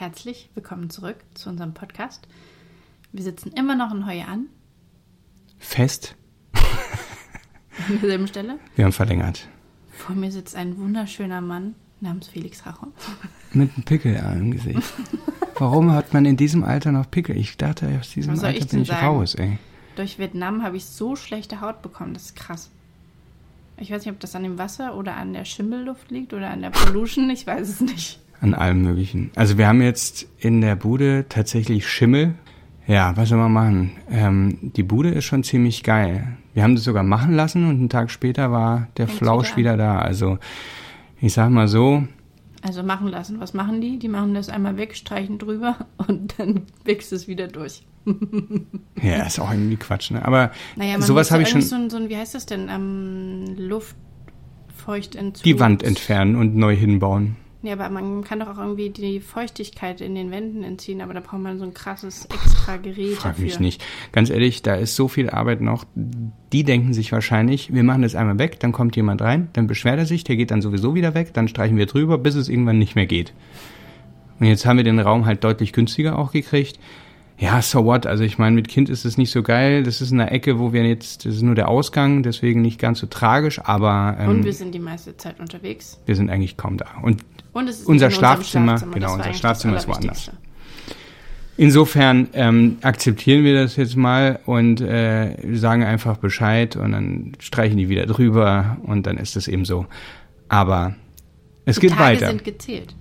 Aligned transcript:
herzlich 0.00 0.48
willkommen 0.54 0.88
zurück 0.88 1.18
zu 1.34 1.50
unserem 1.50 1.74
Podcast. 1.74 2.26
Wir 3.12 3.22
sitzen 3.22 3.52
immer 3.52 3.74
noch 3.74 3.92
in 3.94 4.06
Heue 4.06 4.24
an. 4.24 4.46
Fest. 5.58 6.16
An 6.54 8.00
derselben 8.00 8.26
Stelle. 8.26 8.58
Wir 8.76 8.86
haben 8.86 8.92
verlängert. 8.92 9.46
Vor 9.90 10.16
mir 10.16 10.32
sitzt 10.32 10.56
ein 10.56 10.78
wunderschöner 10.78 11.42
Mann 11.42 11.74
namens 12.00 12.28
Felix 12.28 12.64
Rachon. 12.64 12.94
Mit 13.52 13.74
einem 13.74 13.84
Pickel 13.84 14.14
im 14.14 14.52
Gesicht. 14.52 14.82
Warum 15.58 15.92
hat 15.92 16.14
man 16.14 16.24
in 16.24 16.38
diesem 16.38 16.64
Alter 16.64 16.92
noch 16.92 17.10
Pickel? 17.10 17.36
Ich 17.36 17.58
dachte, 17.58 17.98
aus 18.00 18.08
diesem 18.08 18.32
Alter 18.32 18.56
ich 18.56 18.68
bin 18.68 18.80
ich 18.80 18.88
sagen? 18.88 19.06
raus, 19.06 19.34
ey. 19.34 19.58
Durch 19.96 20.18
Vietnam 20.18 20.62
habe 20.62 20.78
ich 20.78 20.86
so 20.86 21.14
schlechte 21.14 21.60
Haut 21.60 21.82
bekommen. 21.82 22.14
Das 22.14 22.24
ist 22.24 22.36
krass. 22.36 22.70
Ich 23.76 23.90
weiß 23.90 24.06
nicht, 24.06 24.14
ob 24.14 24.20
das 24.20 24.34
an 24.34 24.44
dem 24.44 24.56
Wasser 24.56 24.96
oder 24.96 25.18
an 25.18 25.34
der 25.34 25.44
Schimmelluft 25.44 26.10
liegt 26.10 26.32
oder 26.32 26.48
an 26.48 26.62
der 26.62 26.70
Pollution. 26.70 27.28
Ich 27.28 27.46
weiß 27.46 27.68
es 27.68 27.80
nicht. 27.82 28.18
An 28.40 28.54
allem 28.54 28.82
Möglichen. 28.82 29.30
Also 29.34 29.58
wir 29.58 29.68
haben 29.68 29.82
jetzt 29.82 30.26
in 30.38 30.60
der 30.62 30.74
Bude 30.76 31.26
tatsächlich 31.28 31.86
Schimmel. 31.88 32.34
Ja, 32.86 33.14
was 33.16 33.28
soll 33.28 33.38
man 33.38 33.52
machen? 33.52 33.92
Ähm, 34.10 34.72
die 34.74 34.82
Bude 34.82 35.10
ist 35.10 35.24
schon 35.26 35.42
ziemlich 35.44 35.82
geil. 35.82 36.38
Wir 36.54 36.62
haben 36.62 36.74
das 36.74 36.84
sogar 36.84 37.02
machen 37.02 37.34
lassen 37.34 37.68
und 37.68 37.76
einen 37.76 37.88
Tag 37.90 38.10
später 38.10 38.50
war 38.50 38.88
der 38.96 39.06
Fängt's 39.06 39.18
Flausch 39.18 39.56
wieder 39.56 39.74
wieder 39.74 39.84
da. 39.84 39.98
Also 39.98 40.38
ich 41.20 41.32
sag 41.34 41.50
mal 41.50 41.68
so, 41.68 42.04
Also 42.62 42.82
machen 42.82 43.08
lassen. 43.08 43.40
Was 43.40 43.52
machen 43.54 43.80
die? 43.80 43.98
Die 43.98 44.08
machen 44.08 44.34
das 44.34 44.48
einmal 44.48 44.76
weg, 44.78 44.96
streichen 44.96 45.38
drüber 45.38 45.76
und 46.08 46.34
dann 46.38 46.62
wächst 46.84 47.12
es 47.12 47.28
wieder 47.28 47.46
durch. 47.46 47.82
ja, 49.02 49.26
ist 49.26 49.38
auch 49.38 49.52
irgendwie 49.52 49.76
Quatsch, 49.76 50.10
ne? 50.10 50.24
Aber 50.24 50.50
Naja, 50.76 50.98
sowas 51.02 51.30
habe 51.30 51.42
ich 51.42 51.50
schon 51.50 51.60
So 51.60 51.76
ein, 51.76 51.90
so 51.90 51.98
ein, 51.98 52.08
wie 52.08 52.16
heißt 52.16 52.34
das 52.34 52.46
denn? 52.46 52.68
Ähm, 52.70 53.54
Luftfeuchtentzug. 53.58 55.44
die 55.44 55.60
Wand 55.60 55.82
entfernen 55.82 56.34
und 56.36 56.56
neu 56.56 56.74
hinbauen. 56.74 57.36
Ja, 57.62 57.74
aber 57.74 57.90
man 57.90 58.24
kann 58.24 58.40
doch 58.40 58.48
auch 58.48 58.58
irgendwie 58.58 58.88
die 58.88 59.20
Feuchtigkeit 59.20 60.00
in 60.00 60.14
den 60.14 60.30
Wänden 60.30 60.64
entziehen, 60.64 61.02
aber 61.02 61.12
da 61.12 61.20
braucht 61.20 61.42
man 61.42 61.58
so 61.58 61.64
ein 61.64 61.74
krasses 61.74 62.24
extra 62.24 62.78
Gerät 62.78 63.16
Frag 63.16 63.32
dafür. 63.32 63.44
mich 63.44 63.60
nicht. 63.60 63.84
Ganz 64.12 64.30
ehrlich, 64.30 64.62
da 64.62 64.76
ist 64.76 64.96
so 64.96 65.08
viel 65.08 65.28
Arbeit 65.28 65.60
noch. 65.60 65.84
Die 65.94 66.64
denken 66.64 66.94
sich 66.94 67.12
wahrscheinlich, 67.12 67.72
wir 67.72 67.82
machen 67.82 68.00
das 68.00 68.14
einmal 68.14 68.38
weg, 68.38 68.60
dann 68.60 68.72
kommt 68.72 68.96
jemand 68.96 69.20
rein, 69.20 69.48
dann 69.52 69.66
beschwert 69.66 69.98
er 69.98 70.06
sich, 70.06 70.24
der 70.24 70.36
geht 70.36 70.50
dann 70.50 70.62
sowieso 70.62 70.94
wieder 70.94 71.14
weg, 71.14 71.34
dann 71.34 71.48
streichen 71.48 71.76
wir 71.76 71.86
drüber, 71.86 72.16
bis 72.16 72.34
es 72.34 72.48
irgendwann 72.48 72.78
nicht 72.78 72.94
mehr 72.94 73.06
geht. 73.06 73.34
Und 74.38 74.46
jetzt 74.46 74.64
haben 74.64 74.78
wir 74.78 74.84
den 74.84 74.98
Raum 74.98 75.26
halt 75.26 75.44
deutlich 75.44 75.74
günstiger 75.74 76.18
auch 76.18 76.32
gekriegt. 76.32 76.78
Ja, 77.40 77.62
so 77.62 77.86
what? 77.86 78.06
Also 78.06 78.22
ich 78.22 78.36
meine, 78.36 78.54
mit 78.54 78.68
Kind 78.68 78.90
ist 78.90 79.06
es 79.06 79.16
nicht 79.16 79.30
so 79.30 79.42
geil. 79.42 79.82
Das 79.82 80.02
ist 80.02 80.10
in 80.12 80.20
einer 80.20 80.30
Ecke, 80.30 80.58
wo 80.58 80.74
wir 80.74 80.86
jetzt, 80.86 81.24
das 81.24 81.36
ist 81.36 81.42
nur 81.42 81.54
der 81.54 81.68
Ausgang, 81.68 82.22
deswegen 82.22 82.60
nicht 82.60 82.78
ganz 82.78 82.98
so 82.98 83.06
tragisch, 83.06 83.58
aber 83.64 84.16
ähm, 84.20 84.28
Und 84.28 84.44
wir 84.44 84.52
sind 84.52 84.74
die 84.74 84.78
meiste 84.78 85.16
Zeit 85.16 85.40
unterwegs. 85.40 85.98
wir 86.04 86.16
sind 86.16 86.28
eigentlich 86.28 86.58
kaum 86.58 86.76
da. 86.76 86.86
Und 87.02 87.24
Und 87.54 87.66
es 87.66 87.80
ist 87.80 87.86
Unser 87.86 88.10
Schlafzimmer, 88.10 88.74
Das 88.74 88.90
genau, 88.90 89.14
unser 89.14 89.32
Schlafzimmer 89.32 89.78
ist 89.78 89.88
woanders. 89.88 90.30
Insofern 91.56 92.28
ähm, 92.34 92.76
akzeptieren 92.82 93.44
wir 93.44 93.54
das 93.62 93.76
jetzt 93.76 93.96
mal 93.96 94.40
und 94.46 94.80
äh, 94.82 95.36
sagen 95.56 95.82
einfach 95.82 96.18
Bescheid 96.18 96.76
und 96.76 96.92
dann 96.92 97.32
streichen 97.38 97.76
die 97.78 97.88
wieder 97.88 98.06
drüber 98.06 98.78
und 98.82 99.06
dann 99.06 99.16
ist 99.16 99.36
es 99.36 99.48
eben 99.48 99.64
so. 99.64 99.86
Aber 100.48 100.94
es 101.64 101.76
Die 101.76 101.82
geht 101.82 101.90
Tage 101.90 102.02
weiter. 102.02 102.28
sind 102.28 102.44
gezählt. 102.44 102.94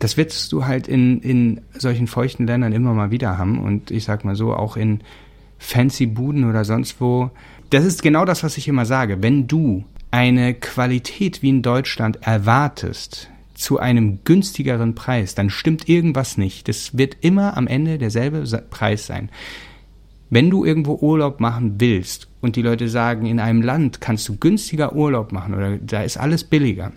Das 0.00 0.16
wirst 0.16 0.50
du 0.52 0.66
halt 0.66 0.88
in, 0.88 1.20
in 1.20 1.60
solchen 1.72 2.08
feuchten 2.08 2.46
Ländern 2.46 2.72
immer 2.72 2.92
mal 2.94 3.12
wieder 3.12 3.38
haben 3.38 3.62
und 3.62 3.90
ich 3.90 4.04
sag 4.04 4.24
mal 4.24 4.34
so, 4.34 4.54
auch 4.54 4.76
in 4.76 5.00
fancy 5.58 6.06
Buden 6.06 6.48
oder 6.48 6.64
sonst 6.64 7.00
wo. 7.00 7.30
Das 7.68 7.84
ist 7.84 8.02
genau 8.02 8.24
das, 8.24 8.42
was 8.42 8.56
ich 8.56 8.66
immer 8.66 8.86
sage. 8.86 9.22
Wenn 9.22 9.46
du 9.46 9.84
eine 10.10 10.54
Qualität 10.54 11.42
wie 11.42 11.50
in 11.50 11.62
Deutschland 11.62 12.18
erwartest, 12.22 13.30
zu 13.60 13.78
einem 13.78 14.20
günstigeren 14.24 14.94
Preis, 14.94 15.34
dann 15.34 15.50
stimmt 15.50 15.88
irgendwas 15.88 16.38
nicht. 16.38 16.68
Das 16.68 16.96
wird 16.96 17.18
immer 17.20 17.56
am 17.56 17.66
Ende 17.66 17.98
derselbe 17.98 18.42
Preis 18.70 19.06
sein. 19.06 19.28
Wenn 20.30 20.48
du 20.48 20.64
irgendwo 20.64 20.94
Urlaub 20.94 21.40
machen 21.40 21.74
willst 21.78 22.28
und 22.40 22.56
die 22.56 22.62
Leute 22.62 22.88
sagen, 22.88 23.26
in 23.26 23.38
einem 23.38 23.62
Land 23.62 24.00
kannst 24.00 24.28
du 24.28 24.36
günstiger 24.36 24.94
Urlaub 24.94 25.32
machen 25.32 25.54
oder 25.54 25.76
da 25.76 26.02
ist 26.02 26.16
alles 26.16 26.44
billiger, 26.44 26.92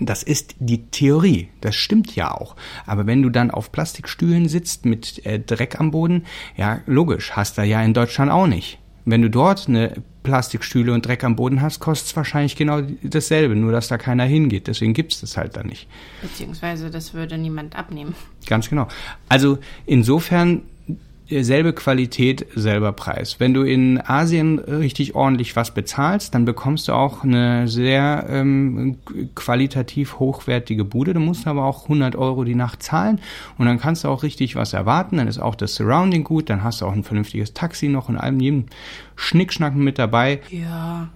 das 0.00 0.22
ist 0.22 0.54
die 0.58 0.86
Theorie. 0.86 1.48
Das 1.60 1.74
stimmt 1.74 2.14
ja 2.16 2.32
auch. 2.32 2.56
Aber 2.86 3.06
wenn 3.06 3.22
du 3.22 3.30
dann 3.30 3.50
auf 3.50 3.72
Plastikstühlen 3.72 4.48
sitzt 4.48 4.84
mit 4.84 5.24
äh, 5.24 5.40
Dreck 5.40 5.80
am 5.80 5.90
Boden, 5.90 6.24
ja, 6.56 6.80
logisch, 6.86 7.32
hast 7.32 7.58
du 7.58 7.62
ja 7.62 7.82
in 7.82 7.94
Deutschland 7.94 8.30
auch 8.30 8.46
nicht. 8.46 8.78
Wenn 9.04 9.22
du 9.22 9.30
dort 9.30 9.68
eine 9.68 10.02
Plastikstühle 10.24 10.92
und 10.92 11.06
Dreck 11.06 11.22
am 11.22 11.36
Boden 11.36 11.62
hast, 11.62 11.78
kostet 11.78 12.08
es 12.08 12.16
wahrscheinlich 12.16 12.56
genau 12.56 12.82
dasselbe, 13.04 13.54
nur 13.54 13.70
dass 13.70 13.86
da 13.86 13.98
keiner 13.98 14.24
hingeht. 14.24 14.66
Deswegen 14.66 14.94
gibt 14.94 15.14
es 15.14 15.20
das 15.20 15.36
halt 15.36 15.56
da 15.56 15.62
nicht. 15.62 15.86
Beziehungsweise 16.20 16.90
das 16.90 17.14
würde 17.14 17.38
niemand 17.38 17.76
abnehmen. 17.76 18.16
Ganz 18.46 18.68
genau. 18.68 18.88
Also 19.28 19.58
insofern 19.86 20.62
selbe 21.28 21.72
Qualität, 21.72 22.46
selber 22.54 22.92
Preis. 22.92 23.40
Wenn 23.40 23.54
du 23.54 23.62
in 23.62 24.00
Asien 24.00 24.58
richtig 24.58 25.14
ordentlich 25.14 25.56
was 25.56 25.72
bezahlst, 25.72 26.34
dann 26.34 26.44
bekommst 26.44 26.88
du 26.88 26.92
auch 26.92 27.24
eine 27.24 27.66
sehr 27.68 28.26
ähm, 28.28 28.98
qualitativ 29.34 30.18
hochwertige 30.18 30.84
Bude. 30.84 31.14
Du 31.14 31.20
musst 31.20 31.46
aber 31.46 31.64
auch 31.64 31.84
100 31.84 32.16
Euro 32.16 32.44
die 32.44 32.54
Nacht 32.54 32.82
zahlen 32.82 33.20
und 33.58 33.66
dann 33.66 33.80
kannst 33.80 34.04
du 34.04 34.08
auch 34.08 34.22
richtig 34.22 34.56
was 34.56 34.72
erwarten. 34.72 35.16
Dann 35.16 35.28
ist 35.28 35.38
auch 35.38 35.54
das 35.54 35.74
Surrounding 35.74 36.24
gut, 36.24 36.48
dann 36.48 36.62
hast 36.62 36.80
du 36.80 36.86
auch 36.86 36.92
ein 36.92 37.04
vernünftiges 37.04 37.54
Taxi 37.54 37.88
noch 37.88 38.08
und 38.08 38.16
allem 38.16 38.40
jedem 38.40 38.66
Schnickschnack 39.16 39.74
mit 39.74 39.98
dabei. 39.98 40.40
Ja. 40.50 41.08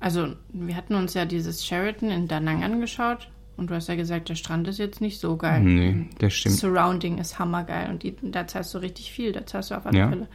Also, 0.00 0.34
wir 0.52 0.76
hatten 0.76 0.94
uns 0.94 1.14
ja 1.14 1.24
dieses 1.24 1.66
Sheraton 1.66 2.10
in 2.10 2.28
Da 2.28 2.38
Nang 2.38 2.62
angeschaut 2.62 3.28
und 3.58 3.68
du 3.70 3.74
hast 3.74 3.88
ja 3.88 3.96
gesagt, 3.96 4.28
der 4.28 4.36
Strand 4.36 4.66
ist 4.68 4.78
jetzt 4.78 5.00
nicht 5.00 5.20
so 5.20 5.36
geil. 5.36 5.60
Nee, 5.60 6.06
das 6.18 6.32
stimmt. 6.32 6.56
Surrounding 6.56 7.18
ist 7.18 7.38
hammergeil 7.38 7.90
und 7.90 8.02
die, 8.02 8.16
da 8.22 8.46
zahlst 8.46 8.72
du 8.72 8.78
richtig 8.78 9.12
viel. 9.12 9.32
Da 9.32 9.44
zahlst 9.44 9.70
du 9.70 9.74
auf 9.76 9.84
alle 9.84 9.98
Ja. 9.98 10.08
Fälle 10.08 10.28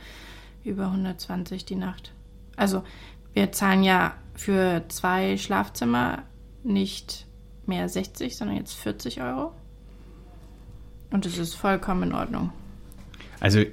über 0.63 0.85
120 0.85 1.66
die 1.66 1.75
Nacht. 1.75 2.13
Also, 2.56 2.83
wir 3.33 3.51
zahlen 3.51 3.83
ja 3.83 4.13
für 4.35 4.83
zwei 4.89 5.38
Schlafzimmer 5.38 6.23
nicht 6.63 7.25
mehr 7.66 7.89
60, 7.89 8.35
sondern 8.35 8.57
jetzt 8.57 8.73
40 8.75 9.22
Euro. 9.22 9.53
Und 11.12 11.25
das 11.25 11.38
ist 11.38 11.53
vollkommen 11.56 12.03
in 12.09 12.13
Ordnung. 12.13 12.51
Also 13.39 13.63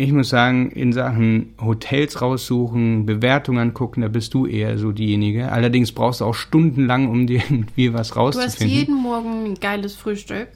ich 0.00 0.12
muss 0.12 0.28
sagen, 0.28 0.70
in 0.70 0.92
Sachen 0.92 1.54
Hotels 1.60 2.20
raussuchen, 2.22 3.06
Bewertungen 3.06 3.58
angucken, 3.58 4.00
da 4.00 4.08
bist 4.08 4.34
du 4.34 4.46
eher 4.46 4.78
so 4.78 4.92
diejenige. 4.92 5.52
Allerdings 5.52 5.92
brauchst 5.92 6.20
du 6.20 6.24
auch 6.24 6.34
stundenlang, 6.34 7.08
um 7.08 7.26
dir 7.26 7.42
irgendwie 7.50 7.92
was 7.92 8.08
Du 8.10 8.14
hast 8.16 8.36
rauszufinden. 8.36 8.76
jeden 8.76 8.94
Morgen 8.96 9.44
ein 9.44 9.54
geiles 9.54 9.94
Frühstück. 9.96 10.48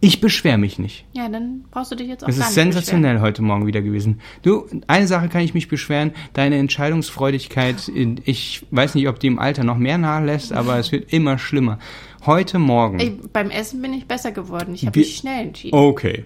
Ich 0.00 0.20
beschwere 0.20 0.58
mich 0.58 0.78
nicht. 0.78 1.06
Ja, 1.14 1.30
dann 1.30 1.64
brauchst 1.70 1.90
du 1.92 1.96
dich 1.96 2.08
jetzt 2.08 2.24
auch 2.24 2.28
Es 2.28 2.36
gar 2.38 2.48
ist 2.50 2.56
nicht 2.56 2.62
sensationell 2.62 3.20
heute 3.20 3.40
Morgen 3.40 3.66
wieder 3.66 3.80
gewesen. 3.80 4.20
Du, 4.42 4.66
eine 4.86 5.06
Sache 5.06 5.28
kann 5.30 5.40
ich 5.40 5.54
mich 5.54 5.68
beschweren, 5.68 6.10
deine 6.34 6.56
Entscheidungsfreudigkeit, 6.58 7.90
ich 8.26 8.66
weiß 8.70 8.96
nicht, 8.96 9.08
ob 9.08 9.18
die 9.18 9.28
im 9.28 9.38
Alter 9.38 9.64
noch 9.64 9.78
mehr 9.78 9.96
nachlässt, 9.96 10.52
aber 10.52 10.78
es 10.78 10.92
wird 10.92 11.10
immer 11.12 11.38
schlimmer. 11.38 11.78
Heute 12.26 12.58
Morgen. 12.58 12.98
beschweren. 12.98 13.18
Ey, 13.22 13.28
beim 13.32 13.50
Essen 13.50 13.80
bin 13.80 13.94
ich 13.94 14.06
besser 14.06 14.32
geworden. 14.32 14.74
Ich 14.74 14.84
habe 14.86 14.98
mich 14.98 15.16
schnell 15.16 15.46
entschieden. 15.46 15.74
Okay. 15.74 16.24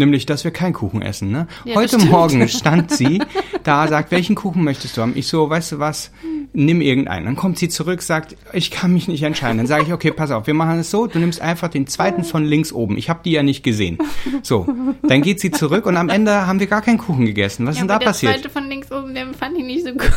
Nämlich, 0.00 0.24
dass 0.24 0.44
wir 0.44 0.50
keinen 0.50 0.72
Kuchen 0.72 1.02
essen, 1.02 1.30
ne? 1.30 1.46
Ja, 1.66 1.74
Heute. 1.76 1.98
Morgen 1.98 2.48
stand 2.48 2.90
sie 2.90 3.20
da, 3.64 3.86
sagt, 3.86 4.10
welchen 4.10 4.34
Kuchen 4.34 4.64
möchtest 4.64 4.96
du 4.96 5.02
haben? 5.02 5.12
Ich 5.14 5.26
so, 5.26 5.50
weißt 5.50 5.72
du 5.72 5.78
was, 5.78 6.10
nimm 6.54 6.80
irgendeinen. 6.80 7.26
Dann 7.26 7.36
kommt 7.36 7.58
sie 7.58 7.68
zurück, 7.68 8.00
sagt, 8.00 8.34
ich 8.54 8.70
kann 8.70 8.94
mich 8.94 9.08
nicht 9.08 9.22
entscheiden. 9.22 9.58
Dann 9.58 9.66
sage 9.66 9.82
ich, 9.84 9.92
okay, 9.92 10.10
pass 10.10 10.30
auf, 10.30 10.46
wir 10.46 10.54
machen 10.54 10.78
es 10.78 10.90
so, 10.90 11.06
du 11.06 11.18
nimmst 11.18 11.42
einfach 11.42 11.68
den 11.68 11.86
zweiten 11.86 12.24
von 12.24 12.46
links 12.46 12.72
oben. 12.72 12.96
Ich 12.96 13.10
habe 13.10 13.20
die 13.24 13.32
ja 13.32 13.42
nicht 13.42 13.62
gesehen. 13.62 13.98
So, 14.42 14.66
dann 15.06 15.20
geht 15.20 15.38
sie 15.38 15.50
zurück 15.50 15.84
und 15.84 15.98
am 15.98 16.08
Ende 16.08 16.46
haben 16.46 16.60
wir 16.60 16.66
gar 16.66 16.80
keinen 16.80 16.98
Kuchen 16.98 17.26
gegessen. 17.26 17.66
Was 17.66 17.72
ist 17.74 17.76
Ja, 17.76 17.82
denn 17.82 17.88
da 17.88 17.98
der 17.98 18.06
passiert? 18.06 18.32
zweite 18.34 18.48
von 18.48 18.68
links 18.70 18.90
oben, 18.90 19.14
den 19.14 19.34
fand 19.34 19.58
ich 19.58 19.64
nicht 19.64 19.84
so 19.84 19.92
gut. 19.92 20.10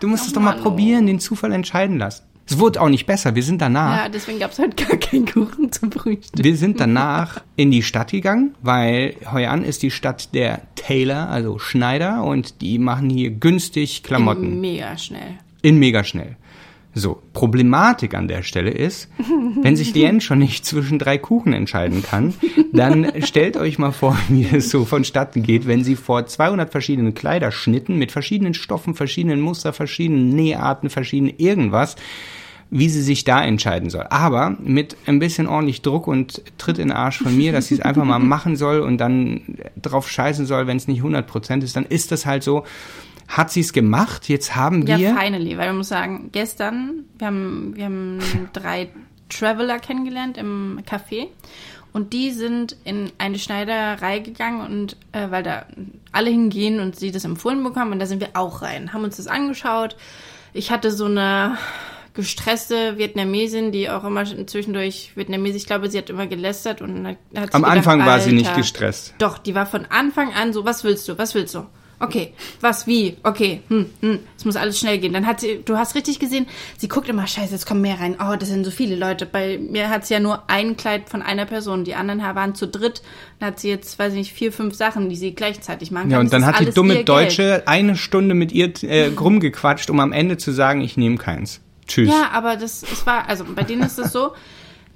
Du 0.00 0.06
musst 0.08 0.24
es 0.26 0.32
Oh 0.32 0.34
doch 0.36 0.42
mal 0.42 0.50
Mann, 0.52 0.60
oh. 0.60 0.62
probieren, 0.64 1.06
den 1.06 1.20
Zufall 1.20 1.52
entscheiden 1.52 1.98
lassen. 1.98 2.24
Es 2.50 2.58
wurde 2.58 2.80
auch 2.80 2.88
nicht 2.88 3.04
besser. 3.04 3.34
Wir 3.34 3.42
sind 3.42 3.60
danach 3.60 4.04
Ja, 4.04 4.08
deswegen 4.08 4.38
gab 4.38 4.52
es 4.52 4.58
halt 4.58 4.76
gar 4.76 4.96
keinen 4.96 5.26
Kuchen 5.26 5.70
zum 5.70 5.92
Frühstück. 5.92 6.42
Wir 6.42 6.56
sind 6.56 6.80
danach 6.80 7.42
in 7.56 7.70
die 7.70 7.82
Stadt 7.82 8.10
gegangen, 8.10 8.54
weil 8.62 9.16
Hoi 9.30 9.46
An 9.46 9.64
ist 9.64 9.82
die 9.82 9.90
Stadt 9.90 10.34
der 10.34 10.62
Tailor, 10.74 11.28
also 11.28 11.58
Schneider, 11.58 12.24
und 12.24 12.62
die 12.62 12.78
machen 12.78 13.10
hier 13.10 13.30
günstig 13.30 14.02
Klamotten 14.02 14.60
Mega 14.62 14.96
schnell. 14.96 15.38
in 15.60 15.78
mega 15.78 16.04
schnell. 16.04 16.36
So, 16.94 17.20
Problematik 17.34 18.14
an 18.14 18.28
der 18.28 18.42
Stelle 18.42 18.70
ist, 18.70 19.10
wenn 19.62 19.76
sich 19.76 19.94
Lien 19.94 20.22
schon 20.22 20.38
nicht 20.38 20.64
zwischen 20.64 20.98
drei 20.98 21.18
Kuchen 21.18 21.52
entscheiden 21.52 22.02
kann, 22.02 22.32
dann 22.72 23.12
stellt 23.24 23.58
euch 23.58 23.78
mal 23.78 23.92
vor, 23.92 24.16
wie 24.28 24.46
es 24.50 24.70
so 24.70 24.86
vonstatten 24.86 25.42
geht, 25.42 25.66
wenn 25.66 25.84
sie 25.84 25.96
vor 25.96 26.26
200 26.26 26.70
verschiedenen 26.72 27.14
Kleiderschnitten 27.14 27.98
mit 27.98 28.10
verschiedenen 28.10 28.54
Stoffen, 28.54 28.94
verschiedenen 28.94 29.40
Muster, 29.40 29.74
verschiedenen 29.74 30.30
Näharten, 30.30 30.88
verschiedenen 30.88 31.34
irgendwas, 31.36 31.94
wie 32.70 32.88
sie 32.88 33.02
sich 33.02 33.24
da 33.24 33.42
entscheiden 33.42 33.88
soll. 33.90 34.06
Aber 34.10 34.56
mit 34.60 34.96
ein 35.06 35.18
bisschen 35.18 35.46
ordentlich 35.46 35.82
Druck 35.82 36.06
und 36.06 36.42
Tritt 36.58 36.78
in 36.78 36.88
den 36.88 36.96
Arsch 36.96 37.18
von 37.18 37.36
mir, 37.36 37.52
dass 37.52 37.68
sie 37.68 37.76
es 37.76 37.80
einfach 37.80 38.04
mal 38.04 38.18
machen 38.18 38.56
soll 38.56 38.80
und 38.80 38.98
dann 38.98 39.58
drauf 39.80 40.08
scheißen 40.08 40.44
soll, 40.46 40.66
wenn 40.66 40.76
es 40.76 40.86
nicht 40.86 41.02
100% 41.02 41.62
ist, 41.62 41.76
dann 41.76 41.86
ist 41.86 42.12
das 42.12 42.26
halt 42.26 42.42
so, 42.42 42.64
hat 43.26 43.50
sie 43.50 43.60
es 43.60 43.72
gemacht, 43.72 44.28
jetzt 44.28 44.56
haben 44.56 44.86
wir... 44.86 44.96
Ja, 44.96 45.16
finally, 45.16 45.56
weil 45.56 45.68
man 45.68 45.78
muss 45.78 45.88
sagen, 45.88 46.30
gestern, 46.32 47.04
wir 47.18 47.26
haben, 47.26 47.72
wir 47.74 47.84
haben 47.84 48.18
drei 48.52 48.88
Traveler 49.28 49.78
kennengelernt 49.78 50.38
im 50.38 50.80
Café. 50.88 51.28
Und 51.92 52.12
die 52.12 52.32
sind 52.32 52.76
in 52.84 53.10
eine 53.16 53.38
Schneiderei 53.38 54.18
gegangen 54.18 54.60
und 54.60 54.96
äh, 55.12 55.30
weil 55.30 55.42
da 55.42 55.64
alle 56.12 56.30
hingehen 56.30 56.80
und 56.80 56.96
sie 56.96 57.10
das 57.10 57.24
empfohlen 57.24 57.64
bekommen 57.64 57.92
und 57.92 57.98
da 57.98 58.06
sind 58.06 58.20
wir 58.20 58.30
auch 58.34 58.60
rein, 58.60 58.92
haben 58.92 59.04
uns 59.04 59.16
das 59.16 59.26
angeschaut. 59.26 59.96
Ich 60.52 60.70
hatte 60.70 60.90
so 60.90 61.06
eine 61.06 61.56
gestresste 62.18 62.98
Vietnamesin, 62.98 63.70
die 63.70 63.88
auch 63.88 64.02
immer 64.02 64.24
zwischendurch 64.24 65.12
Vietnamesisch, 65.14 65.62
ich 65.62 65.66
glaube, 65.66 65.88
sie 65.88 65.98
hat 65.98 66.10
immer 66.10 66.26
gelästert 66.26 66.82
und 66.82 67.06
hat 67.06 67.16
Am 67.32 67.42
sich 67.42 67.52
gedacht, 67.52 67.64
Anfang 67.64 68.00
war 68.00 68.18
sie 68.18 68.30
Alter. 68.30 68.42
nicht 68.42 68.54
gestresst. 68.56 69.14
Doch, 69.18 69.38
die 69.38 69.54
war 69.54 69.66
von 69.66 69.86
Anfang 69.88 70.32
an 70.34 70.52
so, 70.52 70.64
was 70.64 70.82
willst 70.82 71.08
du, 71.08 71.16
was 71.16 71.36
willst 71.36 71.54
du? 71.54 71.64
Okay, 72.00 72.32
was, 72.60 72.86
wie, 72.86 73.16
okay, 73.24 73.60
hm, 73.68 73.86
hm, 74.00 74.18
es 74.36 74.44
muss 74.44 74.54
alles 74.54 74.78
schnell 74.78 74.98
gehen. 74.98 75.12
Dann 75.12 75.26
hat 75.26 75.40
sie, 75.40 75.62
du 75.64 75.76
hast 75.76 75.94
richtig 75.96 76.18
gesehen, 76.18 76.46
sie 76.76 76.86
guckt 76.86 77.08
immer, 77.08 77.26
scheiße, 77.26 77.52
jetzt 77.52 77.66
kommen 77.66 77.80
mehr 77.80 77.98
rein. 77.98 78.16
Oh, 78.20 78.36
das 78.36 78.48
sind 78.48 78.64
so 78.64 78.70
viele 78.70 78.94
Leute. 78.94 79.26
Bei 79.26 79.58
mir 79.58 79.90
hat 79.90 80.06
sie 80.06 80.14
ja 80.14 80.20
nur 80.20 80.48
ein 80.48 80.76
Kleid 80.76 81.08
von 81.08 81.22
einer 81.22 81.44
Person. 81.44 81.82
Die 81.84 81.96
anderen 81.96 82.20
waren 82.20 82.54
zu 82.54 82.68
dritt. 82.68 83.02
Dann 83.40 83.48
hat 83.48 83.58
sie 83.60 83.68
jetzt, 83.68 83.98
weiß 83.98 84.12
ich 84.12 84.18
nicht, 84.18 84.32
vier, 84.32 84.52
fünf 84.52 84.74
Sachen, 84.76 85.08
die 85.08 85.16
sie 85.16 85.34
gleichzeitig 85.34 85.90
machen 85.90 86.04
kann. 86.04 86.10
Ja, 86.10 86.18
und 86.20 86.26
Das 86.26 86.30
dann 86.32 86.46
hat 86.46 86.60
die 86.60 86.70
dumme 86.70 87.02
Deutsche 87.04 87.42
Geld. 87.42 87.68
eine 87.68 87.96
Stunde 87.96 88.34
mit 88.34 88.52
ihr 88.52 88.72
äh, 88.84 89.08
rumgequatscht, 89.18 89.90
um 89.90 89.98
am 89.98 90.12
Ende 90.12 90.36
zu 90.36 90.52
sagen, 90.52 90.80
ich 90.80 90.96
nehme 90.96 91.16
keins. 91.16 91.60
Tschüss. 91.88 92.08
Ja, 92.08 92.30
aber 92.32 92.56
das, 92.56 92.82
es 92.82 93.04
war, 93.06 93.28
also 93.28 93.44
bei 93.54 93.62
denen 93.64 93.82
ist 93.82 93.98
es 93.98 94.12
so, 94.12 94.32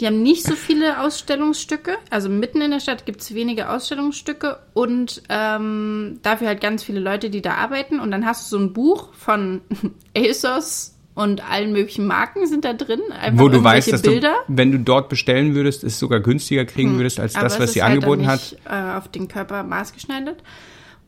die 0.00 0.06
haben 0.06 0.22
nicht 0.22 0.44
so 0.44 0.54
viele 0.54 1.00
Ausstellungsstücke. 1.00 1.96
Also 2.10 2.28
mitten 2.28 2.60
in 2.60 2.70
der 2.70 2.80
Stadt 2.80 3.06
gibt 3.06 3.20
es 3.20 3.34
wenige 3.34 3.68
Ausstellungsstücke 3.68 4.58
und 4.74 5.22
ähm, 5.28 6.18
dafür 6.22 6.48
halt 6.48 6.60
ganz 6.60 6.82
viele 6.82 7.00
Leute, 7.00 7.30
die 7.30 7.42
da 7.42 7.54
arbeiten. 7.54 8.00
Und 8.00 8.10
dann 8.10 8.24
hast 8.26 8.50
du 8.50 8.56
so 8.56 8.62
ein 8.62 8.72
Buch 8.72 9.12
von 9.14 9.60
ASOS 10.16 10.96
und 11.14 11.48
allen 11.48 11.72
möglichen 11.72 12.06
Marken 12.06 12.46
sind 12.46 12.64
da 12.64 12.72
drin. 12.72 13.00
Einfach 13.20 13.38
Wo 13.44 13.48
du 13.48 13.62
weißt, 13.62 13.92
dass 13.92 14.02
Bilder. 14.02 14.34
du, 14.48 14.56
wenn 14.56 14.72
du 14.72 14.78
dort 14.78 15.08
bestellen 15.10 15.54
würdest, 15.54 15.84
es 15.84 15.98
sogar 15.98 16.20
günstiger 16.20 16.64
kriegen 16.64 16.96
würdest 16.96 17.20
als 17.20 17.34
das, 17.34 17.60
was 17.60 17.74
sie 17.74 17.82
halt 17.82 17.92
angeboten 17.92 18.22
dann 18.22 18.30
hat. 18.32 18.40
nicht, 18.40 18.58
Äh, 18.64 18.96
auf 18.96 19.08
den 19.08 19.28
Körper 19.28 19.62
maßgeschneidert. 19.62 20.42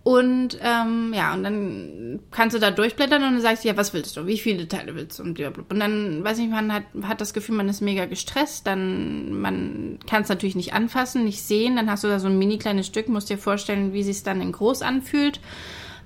Und 0.04 0.58
ähm, 0.60 1.14
ja, 1.14 1.32
und 1.32 1.44
dann 1.44 2.20
kannst 2.30 2.54
du 2.54 2.60
da 2.60 2.70
durchblättern 2.70 3.22
und 3.22 3.32
dann 3.32 3.40
sagst 3.40 3.64
du, 3.64 3.68
ja, 3.68 3.76
was 3.78 3.94
willst 3.94 4.14
du? 4.18 4.26
Wie 4.26 4.36
viele 4.36 4.68
Teile 4.68 4.94
willst 4.94 5.18
du? 5.18 5.22
Und, 5.22 5.32
blablabla. 5.32 5.64
und 5.70 5.80
dann, 5.80 6.22
weiß 6.22 6.36
nicht, 6.36 6.50
man 6.50 6.74
hat, 6.74 6.82
hat 7.04 7.22
das 7.22 7.32
Gefühl, 7.32 7.56
man 7.56 7.70
ist 7.70 7.80
mega 7.80 8.04
gestresst, 8.04 8.66
dann 8.66 9.40
man 9.40 9.98
kann 10.06 10.20
es 10.20 10.28
natürlich 10.28 10.56
nicht 10.56 10.74
anfassen, 10.74 11.24
nicht 11.24 11.40
sehen, 11.42 11.76
dann 11.76 11.90
hast 11.90 12.04
du 12.04 12.08
da 12.08 12.20
so 12.20 12.28
ein 12.28 12.38
mini 12.38 12.58
kleines 12.58 12.86
Stück, 12.86 13.08
musst 13.08 13.30
dir 13.30 13.38
vorstellen, 13.38 13.94
wie 13.94 14.02
sich 14.02 14.22
dann 14.22 14.42
in 14.42 14.52
groß 14.52 14.82
anfühlt. 14.82 15.40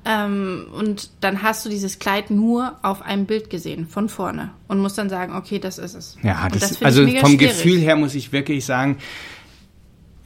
Ähm, 0.04 0.66
und 0.72 1.10
dann 1.20 1.42
hast 1.42 1.64
du 1.64 1.68
dieses 1.68 1.98
Kleid 1.98 2.30
nur 2.30 2.76
auf 2.82 3.02
einem 3.02 3.26
Bild 3.26 3.50
gesehen, 3.50 3.88
von 3.88 4.08
vorne. 4.08 4.52
Und 4.68 4.78
musst 4.78 4.96
dann 4.96 5.08
sagen, 5.08 5.34
okay, 5.34 5.58
das 5.58 5.78
ist 5.78 5.94
es. 5.94 6.16
Ja, 6.22 6.48
das, 6.48 6.76
find 6.76 6.84
also 6.84 7.02
ich 7.02 7.18
vom 7.18 7.32
schwierig. 7.32 7.48
Gefühl 7.48 7.80
her 7.80 7.96
muss 7.96 8.14
ich 8.14 8.30
wirklich 8.30 8.64
sagen, 8.64 8.98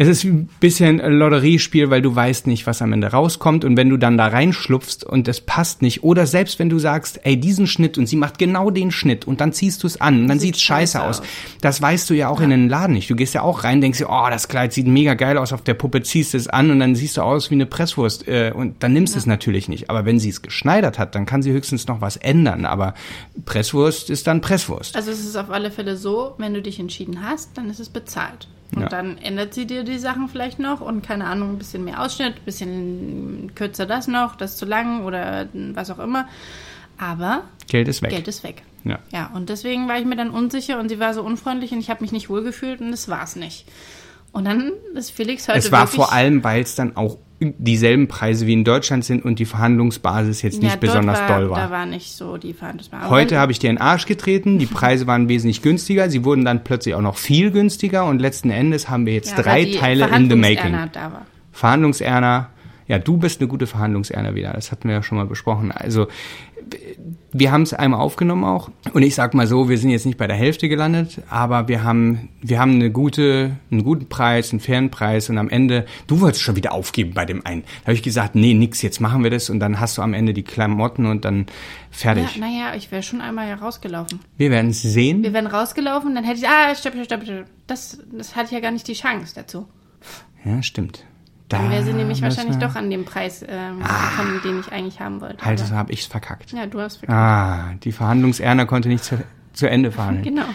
es 0.02 0.08
ist 0.08 0.24
ein 0.24 0.48
bisschen 0.60 1.00
ein 1.00 1.12
Lotteriespiel, 1.12 1.90
weil 1.90 2.02
du 2.02 2.14
weißt 2.14 2.46
nicht, 2.46 2.66
was 2.66 2.82
am 2.82 2.92
Ende 2.92 3.08
rauskommt. 3.08 3.64
Und 3.64 3.76
wenn 3.76 3.88
du 3.88 3.96
dann 3.96 4.18
da 4.18 4.26
reinschlupfst 4.26 5.04
und 5.04 5.28
es 5.28 5.40
passt 5.40 5.80
nicht, 5.80 6.02
oder 6.02 6.26
selbst 6.26 6.58
wenn 6.58 6.68
du 6.68 6.78
sagst, 6.78 7.20
ey, 7.24 7.38
diesen 7.38 7.66
Schnitt 7.66 7.98
und 7.98 8.06
sie 8.06 8.16
macht 8.16 8.38
genau 8.38 8.70
den 8.70 8.90
Schnitt 8.90 9.26
und 9.26 9.40
dann 9.40 9.52
ziehst 9.52 9.82
du 9.82 9.86
es 9.86 10.00
an 10.00 10.22
und 10.22 10.28
dann 10.28 10.38
Sieht 10.38 10.56
sieht's 10.56 10.62
scheiße 10.62 10.98
scheiße 10.98 11.08
aus. 11.08 11.20
aus. 11.20 11.26
Das 11.60 11.80
weißt 11.80 12.10
du 12.10 12.14
ja 12.14 12.28
auch 12.28 12.40
in 12.40 12.50
den 12.50 12.68
Laden 12.68 12.94
nicht. 12.94 13.08
Du 13.08 13.16
gehst 13.16 13.34
ja 13.34 13.42
auch 13.42 13.64
rein, 13.64 13.80
denkst 13.80 13.98
dir, 13.98 14.08
oh, 14.08 14.26
das 14.30 14.48
Kleid 14.48 14.72
sieht 14.72 14.86
mega 14.86 15.14
geil 15.14 15.38
aus 15.38 15.52
auf 15.52 15.62
der 15.62 15.74
Puppe, 15.74 16.02
ziehst 16.02 16.34
es 16.34 16.48
an 16.48 16.70
und 16.70 16.80
dann 16.80 16.94
siehst 16.94 17.16
du 17.16 17.22
aus 17.22 17.50
wie 17.50 17.54
eine 17.54 17.66
Presswurst 17.66 18.26
äh, 18.28 18.52
und 18.54 18.82
dann 18.82 18.92
nimmst 18.92 19.14
du 19.14 19.18
es 19.18 19.26
natürlich 19.26 19.68
nicht. 19.68 19.90
Aber 19.90 20.04
wenn 20.04 20.18
sie 20.18 20.30
es 20.30 20.42
geschneidert 20.42 20.98
hat, 20.98 21.14
dann 21.14 21.26
kann 21.26 21.42
sie 21.42 21.52
höchstens 21.52 21.86
noch 21.86 22.00
was 22.00 22.16
ändern. 22.16 22.66
Aber 22.66 22.94
Presswurst 23.44 24.10
ist 24.10 24.26
dann 24.26 24.40
Presswurst. 24.40 24.96
Also 24.96 25.10
es 25.10 25.20
ist 25.20 25.36
auf 25.36 25.50
alle 25.50 25.70
Fälle 25.70 25.96
so, 25.96 26.34
wenn 26.38 26.54
du 26.54 26.62
dich 26.62 26.80
entschieden 26.80 27.22
hast, 27.22 27.56
dann 27.56 27.70
ist 27.70 27.80
es 27.80 27.88
bezahlt. 27.88 28.48
Und 28.74 28.82
Ja. 28.82 28.88
dann 28.88 29.18
ändert 29.18 29.52
sie 29.54 29.66
dir 29.66 29.84
die 29.84 29.98
Sachen 29.98 30.28
vielleicht 30.28 30.58
noch 30.58 30.80
und 30.80 31.02
keine 31.02 31.26
Ahnung, 31.26 31.50
ein 31.50 31.58
bisschen 31.58 31.84
mehr 31.84 32.00
Ausschnitt, 32.02 32.36
ein 32.36 32.44
bisschen 32.44 33.52
kürzer 33.54 33.84
das 33.86 34.08
noch, 34.08 34.34
das 34.36 34.56
zu 34.56 34.64
lang 34.64 35.04
oder 35.04 35.46
was 35.74 35.90
auch 35.90 35.98
immer. 35.98 36.26
Aber 36.98 37.42
Geld 37.68 37.88
ist 37.88 38.00
weg. 38.02 38.10
Geld 38.10 38.28
ist 38.28 38.44
weg. 38.44 38.62
Ja. 38.84 38.98
Ja, 39.12 39.30
und 39.34 39.48
deswegen 39.48 39.88
war 39.88 39.98
ich 39.98 40.04
mir 40.04 40.16
dann 40.16 40.30
unsicher 40.30 40.78
und 40.80 40.88
sie 40.88 40.98
war 40.98 41.14
so 41.14 41.22
unfreundlich 41.22 41.72
und 41.72 41.78
ich 41.80 41.90
habe 41.90 42.02
mich 42.02 42.12
nicht 42.12 42.28
wohlgefühlt 42.30 42.80
und 42.80 42.90
das 42.90 43.08
war's 43.08 43.36
nicht. 43.36 43.66
Und 44.32 44.46
dann 44.46 44.72
ist 44.94 45.10
Felix 45.10 45.46
heute 45.48 45.58
Es 45.58 45.70
war 45.70 45.86
vor 45.86 46.12
allem, 46.12 46.42
weil 46.42 46.62
es 46.62 46.74
dann 46.74 46.96
auch 46.96 47.18
dieselben 47.44 48.08
Preise 48.08 48.46
wie 48.46 48.52
in 48.52 48.64
Deutschland 48.64 49.04
sind 49.04 49.24
und 49.24 49.38
die 49.38 49.44
Verhandlungsbasis 49.44 50.42
jetzt 50.42 50.62
nicht 50.62 50.74
ja, 50.74 50.76
dort 50.76 50.80
besonders 50.80 51.20
war, 51.20 51.28
doll 51.28 51.50
war. 51.50 51.58
Da 51.58 51.70
war 51.70 51.86
nicht 51.86 52.12
so 52.12 52.36
die 52.36 52.52
Verhandlungsbasis. 52.52 53.10
Heute 53.10 53.38
habe 53.38 53.52
ich 53.52 53.58
dir 53.58 53.70
in 53.70 53.76
den 53.76 53.82
Arsch 53.82 54.06
getreten, 54.06 54.58
die 54.58 54.66
Preise 54.66 55.06
waren 55.06 55.28
wesentlich 55.28 55.62
günstiger, 55.62 56.08
sie 56.10 56.24
wurden 56.24 56.44
dann 56.44 56.64
plötzlich 56.64 56.94
auch 56.94 57.00
noch 57.00 57.16
viel 57.16 57.50
günstiger 57.50 58.04
und 58.06 58.20
letzten 58.20 58.50
Endes 58.50 58.88
haben 58.88 59.06
wir 59.06 59.14
jetzt 59.14 59.36
ja, 59.36 59.42
drei 59.42 59.64
Teile 59.64 60.08
in 60.14 60.30
the 60.30 60.36
making. 60.36 60.72
Da 60.92 61.12
war. 61.12 61.26
Verhandlungserna, 61.52 62.50
ja, 62.88 62.98
du 62.98 63.16
bist 63.16 63.40
eine 63.40 63.48
gute 63.48 63.66
Verhandlungserna 63.66 64.34
wieder, 64.34 64.52
das 64.52 64.70
hatten 64.72 64.88
wir 64.88 64.94
ja 64.96 65.02
schon 65.02 65.18
mal 65.18 65.26
besprochen. 65.26 65.72
Also 65.72 66.06
wir 67.32 67.50
haben 67.50 67.62
es 67.62 67.74
einmal 67.74 68.00
aufgenommen 68.00 68.44
auch 68.44 68.70
und 68.92 69.02
ich 69.02 69.14
sag 69.14 69.34
mal 69.34 69.46
so, 69.46 69.68
wir 69.68 69.78
sind 69.78 69.90
jetzt 69.90 70.06
nicht 70.06 70.16
bei 70.16 70.26
der 70.26 70.36
Hälfte 70.36 70.68
gelandet, 70.68 71.20
aber 71.28 71.66
wir 71.68 71.82
haben 71.82 72.28
wir 72.40 72.60
haben 72.60 72.74
eine 72.76 72.90
gute 72.90 73.56
einen 73.70 73.82
guten 73.84 74.08
Preis, 74.08 74.52
einen 74.52 74.60
fairen 74.60 74.90
Preis 74.90 75.28
und 75.28 75.38
am 75.38 75.48
Ende 75.48 75.86
du 76.06 76.20
wolltest 76.20 76.42
schon 76.42 76.54
wieder 76.56 76.72
aufgeben 76.72 77.14
bei 77.14 77.24
dem 77.24 77.44
einen. 77.44 77.62
Da 77.80 77.86
habe 77.88 77.94
ich 77.94 78.02
gesagt, 78.02 78.34
nee, 78.36 78.54
nix, 78.54 78.80
jetzt 78.82 79.00
machen 79.00 79.24
wir 79.24 79.30
das 79.30 79.50
und 79.50 79.58
dann 79.60 79.80
hast 79.80 79.98
du 79.98 80.02
am 80.02 80.14
Ende 80.14 80.34
die 80.34 80.44
Klamotten 80.44 81.06
und 81.06 81.24
dann 81.24 81.40
Ja, 81.40 81.44
fertig. 81.90 82.38
naja, 82.38 82.74
ich 82.76 82.92
wäre 82.92 83.02
schon 83.02 83.20
einmal 83.20 83.48
ja 83.48 83.56
rausgelaufen. 83.56 84.20
wir 84.36 84.50
werden 84.50 84.70
es 84.70 84.82
sehen. 84.82 85.22
Wir 85.22 85.32
wären 85.32 85.46
rausgelaufen, 85.48 86.14
dann 86.14 86.24
hätte 86.24 86.38
ich, 86.40 86.48
ah, 86.48 86.74
stopp, 86.74 86.94
stopp, 86.94 87.04
stopp, 87.06 87.22
stopp. 87.24 87.44
Das, 87.66 87.98
das 88.12 88.36
hatte 88.36 88.46
ich 88.46 88.52
ja 88.52 88.60
gar 88.60 88.70
nicht 88.70 88.86
die 88.86 88.94
Chance 88.94 89.34
dazu. 89.34 89.66
Ja, 90.44 90.62
stimmt. 90.62 91.04
Dann 91.48 91.70
wäre 91.70 91.82
sie 91.84 91.92
nämlich 91.92 92.22
wahrscheinlich 92.22 92.56
doch 92.56 92.74
an 92.76 92.88
dem 92.90 93.04
Preis 93.04 93.44
ähm, 93.46 93.78
gekommen, 93.80 94.40
den 94.44 94.60
ich 94.60 94.72
eigentlich 94.72 95.00
haben 95.00 95.20
wollte. 95.20 95.44
Halt, 95.44 95.60
Aber- 95.60 95.68
das 95.68 95.76
habe 95.76 95.92
ich's 95.92 96.06
verkackt. 96.06 96.52
ja, 96.52 96.66
du 96.66 96.80
hast 96.80 96.96
verkackt. 96.96 97.18
Ah, 97.18 97.74
die 97.82 97.92
Verhandlungserna 97.92 98.64
konnte 98.64 98.88
nicht 98.88 99.04
zu, 99.04 99.18
zu 99.52 99.68
Ende 99.68 99.92
verhandeln. 99.92 100.24
Genau. 100.24 100.46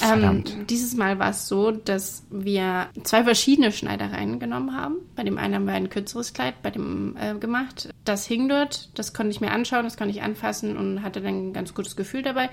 Ähm, 0.00 0.08
Verdammt. 0.20 0.70
dieses 0.70 0.96
Mal 0.96 1.18
war 1.20 1.30
es 1.30 1.46
so, 1.46 1.70
dass 1.70 2.24
wir 2.30 2.86
zwei 3.04 3.22
verschiedene 3.24 3.70
Schneidereien 3.70 4.40
genommen 4.40 4.76
haben. 4.76 4.96
Bei 5.14 5.22
dem 5.22 5.38
einen 5.38 5.54
haben 5.54 5.64
wir 5.66 5.74
ein 5.74 5.90
kürzeres 5.90 6.32
Kleid 6.32 6.60
bei 6.62 6.70
dem 6.70 7.16
äh, 7.20 7.34
gemacht. 7.38 7.88
Das 8.04 8.26
hing 8.26 8.48
dort, 8.48 8.90
das 8.98 9.12
konnte 9.12 9.30
ich 9.30 9.40
mir 9.40 9.52
anschauen, 9.52 9.84
das 9.84 9.96
konnte 9.96 10.10
ich 10.12 10.22
anfassen 10.22 10.76
und 10.76 11.02
hatte 11.02 11.20
dann 11.20 11.50
ein 11.50 11.52
ganz 11.52 11.74
gutes 11.74 11.94
Gefühl 11.94 12.22
dabei. 12.22 12.48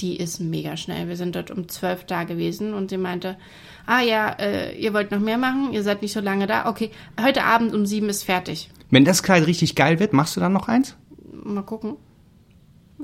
Die 0.00 0.16
ist 0.16 0.40
mega 0.40 0.76
schnell. 0.78 1.08
Wir 1.08 1.16
sind 1.16 1.34
dort 1.36 1.50
um 1.50 1.68
zwölf 1.68 2.04
da 2.04 2.24
gewesen 2.24 2.72
und 2.72 2.88
sie 2.90 2.96
meinte, 2.98 3.36
ah 3.86 4.00
ja, 4.00 4.30
äh, 4.30 4.76
ihr 4.78 4.92
wollt 4.94 5.10
noch 5.10 5.20
mehr 5.20 5.38
machen, 5.38 5.72
ihr 5.72 5.82
seid 5.82 6.02
nicht 6.02 6.12
so 6.12 6.20
lange 6.20 6.46
da. 6.46 6.66
Okay, 6.68 6.90
heute 7.20 7.44
Abend 7.44 7.74
um 7.74 7.86
sieben 7.86 8.08
ist 8.08 8.24
fertig. 8.24 8.70
Wenn 8.90 9.04
das 9.04 9.22
Kleid 9.22 9.46
richtig 9.46 9.74
geil 9.74 9.98
wird, 9.98 10.12
machst 10.12 10.36
du 10.36 10.40
dann 10.40 10.52
noch 10.52 10.68
eins? 10.68 10.96
Mal 11.32 11.62
gucken. 11.62 11.96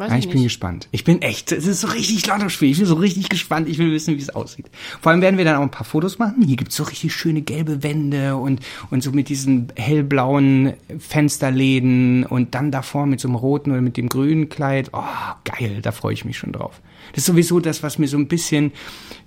Weiß 0.00 0.12
Ja, 0.12 0.16
ich 0.16 0.25
ich 0.25 0.30
bin 0.30 0.42
gespannt. 0.42 0.88
Ich 0.92 1.04
bin 1.04 1.21
echt, 1.21 1.52
es 1.52 1.66
ist 1.66 1.83
so 1.83 1.88
richtig 1.88 2.26
Lottospiel. 2.26 2.71
Ich 2.71 2.78
bin 2.78 2.87
so 2.87 2.95
richtig 2.95 3.28
gespannt. 3.28 3.69
Ich 3.69 3.76
will 3.76 3.92
wissen, 3.92 4.16
wie 4.16 4.23
es 4.23 4.30
aussieht. 4.30 4.71
Vor 5.02 5.12
allem 5.12 5.21
werden 5.21 5.37
wir 5.37 5.45
dann 5.45 5.57
auch 5.57 5.62
ein 5.62 5.71
paar 5.71 5.85
Fotos 5.85 6.19
machen. 6.19 6.42
Hier 6.42 6.57
gibt's 6.57 6.75
so 6.75 6.85
richtig 6.85 7.12
schöne 7.12 7.42
gelbe 7.42 7.83
Wände 7.83 8.37
und, 8.37 8.61
und 8.90 9.02
so 9.02 9.12
mit 9.12 9.28
diesen 9.28 9.71
hellblauen 9.76 10.73
Fensterläden 10.99 12.25
und 12.25 12.54
dann 12.54 12.71
davor 12.71 13.04
mit 13.04 13.21
so 13.21 13.28
einem 13.28 13.35
roten 13.35 13.73
oder 13.73 13.83
mit 13.83 13.99
dem 13.99 14.09
grünen 14.09 14.49
Kleid. 14.49 14.88
Oh, 14.95 15.04
geil, 15.45 15.80
da 15.83 15.92
freue 15.92 16.14
ich 16.14 16.25
mich 16.25 16.38
schon 16.38 16.52
drauf. 16.52 16.80
Das 17.12 17.19
ist 17.19 17.26
sowieso 17.26 17.61
das, 17.61 17.83
was 17.83 17.99
mir 17.99 18.09
so 18.09 18.16
ein 18.16 18.26
bisschen 18.26 18.73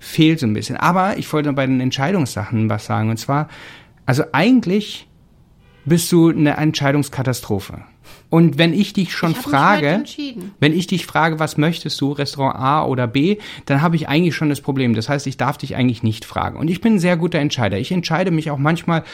fehlt, 0.00 0.40
so 0.40 0.46
ein 0.48 0.54
bisschen. 0.54 0.76
Aber 0.76 1.18
ich 1.18 1.32
wollte 1.32 1.50
noch 1.50 1.56
bei 1.56 1.66
den 1.66 1.80
Entscheidungssachen 1.80 2.68
was 2.68 2.86
sagen. 2.86 3.10
Und 3.10 3.18
zwar, 3.18 3.48
also 4.06 4.24
eigentlich 4.32 5.06
bist 5.84 6.10
du 6.12 6.30
eine 6.30 6.56
Entscheidungskatastrophe. 6.56 7.82
Und 8.30 8.58
wenn 8.58 8.72
ich 8.72 8.92
dich 8.92 9.12
schon 9.12 9.32
Ich 9.32 9.36
frage, 9.36 10.02
wenn 10.58 10.72
ich 10.72 10.86
dich 10.86 11.06
frage, 11.06 11.38
was 11.38 11.56
möchtest 11.56 12.00
du, 12.00 12.12
Restaurant 12.12 12.56
A 12.56 12.84
oder 12.84 13.06
B, 13.06 13.38
dann 13.66 13.80
habe 13.80 13.96
ich 13.96 14.08
eigentlich 14.08 14.34
schon 14.34 14.48
das 14.48 14.60
Problem. 14.60 14.94
Das 14.94 15.08
heißt, 15.08 15.26
ich 15.26 15.36
darf 15.36 15.56
dich 15.56 15.76
eigentlich 15.76 16.02
nicht 16.02 16.24
fragen. 16.24 16.58
Und 16.58 16.68
ich 16.68 16.80
bin 16.80 16.94
ein 16.94 16.98
sehr 16.98 17.16
guter 17.16 17.38
Entscheider. 17.38 17.78
Ich 17.78 17.92
entscheide 17.92 18.30
mich 18.30 18.50
auch 18.50 18.58
manchmal 18.58 19.04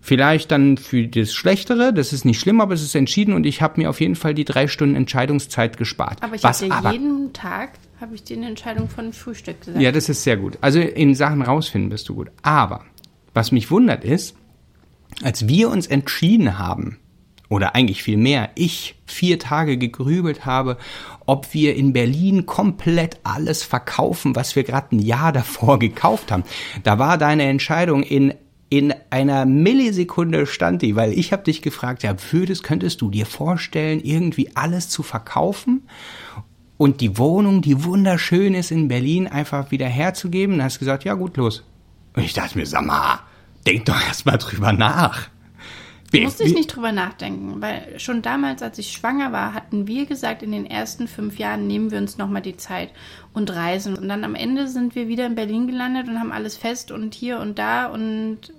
vielleicht 0.00 0.50
dann 0.50 0.76
für 0.76 1.06
das 1.06 1.32
Schlechtere. 1.32 1.92
Das 1.92 2.12
ist 2.12 2.24
nicht 2.24 2.40
schlimm, 2.40 2.60
aber 2.60 2.74
es 2.74 2.82
ist 2.82 2.94
entschieden 2.94 3.34
und 3.34 3.46
ich 3.46 3.62
habe 3.62 3.80
mir 3.80 3.88
auf 3.88 4.00
jeden 4.00 4.16
Fall 4.16 4.34
die 4.34 4.44
drei 4.44 4.66
Stunden 4.66 4.94
Entscheidungszeit 4.94 5.76
gespart. 5.76 6.22
Aber 6.22 6.34
ich 6.34 6.44
habe 6.44 6.58
dir 6.58 6.74
aber, 6.74 6.92
jeden 6.92 7.32
Tag 7.32 7.72
habe 8.00 8.14
ich 8.14 8.24
dir 8.24 8.36
eine 8.36 8.48
Entscheidung 8.48 8.88
von 8.88 9.12
Frühstück 9.12 9.60
gesagt. 9.60 9.80
ja, 9.80 9.92
das 9.92 10.08
ist 10.08 10.22
sehr 10.22 10.36
gut. 10.36 10.58
Also 10.60 10.80
in 10.80 11.14
Sachen 11.14 11.42
rausfinden 11.42 11.90
bist 11.90 12.08
du 12.08 12.14
gut. 12.14 12.28
Aber 12.42 12.84
was 13.34 13.52
mich 13.52 13.70
wundert 13.70 14.04
ist, 14.04 14.36
als 15.22 15.48
wir 15.48 15.70
uns 15.70 15.86
entschieden 15.86 16.58
haben, 16.58 16.98
oder 17.48 17.74
eigentlich 17.74 18.04
viel 18.04 18.16
mehr, 18.16 18.50
ich 18.54 18.94
vier 19.06 19.40
Tage 19.40 19.76
gegrübelt 19.76 20.46
habe, 20.46 20.76
ob 21.26 21.52
wir 21.52 21.74
in 21.74 21.92
Berlin 21.92 22.46
komplett 22.46 23.18
alles 23.24 23.64
verkaufen, 23.64 24.36
was 24.36 24.54
wir 24.54 24.62
gerade 24.62 24.94
ein 24.94 25.00
Jahr 25.00 25.32
davor 25.32 25.78
gekauft 25.80 26.30
haben. 26.30 26.44
Da 26.84 26.98
war 26.98 27.18
deine 27.18 27.44
Entscheidung 27.44 28.02
in 28.02 28.34
in 28.72 28.94
einer 29.10 29.46
Millisekunde 29.46 30.46
stand 30.46 30.82
die, 30.82 30.94
weil 30.94 31.12
ich 31.12 31.32
habe 31.32 31.42
dich 31.42 31.60
gefragt, 31.60 32.04
ja, 32.04 32.14
würdest, 32.30 32.62
könntest 32.62 33.00
du 33.00 33.10
dir 33.10 33.26
vorstellen, 33.26 33.98
irgendwie 34.00 34.54
alles 34.54 34.88
zu 34.88 35.02
verkaufen? 35.02 35.82
und 36.80 37.02
die 37.02 37.18
Wohnung, 37.18 37.60
die 37.60 37.84
wunderschön 37.84 38.54
ist 38.54 38.70
in 38.70 38.88
Berlin, 38.88 39.28
einfach 39.28 39.70
wieder 39.70 39.86
herzugeben. 39.86 40.56
Dann 40.56 40.64
hast 40.64 40.76
du 40.76 40.78
gesagt, 40.78 41.04
ja 41.04 41.12
gut, 41.12 41.36
los. 41.36 41.62
Und 42.14 42.22
ich 42.22 42.32
dachte 42.32 42.56
mir, 42.56 42.64
sag 42.64 42.86
mal, 42.86 43.20
denk 43.66 43.84
doch 43.86 44.00
erst 44.06 44.26
mal 44.26 44.38
drüber 44.38 44.72
nach. 44.72 45.28
Wie, 46.10 46.22
musste 46.22 46.42
ich 46.42 46.54
nicht 46.54 46.74
drüber 46.74 46.90
nachdenken, 46.90 47.62
weil 47.62 48.00
schon 48.00 48.20
damals, 48.20 48.62
als 48.62 48.78
ich 48.78 48.90
schwanger 48.90 49.30
war, 49.30 49.54
hatten 49.54 49.86
wir 49.86 50.06
gesagt, 50.06 50.42
in 50.42 50.50
den 50.50 50.66
ersten 50.66 51.06
fünf 51.06 51.38
Jahren 51.38 51.68
nehmen 51.68 51.92
wir 51.92 51.98
uns 51.98 52.18
nochmal 52.18 52.42
die 52.42 52.56
Zeit 52.56 52.90
und 53.32 53.54
reisen. 53.54 53.96
Und 53.96 54.08
dann 54.08 54.24
am 54.24 54.34
Ende 54.34 54.66
sind 54.66 54.96
wir 54.96 55.06
wieder 55.06 55.26
in 55.26 55.36
Berlin 55.36 55.68
gelandet 55.68 56.08
und 56.08 56.18
haben 56.18 56.32
alles 56.32 56.56
fest 56.56 56.90
und 56.90 57.14
hier 57.14 57.38
und 57.38 57.60
da 57.60 57.86
und 57.86 58.52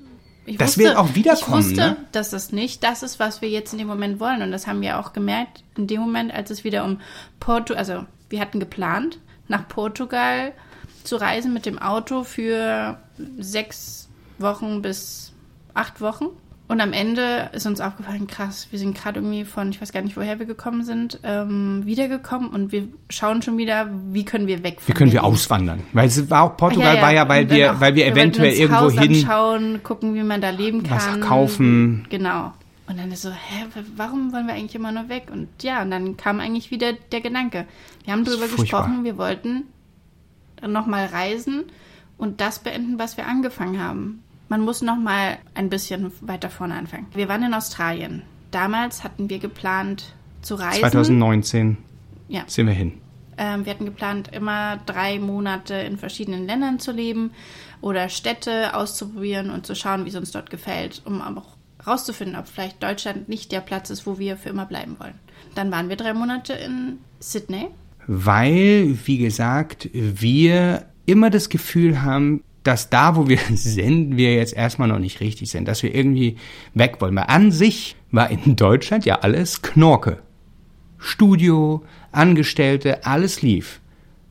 ich 0.45 0.57
das 0.57 0.69
wusste, 0.69 0.83
wird 0.83 0.95
auch 0.95 1.13
wiederkommen. 1.13 1.59
Ich 1.59 1.67
wusste, 1.67 1.81
ne? 1.81 1.97
dass 2.13 2.29
das 2.29 2.53
nicht 2.53 2.83
das 2.83 3.03
ist, 3.03 3.19
was 3.19 3.41
wir 3.41 3.49
jetzt 3.49 3.73
in 3.73 3.79
dem 3.79 3.87
Moment 3.87 4.19
wollen. 4.21 4.41
Und 4.41 4.51
das 4.51 4.65
haben 4.65 4.81
wir 4.81 4.97
auch 4.97 5.11
gemerkt 5.11 5.63
in 5.77 5.87
dem 5.87 5.99
Moment, 5.99 6.33
als 6.33 6.51
es 6.51 6.63
wieder 6.63 6.85
um 6.85 6.99
Porto, 7.39 7.73
also 7.73 8.05
wir 8.29 8.39
hatten 8.39 8.61
geplant, 8.61 9.19
nach 9.49 9.67
Portugal 9.67 10.53
zu 11.03 11.17
reisen 11.17 11.53
mit 11.53 11.65
dem 11.65 11.79
Auto 11.79 12.23
für 12.23 12.97
sechs 13.37 14.09
Wochen 14.41 14.81
bis 14.81 15.33
acht 15.73 16.01
Wochen. 16.01 16.25
Und 16.67 16.79
am 16.79 16.93
Ende 16.93 17.49
ist 17.51 17.65
uns 17.65 17.81
aufgefallen, 17.81 18.27
krass, 18.27 18.67
wir 18.71 18.79
sind 18.79 18.95
gerade 18.97 19.19
irgendwie 19.19 19.43
von, 19.43 19.71
ich 19.71 19.81
weiß 19.81 19.91
gar 19.91 20.01
nicht, 20.01 20.15
woher 20.15 20.39
wir 20.39 20.45
gekommen 20.45 20.85
sind, 20.85 21.19
ähm, 21.23 21.81
wiedergekommen 21.85 22.49
und 22.49 22.71
wir 22.71 22.87
schauen 23.09 23.41
schon 23.41 23.57
wieder, 23.57 23.89
wie 24.11 24.23
können 24.23 24.47
wir 24.47 24.63
weg. 24.63 24.77
Wie 24.85 24.93
können 24.93 25.11
wir 25.11 25.25
auswandern? 25.25 25.81
Weil 25.91 26.07
es 26.07 26.29
war 26.29 26.43
auch 26.43 26.55
Portugal 26.55 26.95
ja, 26.95 26.95
ja. 26.95 27.01
war 27.01 27.13
ja, 27.13 27.27
weil 27.27 27.49
wir, 27.49 27.73
auch, 27.73 27.81
weil 27.81 27.95
wir 27.95 28.07
eventuell 28.07 28.53
wir 28.53 28.57
irgendwo 28.57 28.83
Haus 28.83 28.93
hin 28.93 29.15
anschauen, 29.15 29.83
gucken, 29.83 30.15
wie 30.15 30.23
man 30.23 30.39
da 30.39 30.49
leben 30.51 30.83
kann, 30.83 30.97
was 30.97 31.27
kaufen. 31.27 32.07
Genau. 32.09 32.53
Und 32.87 32.97
dann 32.97 33.11
ist 33.11 33.23
so, 33.23 33.31
hä, 33.31 33.65
warum 33.97 34.31
wollen 34.31 34.47
wir 34.47 34.53
eigentlich 34.53 34.75
immer 34.75 34.93
nur 34.93 35.09
weg? 35.09 35.27
Und 35.29 35.49
ja, 35.61 35.81
und 35.81 35.91
dann 35.91 36.15
kam 36.15 36.39
eigentlich 36.39 36.71
wieder 36.71 36.93
der 36.93 37.19
Gedanke. 37.19 37.65
Wir 38.05 38.13
haben 38.13 38.23
darüber 38.23 38.47
gesprochen, 38.47 39.03
wir 39.03 39.17
wollten 39.17 39.63
nochmal 40.65 41.07
reisen 41.07 41.63
und 42.17 42.39
das 42.39 42.59
beenden, 42.59 42.97
was 42.97 43.17
wir 43.17 43.27
angefangen 43.27 43.83
haben. 43.83 44.23
Man 44.51 44.65
muss 44.65 44.81
noch 44.81 44.97
mal 44.97 45.37
ein 45.53 45.69
bisschen 45.69 46.11
weiter 46.19 46.49
vorne 46.49 46.75
anfangen. 46.75 47.07
Wir 47.13 47.29
waren 47.29 47.41
in 47.41 47.53
Australien. 47.53 48.23
Damals 48.51 49.01
hatten 49.01 49.29
wir 49.29 49.39
geplant 49.39 50.13
zu 50.41 50.55
reisen. 50.55 50.81
2019 50.81 51.77
ja. 52.27 52.43
sind 52.47 52.67
wir 52.67 52.73
hin. 52.73 52.99
Ähm, 53.37 53.63
wir 53.63 53.71
hatten 53.71 53.85
geplant, 53.85 54.29
immer 54.33 54.75
drei 54.85 55.19
Monate 55.19 55.75
in 55.75 55.97
verschiedenen 55.97 56.47
Ländern 56.47 56.79
zu 56.79 56.91
leben 56.91 57.31
oder 57.79 58.09
Städte 58.09 58.75
auszuprobieren 58.75 59.51
und 59.51 59.65
zu 59.65 59.73
schauen, 59.73 60.03
wie 60.03 60.09
es 60.09 60.15
uns 60.15 60.31
dort 60.31 60.49
gefällt, 60.49 61.01
um 61.05 61.21
auch 61.21 61.55
rauszufinden, 61.87 62.37
ob 62.37 62.49
vielleicht 62.49 62.83
Deutschland 62.83 63.29
nicht 63.29 63.53
der 63.53 63.61
Platz 63.61 63.89
ist, 63.89 64.05
wo 64.05 64.19
wir 64.19 64.35
für 64.35 64.49
immer 64.49 64.65
bleiben 64.65 64.97
wollen. 64.99 65.15
Dann 65.55 65.71
waren 65.71 65.87
wir 65.87 65.95
drei 65.95 66.13
Monate 66.13 66.51
in 66.51 66.97
Sydney. 67.21 67.69
Weil, 68.05 68.97
wie 69.05 69.17
gesagt, 69.17 69.87
wir 69.93 70.87
immer 71.05 71.29
das 71.29 71.47
Gefühl 71.47 72.01
haben, 72.01 72.43
dass 72.63 72.89
da, 72.89 73.15
wo 73.15 73.27
wir 73.27 73.39
sind, 73.53 74.17
wir 74.17 74.35
jetzt 74.35 74.53
erstmal 74.53 74.87
noch 74.87 74.99
nicht 74.99 75.19
richtig 75.19 75.49
sind, 75.49 75.67
dass 75.67 75.83
wir 75.83 75.93
irgendwie 75.93 76.37
weg 76.73 76.97
wollen. 76.99 77.15
Weil 77.15 77.25
an 77.27 77.51
sich 77.51 77.95
war 78.11 78.29
in 78.29 78.55
Deutschland 78.55 79.05
ja 79.05 79.19
alles 79.19 79.61
Knorke. 79.61 80.19
Studio, 80.97 81.83
Angestellte, 82.11 83.05
alles 83.05 83.41
lief. 83.41 83.81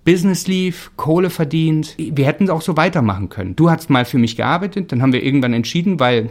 Business 0.05 0.47
lief, 0.47 0.93
Kohle 0.97 1.29
verdient. 1.29 1.95
Wir 1.99 2.27
hätten 2.27 2.45
es 2.45 2.51
auch 2.51 2.63
so 2.63 2.77
weitermachen 2.77 3.29
können. 3.29 3.57
Du 3.57 3.71
hast 3.71 3.91
mal 3.91 4.05
für 4.05 4.19
mich 4.19 4.37
gearbeitet, 4.37 4.93
dann 4.93 5.03
haben 5.03 5.13
wir 5.13 5.23
irgendwann 5.23 5.53
entschieden, 5.53 6.01
weil 6.01 6.31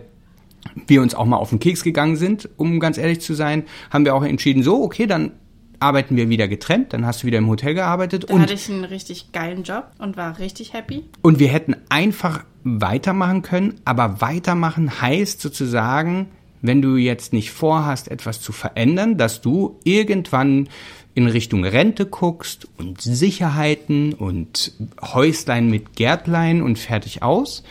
wir 0.88 1.02
uns 1.02 1.14
auch 1.14 1.26
mal 1.26 1.38
auf 1.38 1.50
den 1.50 1.60
Keks 1.60 1.84
gegangen 1.84 2.16
sind, 2.16 2.50
um 2.58 2.80
ganz 2.80 2.98
ehrlich 2.98 3.22
zu 3.22 3.34
sein, 3.34 3.64
haben 3.92 4.06
wir 4.06 4.16
auch 4.16 4.24
entschieden, 4.24 4.64
so, 4.64 4.84
okay, 4.84 5.06
dann 5.06 5.32
arbeiten 5.80 6.16
wir 6.16 6.30
wieder 6.30 6.48
getrennt, 6.48 6.94
dann 6.94 7.06
hast 7.06 7.24
du 7.24 7.28
wieder 7.28 7.38
im 7.38 7.48
Hotel 7.48 7.74
gearbeitet. 7.74 8.30
Da 8.30 8.34
und 8.34 8.42
hatte 8.42 8.54
ich 8.54 8.70
einen 8.70 8.86
richtig 8.86 9.32
geilen 9.32 9.64
Job 9.64 9.92
und 10.00 10.18
war 10.18 10.40
richtig 10.40 10.74
happy. 10.74 11.04
Und 11.22 11.40
wir 11.40 11.50
hätten 11.50 11.76
einfach 11.90 12.44
weitermachen 12.64 13.42
können, 13.42 13.80
aber 13.86 14.22
weitermachen 14.22 15.02
heißt 15.02 15.42
sozusagen, 15.42 16.28
wenn 16.62 16.82
du 16.82 16.98
jetzt 16.98 17.32
nicht 17.32 17.52
vorhast, 17.52 18.10
etwas 18.12 18.42
zu 18.42 18.52
verändern, 18.52 19.18
dass 19.18 19.42
du 19.42 19.80
irgendwann 19.84 20.68
in 21.16 21.28
Richtung 21.28 21.66
Rente 21.66 22.06
guckst 22.06 22.68
und 22.78 23.02
Sicherheiten 23.02 24.14
und 24.14 24.74
Häuslein 25.02 25.70
mit 25.70 25.96
Gärtlein 25.96 26.62
und 26.62 26.78
fertig 26.78 27.24
aus, 27.24 27.64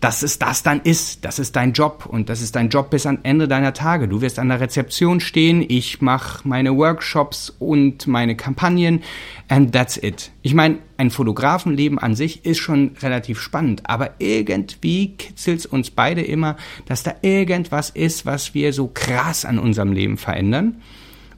dass 0.00 0.22
es 0.22 0.38
das 0.38 0.62
dann 0.62 0.80
ist. 0.80 1.24
Das 1.24 1.38
ist 1.38 1.56
dein 1.56 1.72
Job 1.72 2.06
und 2.06 2.28
das 2.28 2.42
ist 2.42 2.54
dein 2.54 2.68
Job 2.68 2.90
bis 2.90 3.06
ans 3.06 3.20
Ende 3.22 3.48
deiner 3.48 3.72
Tage. 3.72 4.08
Du 4.08 4.20
wirst 4.20 4.38
an 4.38 4.48
der 4.48 4.60
Rezeption 4.60 5.20
stehen, 5.20 5.64
ich 5.66 6.02
mache 6.02 6.46
meine 6.46 6.76
Workshops 6.76 7.50
und 7.58 8.06
meine 8.06 8.36
Kampagnen 8.36 9.02
and 9.48 9.72
that's 9.72 9.96
it. 9.96 10.30
Ich 10.42 10.54
meine, 10.54 10.78
ein 10.98 11.10
Fotografenleben 11.10 11.98
an 11.98 12.14
sich 12.14 12.44
ist 12.44 12.58
schon 12.58 12.92
relativ 13.00 13.40
spannend, 13.40 13.82
aber 13.84 14.10
irgendwie 14.18 15.16
kitzelt 15.16 15.60
es 15.60 15.66
uns 15.66 15.90
beide 15.90 16.22
immer, 16.22 16.56
dass 16.86 17.02
da 17.02 17.14
irgendwas 17.22 17.90
ist, 17.90 18.26
was 18.26 18.54
wir 18.54 18.72
so 18.72 18.90
krass 18.92 19.44
an 19.44 19.58
unserem 19.58 19.92
Leben 19.92 20.18
verändern. 20.18 20.82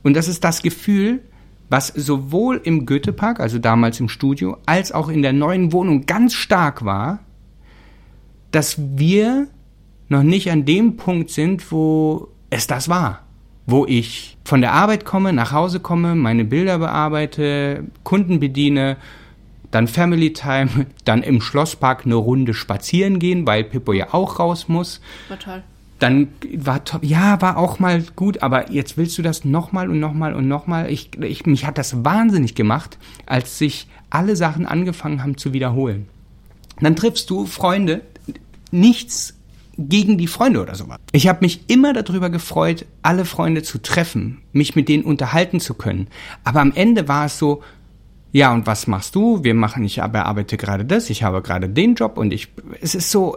Und 0.03 0.15
das 0.15 0.29
ist 0.29 0.43
das 0.43 0.62
Gefühl, 0.62 1.21
was 1.71 1.88
sowohl 1.88 2.61
im 2.65 2.87
Goethepark, 2.87 3.41
also 3.41 3.59
damals 3.59 4.00
im 4.00 4.09
Studio, 4.09 4.57
als 4.67 4.91
auch 4.91 5.09
in 5.09 5.23
der 5.23 5.33
neuen 5.33 5.73
Wohnung 5.73 6.07
ganz 6.07 6.35
stark 6.35 6.85
war, 6.85 7.21
dass 8.50 8.78
wir 8.78 9.49
noch 10.09 10.23
nicht 10.23 10.50
an 10.50 10.64
dem 10.64 10.97
Punkt 10.97 11.31
sind, 11.31 11.71
wo 11.71 12.28
es 12.50 12.67
das 12.67 12.88
war. 12.88 13.21
Wo 13.67 13.85
ich 13.85 14.38
von 14.45 14.62
der 14.62 14.73
Arbeit 14.73 15.05
komme, 15.05 15.33
nach 15.33 15.52
Hause 15.52 15.81
komme, 15.81 16.14
meine 16.14 16.45
Bilder 16.45 16.78
bearbeite, 16.78 17.85
Kunden 18.02 18.40
bediene, 18.40 18.97
dann 19.71 19.87
Family 19.87 20.33
Time, 20.33 20.87
dann 21.05 21.23
im 21.23 21.40
Schlosspark 21.40 22.07
eine 22.07 22.14
Runde 22.14 22.55
spazieren 22.55 23.19
gehen, 23.19 23.47
weil 23.47 23.64
Pippo 23.64 23.93
ja 23.93 24.14
auch 24.14 24.38
raus 24.38 24.69
muss. 24.69 25.00
War 25.28 25.38
toll. 25.38 25.62
Dann 25.99 26.28
war 26.57 26.85
top, 26.85 27.02
ja, 27.05 27.40
war 27.43 27.57
auch 27.57 27.81
mal 27.81 28.05
gut, 28.14 28.43
aber 28.43 28.71
jetzt 28.71 28.97
willst 28.97 29.19
du 29.19 29.23
das 29.23 29.45
nochmal 29.45 29.90
und 29.90 29.99
nochmal 29.99 30.33
und 30.33 30.47
nochmal. 30.47 30.90
Ich, 30.90 31.11
ich, 31.21 31.45
mich 31.45 31.67
hat 31.67 31.76
das 31.76 32.05
wahnsinnig 32.05 32.55
gemacht, 32.55 32.99
als 33.26 33.59
sich 33.59 33.88
alle 34.09 34.37
Sachen 34.37 34.64
angefangen 34.64 35.23
haben 35.23 35.37
zu 35.37 35.52
wiederholen. 35.52 36.09
Dann 36.81 36.95
triffst 36.95 37.28
du 37.31 37.47
Freunde, 37.47 38.02
nichts 38.73 39.35
gegen 39.79 40.19
die 40.19 40.27
Freunde 40.27 40.61
oder 40.61 40.75
sowas. 40.75 40.99
Ich 41.13 41.29
habe 41.29 41.39
mich 41.43 41.61
immer 41.69 41.93
darüber 41.93 42.31
gefreut, 42.31 42.85
alle 43.03 43.25
Freunde 43.25 43.63
zu 43.63 43.79
treffen, 43.79 44.43
mich 44.53 44.75
mit 44.75 44.89
denen 44.89 45.05
unterhalten 45.05 45.61
zu 45.61 45.75
können. 45.75 46.09
Aber 46.43 46.61
am 46.61 46.73
Ende 46.75 47.07
war 47.07 47.27
es 47.27 47.39
so, 47.39 47.63
ja, 48.33 48.53
und 48.53 48.67
was 48.67 48.87
machst 48.87 49.15
du? 49.15 49.43
Wir 49.45 49.55
machen, 49.55 49.85
ich 49.85 50.03
arbeite 50.03 50.57
gerade 50.57 50.85
das, 50.85 51.11
ich 51.11 51.23
habe 51.23 51.43
gerade 51.43 51.69
den 51.69 51.95
Job 51.95 52.19
und 52.19 52.33
ich, 52.33 52.49
es 52.81 52.95
ist 52.95 53.11
so, 53.11 53.37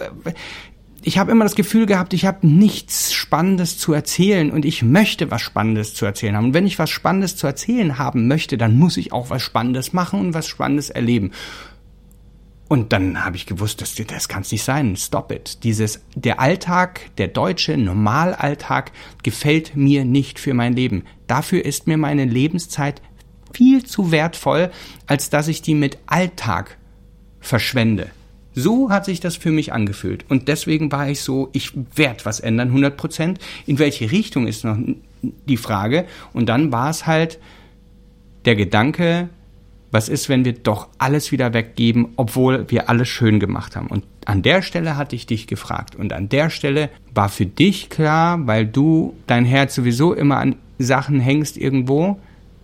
ich 1.04 1.18
habe 1.18 1.32
immer 1.32 1.46
das 1.46 1.56
Gefühl 1.56 1.86
gehabt, 1.86 2.14
ich 2.14 2.26
habe 2.26 2.46
nichts 2.46 3.14
Spannendes 3.14 3.78
zu 3.78 3.94
erzählen 3.94 4.52
und 4.52 4.66
ich 4.66 4.84
möchte 4.84 5.32
was 5.32 5.42
Spannendes 5.42 5.94
zu 5.94 6.06
erzählen 6.06 6.36
haben. 6.36 6.48
Und 6.48 6.54
wenn 6.54 6.68
ich 6.68 6.78
was 6.78 6.90
Spannendes 6.90 7.38
zu 7.38 7.48
erzählen 7.48 7.98
haben 7.98 8.28
möchte, 8.28 8.58
dann 8.58 8.78
muss 8.78 8.98
ich 8.98 9.12
auch 9.12 9.30
was 9.30 9.42
Spannendes 9.42 9.94
machen 9.94 10.20
und 10.20 10.34
was 10.34 10.48
Spannendes 10.48 10.90
erleben. 10.90 11.32
Und 12.72 12.94
dann 12.94 13.26
habe 13.26 13.36
ich 13.36 13.48
gewusst, 13.48 13.82
das, 13.82 13.96
das 13.96 14.30
kann 14.30 14.44
es 14.44 14.52
nicht 14.54 14.64
sein. 14.64 14.96
Stop 14.96 15.34
it. 15.34 15.66
Dieses, 15.66 16.06
der 16.16 16.40
Alltag, 16.40 17.02
der 17.18 17.28
deutsche 17.28 17.76
Normalalltag 17.78 18.94
gefällt 19.24 19.76
mir 19.76 20.06
nicht 20.06 20.40
für 20.40 20.54
mein 20.54 20.72
Leben. 20.72 21.04
Dafür 21.28 21.66
ist 21.66 21.88
mir 21.88 21.98
meine 21.98 22.24
Lebenszeit 22.24 23.02
viel 23.54 23.84
zu 23.84 24.12
wertvoll, 24.12 24.72
als 25.06 25.30
dass 25.30 25.50
ich 25.50 25.62
die 25.62 25.76
mit 25.76 25.98
Alltag 26.06 26.78
verschwende. 27.42 28.08
So 28.56 28.90
hat 28.90 29.04
sich 29.04 29.20
das 29.20 29.36
für 29.36 29.52
mich 29.52 29.74
angefühlt. 29.74 30.24
Und 30.30 30.48
deswegen 30.48 30.94
war 30.94 31.10
ich 31.10 31.20
so, 31.20 31.50
ich 31.52 31.74
werde 31.96 32.24
was 32.24 32.40
ändern, 32.40 32.70
100 32.70 32.96
Prozent. 32.96 33.40
In 33.66 33.80
welche 33.80 34.10
Richtung 34.14 34.48
ist 34.48 34.64
noch 34.64 34.78
die 35.22 35.58
Frage? 35.58 36.06
Und 36.32 36.48
dann 36.48 36.72
war 36.72 36.90
es 36.90 37.06
halt 37.06 37.38
der 38.46 38.56
Gedanke, 38.56 39.28
was 39.92 40.10
ist, 40.10 40.30
wenn 40.30 40.46
wir 40.46 40.54
doch 40.54 40.88
alles 40.98 41.32
wieder 41.32 41.54
weggeben, 41.54 42.14
obwohl 42.16 42.70
wir 42.70 42.90
alles 42.90 43.10
schön 43.10 43.40
gemacht 43.40 43.76
haben? 43.76 43.88
Und 43.88 44.06
an 44.26 44.42
der 44.42 44.62
Stelle 44.62 44.98
hatte 44.98 45.16
ich 45.16 45.26
dich 45.26 45.48
gefragt. 45.48 45.96
Und 45.96 46.14
an 46.14 46.30
der 46.30 46.50
Stelle 46.50 46.90
war 47.14 47.30
für 47.30 47.46
dich 47.46 47.90
klar, 47.90 48.48
weil 48.48 48.66
du 48.66 49.16
dein 49.28 49.46
Herz 49.46 49.76
sowieso 49.76 50.14
immer 50.14 50.38
an 50.38 50.56
Sachen 50.80 51.20
hängst 51.20 51.58
irgendwo, 51.58 52.20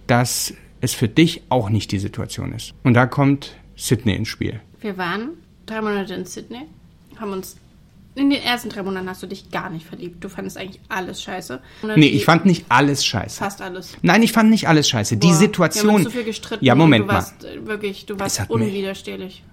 dass 0.08 0.54
es 0.80 0.94
für 0.94 1.08
dich 1.08 1.44
auch 1.50 1.70
nicht 1.70 1.92
die 1.92 2.00
Situation 2.00 2.54
ist. 2.54 2.74
Und 2.84 2.94
da 2.94 3.06
kommt 3.06 3.56
Sydney 3.76 4.16
ins 4.16 4.30
Spiel. 4.30 4.60
Wir 4.80 4.98
waren 4.98 5.30
drei 5.66 5.82
Monate 5.82 6.14
in 6.14 6.26
Sydney, 6.26 6.62
haben 7.20 7.34
uns 7.34 7.58
in 8.18 8.30
den 8.30 8.42
ersten 8.42 8.70
drei 8.70 8.84
Monaten 8.84 9.08
hast 9.08 9.22
du 9.22 9.28
dich 9.28 9.52
gar 9.52 9.70
nicht 9.70 9.86
verliebt. 9.86 10.24
Du 10.24 10.30
fandest 10.30 10.58
eigentlich 10.58 10.82
alles 10.90 11.22
scheiße. 11.22 11.62
Nee, 11.96 12.08
ich 12.08 12.26
fand 12.26 12.46
nicht 12.46 12.66
alles 12.70 13.06
scheiße. 13.06 13.38
Fast 13.38 13.62
alles. 13.62 13.96
Nein, 14.02 14.24
ich 14.24 14.32
fand 14.32 14.50
nicht 14.50 14.68
alles 14.68 14.90
scheiße. 14.90 15.18
Boah, 15.18 15.28
die 15.28 15.34
Situation. 15.34 15.88
Wir 15.88 15.94
haben 15.94 16.04
so 16.04 16.10
viel 16.10 16.24
gestritten. 16.24 16.66
Ja, 16.66 16.76
Moment 16.76 17.06
du 17.06 17.14
warst, 17.14 17.44
mal. 17.44 17.50
Äh, 17.50 17.68
wirklich, 17.68 18.06
du 18.06 18.20
warst 18.20 18.50
unwiderstehlich. 18.50 19.44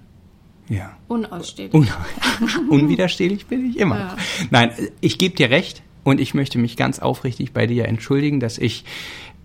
Ja. 0.68 0.97
Unausstehlich. 1.09 1.75
Un 1.75 1.88
unwiderstehlich 2.71 3.47
bin 3.47 3.68
ich 3.68 3.78
immer. 3.78 3.99
Ja. 3.99 4.16
Nein, 4.50 4.73
ich 5.00 5.18
gebe 5.18 5.37
dir 5.37 5.50
recht 5.50 5.83
und 6.02 6.21
ich 6.21 6.33
möchte 6.33 6.59
mich 6.59 6.76
ganz 6.76 7.00
aufrichtig 7.00 7.52
bei 7.52 7.66
dir 7.66 7.87
entschuldigen, 7.87 8.40
dass 8.40 8.56
ich 8.56 8.85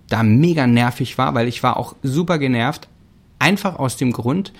da 0.07 0.23
mega 0.23 0.65
nervig 0.65 1.17
war, 1.17 1.35
weil 1.35 1.47
ich 1.47 1.61
war 1.61 1.77
auch 1.77 1.95
super 2.03 2.39
genervt. 2.39 2.87
Einfach 3.37 3.79
aus 3.79 3.97
dem 3.97 4.11
Grund, 4.11 4.53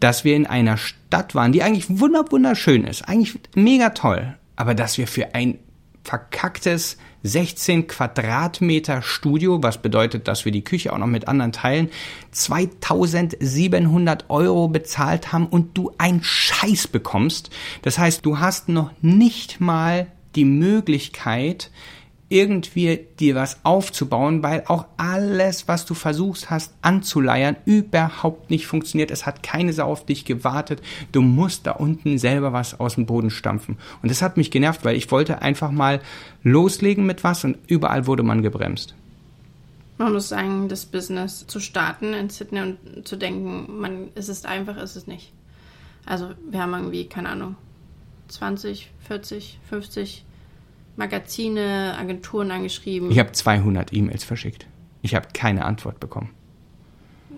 dass 0.00 0.24
wir 0.24 0.36
in 0.36 0.46
einer 0.46 0.76
Stadt 0.76 1.34
waren, 1.34 1.52
die 1.52 1.62
eigentlich 1.62 1.86
wunderschön 1.88 2.84
ist, 2.84 3.08
eigentlich 3.08 3.38
mega 3.54 3.90
toll, 3.90 4.36
aber 4.56 4.74
dass 4.74 4.98
wir 4.98 5.06
für 5.06 5.34
ein 5.34 5.58
verkacktes 6.04 6.96
16 7.24 7.88
Quadratmeter 7.88 9.02
Studio, 9.02 9.62
was 9.62 9.82
bedeutet, 9.82 10.28
dass 10.28 10.44
wir 10.44 10.52
die 10.52 10.64
Küche 10.64 10.92
auch 10.92 10.98
noch 10.98 11.06
mit 11.06 11.28
anderen 11.28 11.52
teilen, 11.52 11.90
2700 12.30 14.30
Euro 14.30 14.68
bezahlt 14.68 15.32
haben 15.32 15.46
und 15.46 15.76
du 15.76 15.92
ein 15.98 16.20
Scheiß 16.22 16.88
bekommst. 16.88 17.50
Das 17.82 17.98
heißt, 17.98 18.24
du 18.24 18.38
hast 18.38 18.68
noch 18.68 18.92
nicht 19.02 19.60
mal 19.60 20.06
die 20.34 20.44
Möglichkeit, 20.44 21.70
irgendwie 22.28 23.06
dir 23.18 23.34
was 23.34 23.64
aufzubauen, 23.64 24.42
weil 24.42 24.64
auch 24.66 24.86
alles, 24.98 25.66
was 25.66 25.86
du 25.86 25.94
versuchst 25.94 26.50
hast 26.50 26.74
anzuleiern, 26.82 27.56
überhaupt 27.64 28.50
nicht 28.50 28.66
funktioniert. 28.66 29.10
Es 29.10 29.24
hat 29.24 29.42
keine 29.42 29.72
Sau 29.72 29.90
auf 29.90 30.04
dich 30.04 30.24
gewartet. 30.26 30.82
Du 31.12 31.22
musst 31.22 31.66
da 31.66 31.72
unten 31.72 32.18
selber 32.18 32.52
was 32.52 32.78
aus 32.78 32.96
dem 32.96 33.06
Boden 33.06 33.30
stampfen. 33.30 33.78
Und 34.02 34.10
das 34.10 34.20
hat 34.20 34.36
mich 34.36 34.50
genervt, 34.50 34.84
weil 34.84 34.96
ich 34.96 35.10
wollte 35.10 35.40
einfach 35.40 35.70
mal 35.70 36.00
loslegen 36.42 37.06
mit 37.06 37.24
was 37.24 37.44
und 37.44 37.56
überall 37.66 38.06
wurde 38.06 38.22
man 38.22 38.42
gebremst. 38.42 38.94
Man 39.96 40.12
muss 40.12 40.28
sagen, 40.28 40.68
das 40.68 40.84
Business 40.84 41.46
zu 41.46 41.60
starten 41.60 42.12
in 42.14 42.30
Sydney 42.30 42.60
und 42.60 43.08
zu 43.08 43.16
denken, 43.16 43.80
man, 43.80 44.08
es 44.14 44.28
ist 44.28 44.46
einfach, 44.46 44.76
ist 44.76 44.96
es 44.96 45.06
nicht. 45.06 45.32
Also 46.04 46.30
wir 46.48 46.60
haben 46.60 46.72
irgendwie, 46.74 47.06
keine 47.06 47.30
Ahnung, 47.30 47.56
20, 48.28 48.90
40, 49.06 49.58
50 49.68 50.24
Magazine, 50.98 51.96
Agenturen 51.96 52.50
angeschrieben. 52.50 53.10
Ich 53.10 53.18
habe 53.18 53.32
200 53.32 53.92
E-Mails 53.92 54.24
verschickt. 54.24 54.66
Ich 55.00 55.14
habe 55.14 55.28
keine 55.32 55.64
Antwort 55.64 56.00
bekommen. 56.00 56.30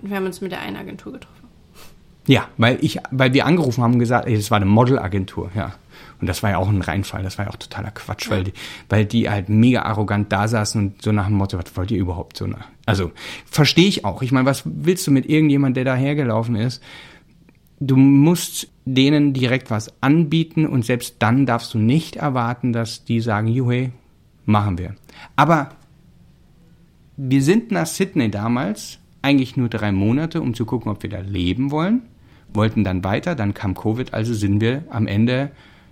Wir 0.00 0.16
haben 0.16 0.24
uns 0.24 0.40
mit 0.40 0.50
der 0.50 0.60
einen 0.60 0.76
Agentur 0.76 1.12
getroffen. 1.12 1.36
Ja, 2.26 2.48
weil 2.56 2.78
ich, 2.80 2.98
weil 3.10 3.34
wir 3.34 3.44
angerufen 3.44 3.82
haben 3.82 3.94
und 3.94 3.98
gesagt, 3.98 4.26
ey, 4.26 4.36
das 4.36 4.50
war 4.50 4.56
eine 4.56 4.66
Modelagentur, 4.66 5.50
ja. 5.54 5.74
Und 6.20 6.26
das 6.26 6.42
war 6.42 6.50
ja 6.50 6.58
auch 6.58 6.68
ein 6.68 6.80
Reinfall, 6.80 7.22
das 7.22 7.38
war 7.38 7.46
ja 7.46 7.50
auch 7.50 7.56
totaler 7.56 7.90
Quatsch, 7.90 8.26
ja. 8.26 8.32
weil, 8.32 8.44
die, 8.44 8.52
weil 8.88 9.04
die 9.04 9.28
halt 9.28 9.48
mega 9.48 9.82
arrogant 9.82 10.32
da 10.32 10.48
saßen 10.48 10.80
und 10.80 11.02
so 11.02 11.12
nach 11.12 11.26
dem 11.26 11.36
Motto, 11.36 11.58
was 11.58 11.76
wollt 11.76 11.90
ihr 11.90 11.98
überhaupt 11.98 12.36
so? 12.36 12.46
Nach? 12.46 12.66
Also, 12.86 13.12
verstehe 13.44 13.88
ich 13.88 14.04
auch. 14.04 14.22
Ich 14.22 14.32
meine, 14.32 14.46
was 14.46 14.62
willst 14.64 15.06
du 15.06 15.10
mit 15.10 15.26
irgendjemand, 15.26 15.76
der 15.76 15.84
da 15.84 15.94
hergelaufen 15.94 16.56
ist? 16.56 16.82
Du 17.78 17.96
musst 17.96 18.68
denen 18.84 19.32
direkt 19.32 19.70
was 19.70 19.92
anbieten 20.02 20.66
und 20.66 20.84
selbst 20.84 21.16
dann 21.18 21.46
darfst 21.46 21.75
du 21.75 21.78
nicht 21.78 22.16
erwarten, 22.16 22.72
dass 22.72 23.04
die 23.04 23.20
sagen, 23.20 23.49
juhe, 23.49 23.90
machen 24.46 24.78
wir. 24.78 24.94
Aber 25.37 25.70
wir 27.16 27.42
sind 27.42 27.70
nach 27.70 27.87
Sydney 27.87 28.30
damals 28.30 28.99
eigentlich 29.22 29.56
nur 29.56 29.68
drei 29.68 29.92
Monate, 29.92 30.40
um 30.40 30.54
zu 30.54 30.64
gucken, 30.64 30.90
ob 30.90 31.02
wir 31.02 31.10
da 31.10 31.20
leben 31.20 31.70
wollen, 31.70 32.02
wollten 32.52 32.84
dann 32.84 33.04
weiter, 33.04 33.34
dann 33.34 33.54
kam 33.54 33.75
Covid, 33.75 34.14
also 34.14 34.32
sind 34.32 34.60
wir 34.60 34.84
am 34.90 35.06
Ende 35.06 35.50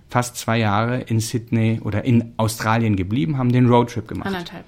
fast 0.09 0.37
zwei 0.37 0.57
Jahre 0.57 1.01
in 1.01 1.19
Sydney 1.19 1.79
oder 1.83 2.03
in 2.03 2.33
Australien 2.37 2.95
geblieben, 2.95 3.37
haben 3.37 3.51
den 3.51 3.67
Roadtrip 3.67 4.07
gemacht. 4.07 4.27
Anderthalb. 4.27 4.65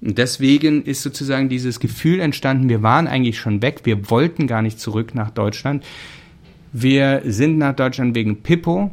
Und 0.00 0.16
deswegen 0.16 0.84
ist 0.84 1.02
sozusagen 1.02 1.48
dieses 1.48 1.80
Gefühl 1.80 2.20
entstanden, 2.20 2.68
wir 2.68 2.82
waren 2.82 3.08
eigentlich 3.08 3.38
schon 3.38 3.62
weg, 3.62 3.80
wir 3.82 4.10
wollten 4.10 4.46
gar 4.46 4.62
nicht 4.62 4.78
zurück 4.78 5.14
nach 5.14 5.30
Deutschland. 5.30 5.84
Wir 6.72 7.22
sind 7.24 7.58
nach 7.58 7.74
Deutschland 7.74 8.14
wegen 8.14 8.42
Pippo, 8.42 8.90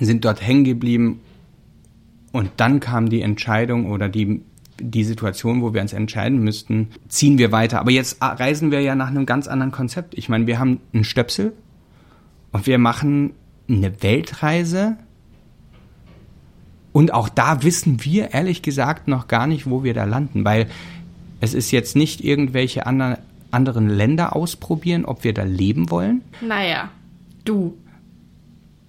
sind 0.00 0.24
dort 0.24 0.44
hängen 0.46 0.64
geblieben 0.64 1.20
und 2.32 2.50
dann 2.56 2.80
kam 2.80 3.08
die 3.08 3.22
Entscheidung 3.22 3.90
oder 3.90 4.08
die, 4.08 4.42
die 4.80 5.04
Situation, 5.04 5.62
wo 5.62 5.74
wir 5.74 5.82
uns 5.82 5.92
entscheiden 5.92 6.42
müssten, 6.42 6.88
ziehen 7.08 7.38
wir 7.38 7.52
weiter. 7.52 7.80
Aber 7.80 7.90
jetzt 7.90 8.16
reisen 8.20 8.70
wir 8.70 8.80
ja 8.80 8.94
nach 8.94 9.08
einem 9.08 9.26
ganz 9.26 9.46
anderen 9.46 9.70
Konzept. 9.70 10.14
Ich 10.16 10.28
meine, 10.28 10.46
wir 10.46 10.58
haben 10.58 10.80
einen 10.92 11.04
Stöpsel 11.04 11.52
und 12.50 12.66
wir 12.66 12.78
machen 12.78 13.32
eine 13.68 14.02
Weltreise. 14.02 14.96
Und 16.92 17.14
auch 17.14 17.28
da 17.28 17.62
wissen 17.62 18.04
wir 18.04 18.32
ehrlich 18.32 18.62
gesagt 18.62 19.08
noch 19.08 19.28
gar 19.28 19.46
nicht, 19.46 19.68
wo 19.68 19.84
wir 19.84 19.94
da 19.94 20.04
landen, 20.04 20.44
weil 20.44 20.66
es 21.40 21.54
ist 21.54 21.70
jetzt 21.70 21.96
nicht 21.96 22.22
irgendwelche 22.22 22.86
anderen 22.86 23.18
anderen 23.52 23.88
Länder 23.88 24.34
ausprobieren, 24.34 25.04
ob 25.04 25.24
wir 25.24 25.34
da 25.34 25.44
leben 25.44 25.90
wollen? 25.90 26.22
Naja, 26.40 26.90
du. 27.44 27.76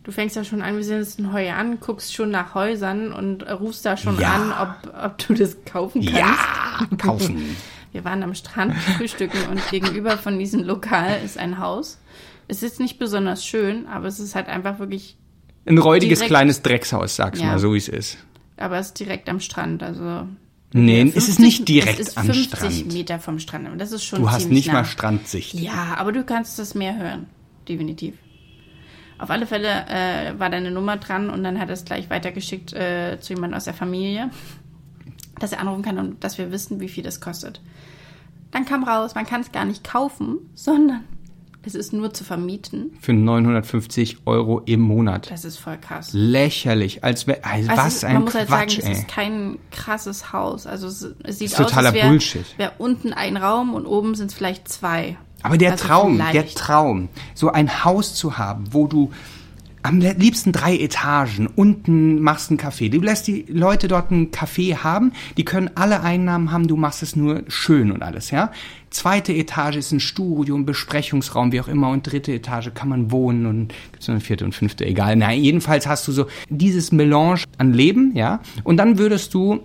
Du 0.03 0.11
fängst 0.11 0.35
ja 0.35 0.43
schon 0.43 0.61
an, 0.61 0.75
wir 0.75 0.83
sind 0.83 0.97
jetzt 0.97 1.17
in 1.17 1.31
Heu 1.31 1.49
an, 1.51 1.79
guckst 1.79 2.13
schon 2.13 2.29
nach 2.29 2.55
Häusern 2.55 3.13
und 3.13 3.43
rufst 3.43 3.85
da 3.85 3.95
schon 3.95 4.19
ja. 4.19 4.33
an, 4.33 4.51
ob, 4.51 4.93
ob 5.01 5.17
du 5.17 5.33
das 5.33 5.63
kaufen 5.63 6.03
kannst. 6.03 6.19
Ja, 6.19 6.97
kaufen. 6.97 7.55
Wir 7.93 8.03
waren 8.03 8.23
am 8.23 8.33
Strand 8.33 8.73
frühstücken 8.73 9.37
und 9.51 9.69
gegenüber 9.69 10.17
von 10.17 10.39
diesem 10.39 10.63
Lokal 10.63 11.21
ist 11.23 11.37
ein 11.37 11.59
Haus. 11.59 11.99
Es 12.47 12.63
ist 12.63 12.79
nicht 12.79 12.97
besonders 12.97 13.45
schön, 13.45 13.85
aber 13.85 14.07
es 14.07 14.19
ist 14.19 14.33
halt 14.33 14.47
einfach 14.47 14.79
wirklich. 14.79 15.15
Ein 15.65 15.77
räudiges 15.77 16.19
direkt, 16.19 16.29
kleines 16.29 16.61
Dreckshaus, 16.63 17.15
sag's 17.15 17.39
ja. 17.39 17.45
mal, 17.45 17.59
so 17.59 17.73
wie 17.73 17.77
es 17.77 17.87
ist. 17.87 18.17
Aber 18.57 18.79
es 18.79 18.87
ist 18.87 18.99
direkt 18.99 19.29
am 19.29 19.39
Strand, 19.39 19.83
also 19.83 20.27
Nee, 20.73 21.01
50, 21.01 21.17
es 21.17 21.29
ist 21.29 21.39
nicht 21.39 21.67
direkt 21.67 21.99
es 21.99 22.09
ist 22.09 22.17
am 22.17 22.25
50 22.25 22.45
Strand. 22.49 22.93
Meter 22.93 23.19
vom 23.19 23.39
Strand. 23.39 23.69
Und 23.69 23.77
das 23.77 23.91
ist 23.91 24.03
schon 24.03 24.19
Du 24.21 24.31
hast 24.31 24.49
nicht 24.49 24.67
nah. 24.67 24.73
mal 24.73 24.85
Strandsicht. 24.85 25.53
Ja, 25.53 25.95
aber 25.97 26.11
du 26.11 26.23
kannst 26.23 26.57
das 26.57 26.73
Meer 26.73 26.97
hören. 26.97 27.27
Definitiv. 27.67 28.15
Auf 29.19 29.29
alle 29.29 29.45
Fälle 29.45 29.85
äh, 29.87 30.37
war 30.39 30.49
deine 30.49 30.71
Nummer 30.71 30.97
dran 30.97 31.29
und 31.29 31.43
dann 31.43 31.59
hat 31.59 31.69
er 31.69 31.73
es 31.73 31.85
gleich 31.85 32.09
weitergeschickt 32.09 32.73
äh, 32.73 33.19
zu 33.21 33.33
jemandem 33.33 33.57
aus 33.57 33.65
der 33.65 33.75
Familie, 33.75 34.31
dass 35.39 35.51
er 35.51 35.59
anrufen 35.59 35.83
kann 35.83 35.99
und 35.99 36.23
dass 36.23 36.37
wir 36.37 36.51
wissen, 36.51 36.79
wie 36.79 36.89
viel 36.89 37.03
das 37.03 37.21
kostet. 37.21 37.61
Dann 38.51 38.65
kam 38.65 38.83
raus, 38.83 39.15
man 39.15 39.25
kann 39.25 39.41
es 39.41 39.51
gar 39.51 39.65
nicht 39.65 39.83
kaufen, 39.83 40.39
sondern 40.55 41.03
es 41.65 41.75
ist 41.75 41.93
nur 41.93 42.13
zu 42.13 42.23
vermieten. 42.23 42.91
Für 42.99 43.13
950 43.13 44.17
Euro 44.25 44.61
im 44.65 44.81
Monat. 44.81 45.31
Das 45.31 45.45
ist 45.45 45.57
voll 45.57 45.77
krass. 45.77 46.09
Lächerlich. 46.13 47.03
Als 47.03 47.27
wär, 47.27 47.45
also 47.45 47.69
was 47.69 47.95
ist, 47.95 48.05
ein 48.05 48.13
man 48.13 48.23
muss 48.23 48.33
Quatsch, 48.33 48.49
halt 48.49 48.71
sagen, 48.71 48.85
ey. 48.87 48.91
es 48.91 48.99
ist 48.99 49.07
kein 49.07 49.59
krasses 49.71 50.33
Haus. 50.33 50.67
Also 50.67 50.87
es, 50.87 51.07
es 51.23 51.39
sieht 51.39 51.51
ist 51.51 51.59
aus, 51.59 51.67
totaler 51.67 51.89
als 51.89 51.95
wäre. 51.95 52.45
Wär 52.57 52.73
unten 52.79 53.13
ein 53.13 53.37
Raum 53.37 53.73
und 53.73 53.85
oben 53.85 54.15
sind 54.15 54.27
es 54.27 54.33
vielleicht 54.33 54.67
zwei. 54.67 55.17
Aber 55.41 55.57
der 55.57 55.73
also 55.73 55.85
Traum, 55.85 56.15
vielleicht. 56.15 56.33
der 56.33 56.47
Traum, 56.47 57.09
so 57.33 57.49
ein 57.49 57.83
Haus 57.83 58.15
zu 58.15 58.37
haben, 58.37 58.65
wo 58.71 58.87
du 58.87 59.11
am 59.83 59.99
liebsten 59.99 60.53
drei 60.53 60.77
Etagen. 60.77 61.47
Unten 61.47 62.21
machst 62.21 62.49
du 62.49 62.53
einen 62.53 62.57
Kaffee. 62.57 62.89
Du 62.89 63.01
lässt 63.01 63.27
die 63.27 63.45
Leute 63.49 63.87
dort 63.87 64.11
einen 64.11 64.31
Kaffee 64.31 64.75
haben. 64.75 65.11
Die 65.37 65.45
können 65.45 65.69
alle 65.75 66.01
Einnahmen 66.01 66.51
haben. 66.51 66.67
Du 66.67 66.77
machst 66.77 67.03
es 67.03 67.15
nur 67.15 67.43
schön 67.49 67.91
und 67.91 68.01
alles, 68.01 68.31
ja. 68.31 68.51
Zweite 68.89 69.33
Etage 69.33 69.75
ist 69.75 69.91
ein 69.91 69.99
Studio, 69.99 70.55
ein 70.55 70.65
Besprechungsraum, 70.65 71.51
wie 71.51 71.59
auch 71.59 71.67
immer. 71.67 71.89
Und 71.89 72.09
dritte 72.09 72.31
Etage 72.31 72.71
kann 72.73 72.89
man 72.89 73.11
wohnen 73.11 73.45
und 73.45 73.73
gibt's 73.91 74.07
noch 74.07 74.13
eine 74.13 74.21
vierte 74.21 74.45
und 74.45 74.55
fünfte, 74.55 74.85
egal. 74.85 75.15
Nein, 75.15 75.41
jedenfalls 75.41 75.85
hast 75.85 76.07
du 76.07 76.11
so 76.11 76.27
dieses 76.49 76.91
Melange 76.91 77.43
an 77.57 77.73
Leben, 77.73 78.15
ja. 78.15 78.39
Und 78.63 78.77
dann 78.77 78.97
würdest 78.97 79.33
du 79.33 79.61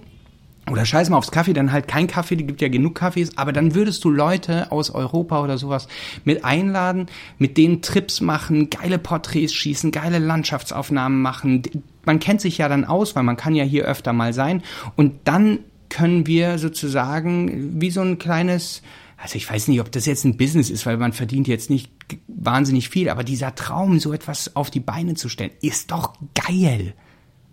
oder 0.71 0.85
scheiß 0.85 1.11
mal 1.11 1.17
aufs 1.17 1.31
Kaffee, 1.31 1.53
dann 1.53 1.73
halt 1.73 1.89
kein 1.89 2.07
Kaffee, 2.07 2.37
die 2.37 2.47
gibt 2.47 2.61
ja 2.61 2.69
genug 2.69 2.95
Kaffees, 2.95 3.37
aber 3.37 3.53
dann 3.53 3.75
würdest 3.75 4.05
du 4.05 4.11
Leute 4.11 4.71
aus 4.73 4.91
Europa 4.91 5.43
oder 5.43 5.59
sowas 5.59 5.89
mit 6.25 6.45
einladen, 6.45 7.07
mit 7.39 7.57
denen 7.57 7.83
Trips 7.83 8.21
machen, 8.21 8.71
geile 8.71 8.99
Porträts 8.99 9.53
schießen, 9.53 9.91
geile 9.91 10.19
Landschaftsaufnahmen 10.19 11.21
machen. 11.21 11.63
Man 12.05 12.21
kennt 12.21 12.41
sich 12.41 12.59
ja 12.59 12.69
dann 12.69 12.85
aus, 12.85 13.17
weil 13.17 13.23
man 13.23 13.37
kann 13.37 13.55
ja 13.55 13.65
hier 13.65 13.85
öfter 13.85 14.13
mal 14.13 14.33
sein 14.33 14.63
und 14.97 15.15
dann 15.25 15.61
können 15.89 16.27
wir 16.27 16.59
sozusagen 16.59 17.81
wie 17.81 17.91
so 17.91 18.03
ein 18.03 18.19
kleines 18.19 18.83
also 19.21 19.35
ich 19.35 19.51
weiß 19.51 19.67
nicht, 19.67 19.81
ob 19.81 19.91
das 19.91 20.07
jetzt 20.07 20.25
ein 20.25 20.37
Business 20.37 20.71
ist, 20.71 20.87
weil 20.87 20.97
man 20.97 21.13
verdient 21.13 21.49
jetzt 21.49 21.71
nicht 21.71 21.91
wahnsinnig 22.29 22.89
viel, 22.89 23.09
aber 23.09 23.25
dieser 23.25 23.55
Traum, 23.57 23.99
so 23.99 24.13
etwas 24.13 24.55
auf 24.55 24.71
die 24.71 24.79
Beine 24.81 25.15
zu 25.15 25.29
stellen, 25.29 25.51
ist 25.61 25.91
doch 25.91 26.15
geil. 26.35 26.95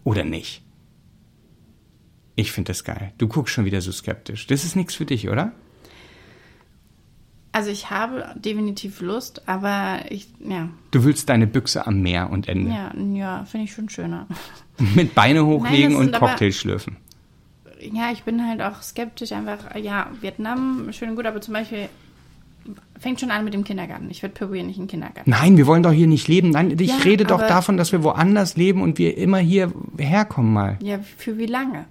Oder 0.03 0.23
nicht? 0.23 0.64
Ich 2.35 2.51
finde 2.51 2.69
das 2.69 2.83
geil. 2.83 3.13
Du 3.17 3.27
guckst 3.27 3.53
schon 3.53 3.65
wieder 3.65 3.81
so 3.81 3.91
skeptisch. 3.91 4.47
Das 4.47 4.63
ist 4.63 4.75
nichts 4.75 4.95
für 4.95 5.05
dich, 5.05 5.29
oder? 5.29 5.53
Also 7.55 7.69
ich 7.69 7.89
habe 7.89 8.35
definitiv 8.35 8.99
Lust, 8.99 9.47
aber 9.47 9.99
ich, 10.09 10.27
ja. 10.39 10.67
Du 10.91 11.05
willst 11.05 11.29
deine 11.29 11.47
Büchse 11.47 11.87
am 11.87 12.01
Meer 12.01 12.29
und 12.29 12.49
Ende. 12.49 12.69
Ja, 12.69 12.93
ja, 13.13 13.45
finde 13.45 13.63
ich 13.63 13.71
schon 13.71 13.87
schöner. 13.87 14.27
Mit 14.95 15.15
Beine 15.15 15.45
hochlegen 15.45 15.93
Nein, 15.93 16.07
und 16.07 16.13
Cocktail 16.13 16.51
schlürfen. 16.51 16.97
Ja, 17.93 18.11
ich 18.11 18.23
bin 18.23 18.45
halt 18.45 18.61
auch 18.61 18.81
skeptisch 18.81 19.31
einfach. 19.31 19.73
Ja, 19.77 20.09
Vietnam, 20.19 20.91
schön 20.91 21.11
und 21.11 21.15
gut, 21.15 21.25
aber 21.25 21.39
zum 21.39 21.53
Beispiel 21.53 21.87
fängt 22.99 23.21
schon 23.21 23.31
an 23.31 23.45
mit 23.45 23.53
dem 23.53 23.63
Kindergarten. 23.63 24.09
Ich 24.09 24.21
würde 24.21 24.33
Peru 24.33 24.51
nicht 24.51 24.77
in 24.77 24.83
den 24.83 24.87
Kindergarten. 24.87 25.29
Nein, 25.29 25.55
wir 25.55 25.65
wollen 25.65 25.83
doch 25.83 25.91
hier 25.93 26.07
nicht 26.07 26.27
leben. 26.27 26.49
Nein, 26.49 26.75
ich 26.77 26.89
ja, 26.89 26.97
rede 27.05 27.23
doch 27.23 27.39
davon, 27.39 27.77
dass 27.77 27.93
wir 27.93 28.03
woanders 28.03 28.57
leben 28.57 28.81
und 28.81 28.97
wir 28.97 29.17
immer 29.17 29.37
hier 29.37 29.71
herkommen 29.97 30.51
mal. 30.51 30.77
Ja, 30.81 30.99
für 30.99 31.37
wie 31.37 31.45
lange? 31.45 31.85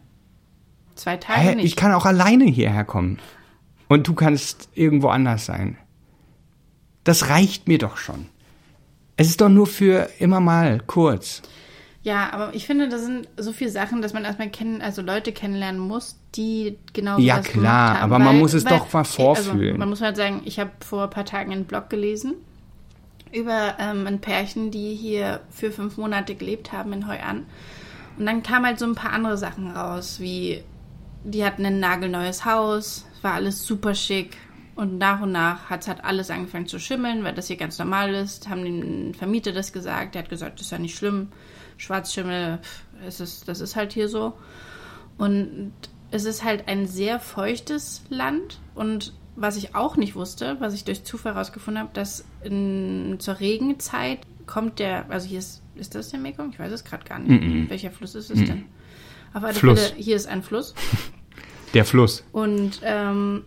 Zwei 0.94 1.16
Tage 1.16 1.40
Hä? 1.40 1.54
nicht. 1.56 1.64
Ich 1.64 1.76
kann 1.76 1.92
auch 1.92 2.06
alleine 2.06 2.44
hierher 2.44 2.84
kommen. 2.84 3.18
Und 3.88 4.08
du 4.08 4.14
kannst 4.14 4.68
irgendwo 4.74 5.08
anders 5.08 5.46
sein. 5.46 5.76
Das 7.04 7.28
reicht 7.28 7.68
mir 7.68 7.78
doch 7.78 7.96
schon. 7.96 8.26
Es 9.16 9.28
ist 9.28 9.40
doch 9.40 9.48
nur 9.48 9.66
für 9.66 10.08
immer 10.18 10.40
mal 10.40 10.80
kurz. 10.86 11.42
Ja, 12.02 12.30
aber 12.32 12.54
ich 12.54 12.66
finde, 12.66 12.88
das 12.88 13.02
sind 13.02 13.28
so 13.36 13.52
viele 13.52 13.70
Sachen, 13.70 14.02
dass 14.02 14.12
man 14.12 14.24
erstmal 14.24 14.50
kennen, 14.50 14.82
also 14.82 15.00
Leute 15.00 15.32
kennenlernen 15.32 15.80
muss, 15.80 16.18
die 16.34 16.78
genau 16.92 17.18
Ja, 17.18 17.38
das 17.38 17.46
klar, 17.46 17.94
haben. 17.94 18.02
aber 18.12 18.18
man 18.18 18.38
muss 18.38 18.52
es 18.52 18.64
doch 18.64 18.92
mal 18.92 19.04
vorfühlen. 19.04 19.68
Also, 19.68 19.78
man 19.78 19.88
muss 19.88 20.02
halt 20.02 20.16
sagen, 20.16 20.42
ich 20.44 20.58
habe 20.58 20.70
vor 20.80 21.04
ein 21.04 21.10
paar 21.10 21.24
Tagen 21.24 21.52
einen 21.52 21.64
Blog 21.64 21.88
gelesen 21.88 22.34
über 23.32 23.74
ähm, 23.80 24.06
ein 24.06 24.20
Pärchen, 24.20 24.70
die 24.70 24.94
hier 24.94 25.40
für 25.50 25.70
fünf 25.72 25.96
Monate 25.96 26.34
gelebt 26.34 26.72
haben 26.72 26.92
in 26.92 27.08
Hoi 27.08 27.18
An. 27.20 27.46
Und 28.18 28.26
dann 28.26 28.42
kamen 28.42 28.66
halt 28.66 28.78
so 28.78 28.84
ein 28.84 28.94
paar 28.94 29.12
andere 29.12 29.38
Sachen 29.38 29.70
raus, 29.70 30.20
wie 30.20 30.62
die 31.24 31.44
hatten 31.44 31.64
ein 31.64 31.80
nagelneues 31.80 32.44
Haus, 32.44 33.06
war 33.22 33.34
alles 33.34 33.66
super 33.66 33.94
schick. 33.94 34.36
Und 34.76 34.98
nach 34.98 35.20
und 35.20 35.32
nach 35.32 35.70
hat 35.70 35.82
es 35.82 35.88
halt 35.88 36.04
alles 36.04 36.30
angefangen 36.30 36.66
zu 36.66 36.80
schimmeln, 36.80 37.22
weil 37.22 37.34
das 37.34 37.46
hier 37.46 37.56
ganz 37.56 37.78
normal 37.78 38.12
ist. 38.12 38.48
Haben 38.48 38.64
den 38.64 39.14
Vermieter 39.14 39.52
das 39.52 39.72
gesagt. 39.72 40.14
Der 40.14 40.22
hat 40.22 40.28
gesagt, 40.28 40.58
das 40.58 40.66
ist 40.66 40.72
ja 40.72 40.78
nicht 40.78 40.96
schlimm. 40.96 41.28
Schwarzschimmel, 41.76 42.60
es 43.06 43.20
ist, 43.20 43.48
das 43.48 43.60
ist 43.60 43.76
halt 43.76 43.92
hier 43.92 44.08
so. 44.08 44.34
Und 45.16 45.72
es 46.10 46.24
ist 46.24 46.44
halt 46.44 46.68
ein 46.68 46.86
sehr 46.86 47.20
feuchtes 47.20 48.02
Land. 48.08 48.60
Und 48.74 49.12
was 49.36 49.56
ich 49.56 49.74
auch 49.74 49.96
nicht 49.96 50.16
wusste, 50.16 50.56
was 50.60 50.74
ich 50.74 50.84
durch 50.84 51.04
Zufall 51.04 51.34
herausgefunden 51.34 51.82
habe, 51.82 51.92
dass 51.92 52.24
in, 52.42 53.16
zur 53.18 53.40
Regenzeit 53.40 54.20
kommt 54.46 54.78
der, 54.78 55.08
also 55.10 55.26
hier 55.26 55.38
ist, 55.38 55.62
ist 55.76 55.94
das 55.94 56.10
der 56.10 56.20
Mekong? 56.20 56.50
Ich 56.50 56.58
weiß 56.58 56.72
es 56.72 56.84
gerade 56.84 57.04
gar 57.04 57.18
nicht. 57.18 57.42
Mm-mm. 57.42 57.70
Welcher 57.70 57.90
Fluss 57.90 58.14
ist 58.14 58.30
es 58.30 58.44
denn? 58.44 58.64
Auf 59.32 59.42
alle 59.42 59.54
Fluss. 59.54 59.88
Fälle, 59.88 60.00
hier 60.00 60.16
ist 60.16 60.26
ein 60.26 60.42
Fluss. 60.42 60.74
Der 61.74 61.84
Fluss. 61.84 62.24
Und 62.32 62.80
ähm, 62.84 63.44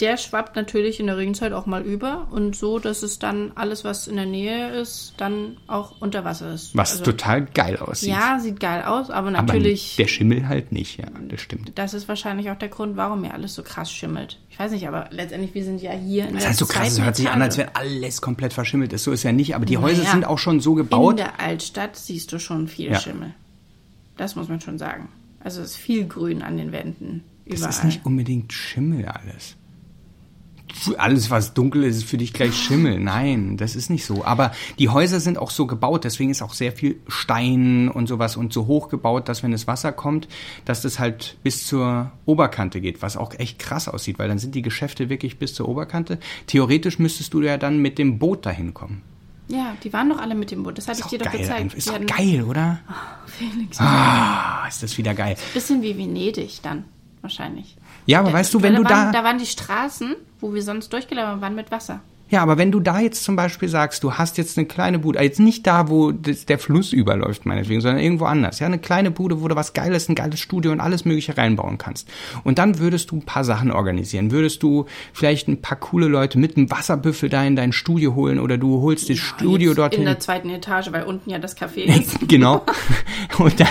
der 0.00 0.18
schwappt 0.18 0.56
natürlich 0.56 1.00
in 1.00 1.06
der 1.06 1.16
Regenzeit 1.16 1.54
auch 1.54 1.64
mal 1.64 1.80
über 1.82 2.28
und 2.30 2.54
so, 2.54 2.78
dass 2.78 3.02
es 3.02 3.18
dann 3.18 3.52
alles, 3.54 3.82
was 3.82 4.06
in 4.08 4.16
der 4.16 4.26
Nähe 4.26 4.68
ist, 4.78 5.14
dann 5.16 5.56
auch 5.68 5.94
unter 6.02 6.22
Wasser 6.22 6.52
ist. 6.52 6.76
Was 6.76 6.92
Also, 6.92 7.04
total 7.04 7.46
geil 7.46 7.78
aussieht. 7.78 8.10
Ja, 8.10 8.38
sieht 8.38 8.60
geil 8.60 8.82
aus, 8.82 9.08
aber 9.08 9.28
aber 9.28 9.30
natürlich, 9.30 9.96
der 9.96 10.06
Schimmel 10.06 10.48
halt 10.48 10.70
nicht, 10.70 10.98
ja, 10.98 11.06
das 11.30 11.40
stimmt. 11.40 11.72
das 11.76 11.94
ist 11.94 12.08
wahrscheinlich 12.08 12.50
auch 12.50 12.58
der 12.58 12.68
Grund, 12.68 12.98
warum 12.98 13.22
hier 13.24 13.32
alles 13.32 13.54
so 13.54 13.62
krass 13.62 13.90
schimmelt. 13.90 14.38
Ich 14.50 14.58
weiß 14.58 14.72
nicht, 14.72 14.86
aber 14.86 15.08
letztendlich, 15.12 15.54
wir 15.54 15.64
sind 15.64 15.80
ja 15.80 15.92
hier 15.92 16.26
in 16.28 16.34
Das 16.34 16.42
der 16.42 16.50
heißt 16.50 16.58
so 16.58 16.66
krass, 16.66 16.88
es 16.92 17.00
hört 17.02 17.16
sich 17.16 17.30
an, 17.30 17.40
als 17.40 17.56
wenn 17.56 17.68
alles 17.74 18.20
komplett 18.20 18.52
verschimmelt 18.52 18.92
ist. 18.92 19.04
So 19.04 19.12
ist 19.12 19.22
ja 19.22 19.32
nicht, 19.32 19.54
aber 19.54 19.64
die 19.64 19.78
Häuser 19.78 20.00
Naja, 20.00 20.10
sind 20.12 20.26
auch 20.26 20.38
schon 20.38 20.60
so 20.60 20.72
In 20.72 20.76
gebaut. 20.78 21.18
der 21.18 21.40
Altstadt 21.40 21.96
siehst 21.96 22.32
du 22.32 22.38
schon 22.38 22.68
viel 22.68 22.90
Ja. 22.92 23.00
Schimmel. 23.00 23.32
Das 24.18 24.36
muss 24.36 24.48
man 24.48 24.60
schon 24.60 24.76
sagen. 24.78 25.08
Also 25.40 25.62
es 25.62 25.70
ist 25.70 25.76
viel 25.76 26.06
Grün 26.06 26.42
an 26.42 26.58
den 26.58 26.72
Wänden. 26.72 27.24
Das 27.48 27.60
Überall. 27.60 27.70
ist 27.74 27.84
nicht 27.84 28.06
unbedingt 28.06 28.52
Schimmel 28.52 29.06
alles. 29.06 29.56
Alles, 30.98 31.30
was 31.30 31.54
dunkel 31.54 31.84
ist, 31.84 31.96
ist 31.96 32.04
für 32.04 32.18
dich 32.18 32.32
gleich 32.32 32.54
Schimmel. 32.54 32.98
Nein, 33.00 33.56
das 33.56 33.76
ist 33.76 33.88
nicht 33.88 34.04
so. 34.04 34.24
Aber 34.24 34.52
die 34.78 34.88
Häuser 34.88 35.20
sind 35.20 35.38
auch 35.38 35.50
so 35.50 35.66
gebaut, 35.66 36.04
deswegen 36.04 36.28
ist 36.30 36.42
auch 36.42 36.52
sehr 36.52 36.72
viel 36.72 37.00
Stein 37.08 37.88
und 37.88 38.08
sowas 38.08 38.36
und 38.36 38.52
so 38.52 38.66
hoch 38.66 38.88
gebaut, 38.88 39.28
dass 39.28 39.42
wenn 39.42 39.52
das 39.52 39.66
Wasser 39.66 39.92
kommt, 39.92 40.28
dass 40.64 40.82
das 40.82 40.98
halt 40.98 41.38
bis 41.42 41.66
zur 41.66 42.12
Oberkante 42.26 42.80
geht, 42.80 43.00
was 43.00 43.16
auch 43.16 43.32
echt 43.38 43.58
krass 43.58 43.88
aussieht, 43.88 44.18
weil 44.18 44.28
dann 44.28 44.38
sind 44.38 44.54
die 44.54 44.62
Geschäfte 44.62 45.08
wirklich 45.08 45.38
bis 45.38 45.54
zur 45.54 45.68
Oberkante. 45.68 46.18
Theoretisch 46.46 46.98
müsstest 46.98 47.32
du 47.32 47.40
ja 47.42 47.56
dann 47.58 47.78
mit 47.80 47.96
dem 47.98 48.18
Boot 48.18 48.44
dahin 48.44 48.74
kommen. 48.74 49.02
ja, 49.48 49.76
die 49.82 49.92
waren 49.92 50.10
doch 50.10 50.18
alle 50.18 50.34
mit 50.34 50.50
dem 50.50 50.62
Boot. 50.64 50.76
Das 50.78 50.88
hatte 50.88 50.98
ich 50.98 51.04
doch 51.04 51.10
dir 51.10 51.18
doch 51.20 51.26
geil. 51.26 51.40
gezeigt. 51.40 51.60
einfach. 51.60 51.78
Ist 51.78 51.88
doch 51.88 52.06
geil, 52.06 52.42
oder? 52.42 52.80
Felix. 53.26 53.78
Ah, 53.80 54.66
ist 54.68 54.82
das 54.82 54.98
wieder 54.98 55.14
geil. 55.14 55.36
Bisschen 55.54 55.80
wie 55.80 55.96
Venedig 55.96 56.60
dann, 56.62 56.84
wahrscheinlich. 57.26 57.76
Ja, 58.06 58.20
aber 58.20 58.32
weißt 58.32 58.54
du, 58.54 58.62
wenn 58.62 58.76
du 58.76 58.84
da... 58.84 59.10
da 59.10 59.24
waren 59.24 59.38
die 59.38 59.46
Straßen, 59.46 60.14
wo 60.40 60.54
wir 60.54 60.62
sonst 60.62 60.92
durchgelaufen 60.92 61.40
waren, 61.40 61.54
mit 61.54 61.70
Wasser. 61.70 62.00
Ja, 62.28 62.42
aber 62.42 62.58
wenn 62.58 62.72
du 62.72 62.80
da 62.80 62.98
jetzt 62.98 63.22
zum 63.22 63.36
Beispiel 63.36 63.68
sagst, 63.68 64.02
du 64.02 64.14
hast 64.14 64.36
jetzt 64.36 64.58
eine 64.58 64.66
kleine 64.66 64.98
Bude, 64.98 65.22
jetzt 65.22 65.38
nicht 65.38 65.66
da, 65.66 65.88
wo 65.88 66.10
der 66.10 66.58
Fluss 66.58 66.92
überläuft, 66.92 67.46
meinetwegen, 67.46 67.80
sondern 67.80 68.02
irgendwo 68.02 68.24
anders. 68.24 68.58
Ja, 68.58 68.66
eine 68.66 68.80
kleine 68.80 69.12
Bude, 69.12 69.40
wo 69.40 69.46
du 69.46 69.54
was 69.54 69.74
Geiles, 69.74 70.08
ein 70.08 70.16
geiles 70.16 70.40
Studio 70.40 70.72
und 70.72 70.80
alles 70.80 71.04
Mögliche 71.04 71.36
reinbauen 71.36 71.78
kannst. 71.78 72.08
Und 72.42 72.58
dann 72.58 72.80
würdest 72.80 73.12
du 73.12 73.16
ein 73.16 73.22
paar 73.22 73.44
Sachen 73.44 73.70
organisieren. 73.70 74.32
Würdest 74.32 74.62
du 74.64 74.86
vielleicht 75.12 75.46
ein 75.46 75.60
paar 75.60 75.78
coole 75.78 76.08
Leute 76.08 76.38
mit 76.38 76.56
einem 76.56 76.68
Wasserbüffel 76.68 77.28
da 77.28 77.44
in 77.44 77.54
dein 77.54 77.72
Studio 77.72 78.16
holen 78.16 78.40
oder 78.40 78.58
du 78.58 78.80
holst 78.80 79.08
das 79.08 79.18
Studio 79.18 79.70
Jetzt 79.70 79.78
dorthin. 79.78 80.00
In 80.00 80.06
der 80.06 80.18
zweiten 80.18 80.50
Etage, 80.50 80.90
weil 80.90 81.04
unten 81.04 81.30
ja 81.30 81.38
das 81.38 81.56
Café 81.56 81.84
ist. 82.00 82.28
Genau. 82.28 82.64
Und 83.38 83.60
dann, 83.60 83.68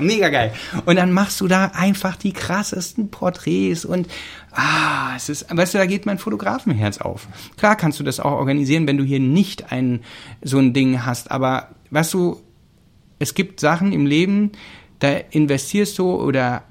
mega 0.00 0.28
geil. 0.28 0.52
Und 0.86 0.96
dann 0.96 1.12
machst 1.12 1.40
du 1.40 1.46
da 1.46 1.70
einfach 1.74 2.16
die 2.16 2.32
krassesten 2.32 3.10
Porträts 3.10 3.84
und 3.84 4.08
ah, 4.54 5.14
es 5.16 5.28
ist, 5.28 5.46
weißt 5.54 5.74
du, 5.74 5.78
da 5.78 5.86
geht 5.86 6.06
mein 6.06 6.18
Fotografenherz 6.18 6.98
auf. 6.98 7.28
Klar 7.56 7.76
kannst 7.76 8.00
du 8.00 8.04
das 8.04 8.20
auch 8.20 8.32
organisieren, 8.32 8.86
wenn 8.86 8.96
du 8.96 9.04
hier 9.04 9.20
nicht 9.20 9.72
ein 9.72 10.00
so 10.42 10.58
ein 10.58 10.72
Ding 10.72 11.04
hast, 11.04 11.30
aber 11.30 11.68
weißt 11.90 12.14
du, 12.14 12.40
es 13.18 13.34
gibt 13.34 13.60
Sachen 13.60 13.92
im 13.92 14.06
Leben, 14.06 14.52
da 14.98 15.10
investierst 15.30 15.98
du 15.98 16.14
oder 16.14 16.62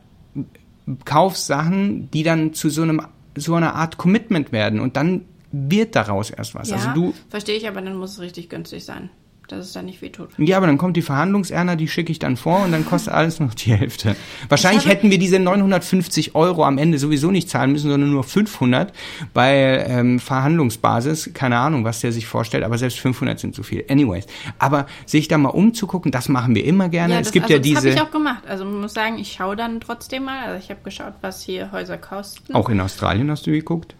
kaufst 1.06 1.48
Sachen, 1.48 2.10
die 2.12 2.24
dann 2.24 2.54
zu 2.54 2.69
so 2.69 2.82
einem 2.82 3.02
so 3.36 3.56
einer 3.56 3.76
Art 3.76 3.98
Commitment 3.98 4.52
werden 4.52 4.80
und 4.80 4.96
dann 4.96 5.26
wird 5.52 5.96
daraus 5.96 6.30
erst 6.30 6.56
was. 6.56 6.69
Ja, 6.69 6.78
Also 6.78 6.89
du 6.93 7.13
verstehe 7.30 7.58
ich, 7.58 7.67
aber 7.67 7.82
dann 7.82 7.96
muss 7.98 8.13
es 8.13 8.19
richtig 8.19 8.50
günstig 8.50 8.86
sein, 8.86 9.10
dass 9.58 9.68
es 9.68 9.74
dann 9.74 9.86
nicht 9.86 10.02
wehtut. 10.02 10.30
Ja, 10.38 10.58
aber 10.58 10.68
dann 10.68 10.78
kommt 10.78 10.98
die 10.98 11.02
Verhandlungserna, 11.02 11.76
die 11.76 11.88
schicke 11.88 12.12
ich 12.12 12.20
dann 12.20 12.38
vor 12.38 12.63
und 12.63 12.72
dann 12.72 12.86
kostet 12.86 13.13
alles 13.13 13.39
noch 13.39 13.54
die 13.54 13.74
Hälfte. 13.74 14.16
Wahrscheinlich 14.50 14.88
hätten 14.88 15.12
wir 15.12 15.20
diese 15.20 15.39
950 15.39 16.36
Euro 16.36 16.63
am 16.66 16.78
Ende 16.78 17.00
sowieso 17.00 17.32
nicht 17.32 17.50
zahlen 17.50 17.72
müssen, 17.72 17.89
sondern 17.89 18.12
nur 18.12 18.24
500 18.24 18.94
bei 19.34 19.86
ähm, 19.88 20.20
Verhandlungsbasis. 20.20 21.32
Keine 21.34 21.58
Ahnung, 21.58 21.84
was 21.84 22.02
der 22.02 22.12
sich 22.12 22.28
vorstellt, 22.28 22.63
aber 22.63 22.78
selbst 22.78 23.00
500 23.00 23.39
sind 23.39 23.56
zu 23.56 23.63
viel. 23.63 23.86
Anyways, 23.89 24.28
aber 24.60 24.88
sich 25.06 25.28
da 25.28 25.38
mal 25.38 25.50
umzugucken, 25.50 26.12
das 26.12 26.30
machen 26.30 26.56
wir 26.56 26.66
immer 26.66 26.89
gerne. 26.89 27.16
es 27.16 27.28
das, 27.28 27.32
gibt 27.32 27.46
also, 27.46 27.54
ja 27.56 27.60
das 27.60 27.76
habe 27.76 27.88
ich 27.88 27.94
diese, 27.96 28.06
auch 28.06 28.12
gemacht. 28.12 28.44
Also 28.48 28.66
man 28.66 28.82
muss 28.82 28.94
sagen, 28.94 29.18
ich 29.20 29.34
schaue 29.34 29.56
dann 29.56 29.80
trotzdem 29.80 30.26
mal. 30.26 30.46
Also 30.46 30.63
ich 30.63 30.70
habe 30.70 30.82
geschaut, 30.84 31.13
was 31.22 31.44
hier 31.44 31.72
Häuser 31.72 31.98
kosten. 31.98 32.54
auch 32.54 32.70
in 32.70 32.80
Australien 32.80 33.30
hast 33.32 33.48
du 33.48 33.52
geguckt? 33.52 33.96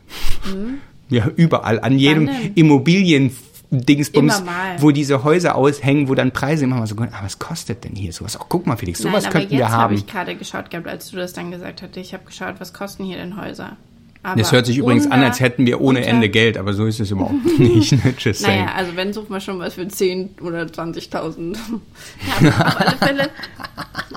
Ja, 1.10 1.28
überall, 1.36 1.80
an 1.80 1.98
jedem 1.98 2.28
denn? 2.28 2.54
Immobilien. 2.56 3.36
Dingsbums, 3.82 4.44
wo 4.80 4.92
diese 4.92 5.24
Häuser 5.24 5.56
aushängen, 5.56 6.08
wo 6.10 6.16
dann 6.16 6.32
Preise 6.32 6.64
immer 6.66 6.78
mal 6.78 6.88
so, 6.88 6.96
ah, 7.00 7.08
was 7.24 7.40
kostet 7.40 7.84
denn 7.84 7.96
hier 7.96 8.14
sowas? 8.14 8.38
Auch 8.40 8.48
guck 8.50 8.68
mal, 8.68 8.76
Felix, 8.78 9.00
sowas 9.00 9.24
Nein, 9.24 9.32
aber 9.32 9.32
könnten 9.40 9.54
jetzt 9.54 9.60
wir 9.60 9.70
habe 9.70 9.82
haben. 9.84 9.94
ich 9.96 10.08
gerade 10.08 10.36
geschaut 10.36 10.70
gehabt, 10.70 10.88
als 10.88 11.10
du 11.12 11.18
das 11.18 11.34
dann 11.34 11.52
gesagt 11.52 11.82
hattest. 11.82 11.98
Ich 11.98 12.14
habe 12.14 12.24
geschaut, 12.26 12.56
was 12.60 12.74
kosten 12.74 13.04
hier 13.04 13.18
denn 13.18 13.36
Häuser. 13.42 13.78
Aber 14.26 14.40
Das 14.40 14.54
hört 14.54 14.66
sich 14.66 14.78
übrigens 14.78 15.12
an, 15.12 15.22
als 15.22 15.42
hätten 15.42 15.66
wir 15.66 15.82
ohne 15.82 16.00
unter- 16.00 16.10
Ende 16.12 16.30
Geld, 16.30 16.58
aber 16.58 16.74
so 16.74 16.86
ist 16.86 17.00
es 17.02 17.12
überhaupt 17.12 17.44
nicht. 17.60 17.92
ne? 17.92 18.14
Just. 18.18 18.44
Naja, 18.44 18.68
also 18.74 18.96
wenn, 18.96 19.12
suchen 19.12 19.30
wir 19.32 19.42
schon 19.42 19.60
was 19.60 19.74
für 19.74 19.86
10 19.86 20.36
oder 20.42 20.62
20.000. 20.64 21.58
Ja, 22.42 22.50
auf 22.68 22.80
alle 22.80 22.92
Fälle 23.00 23.30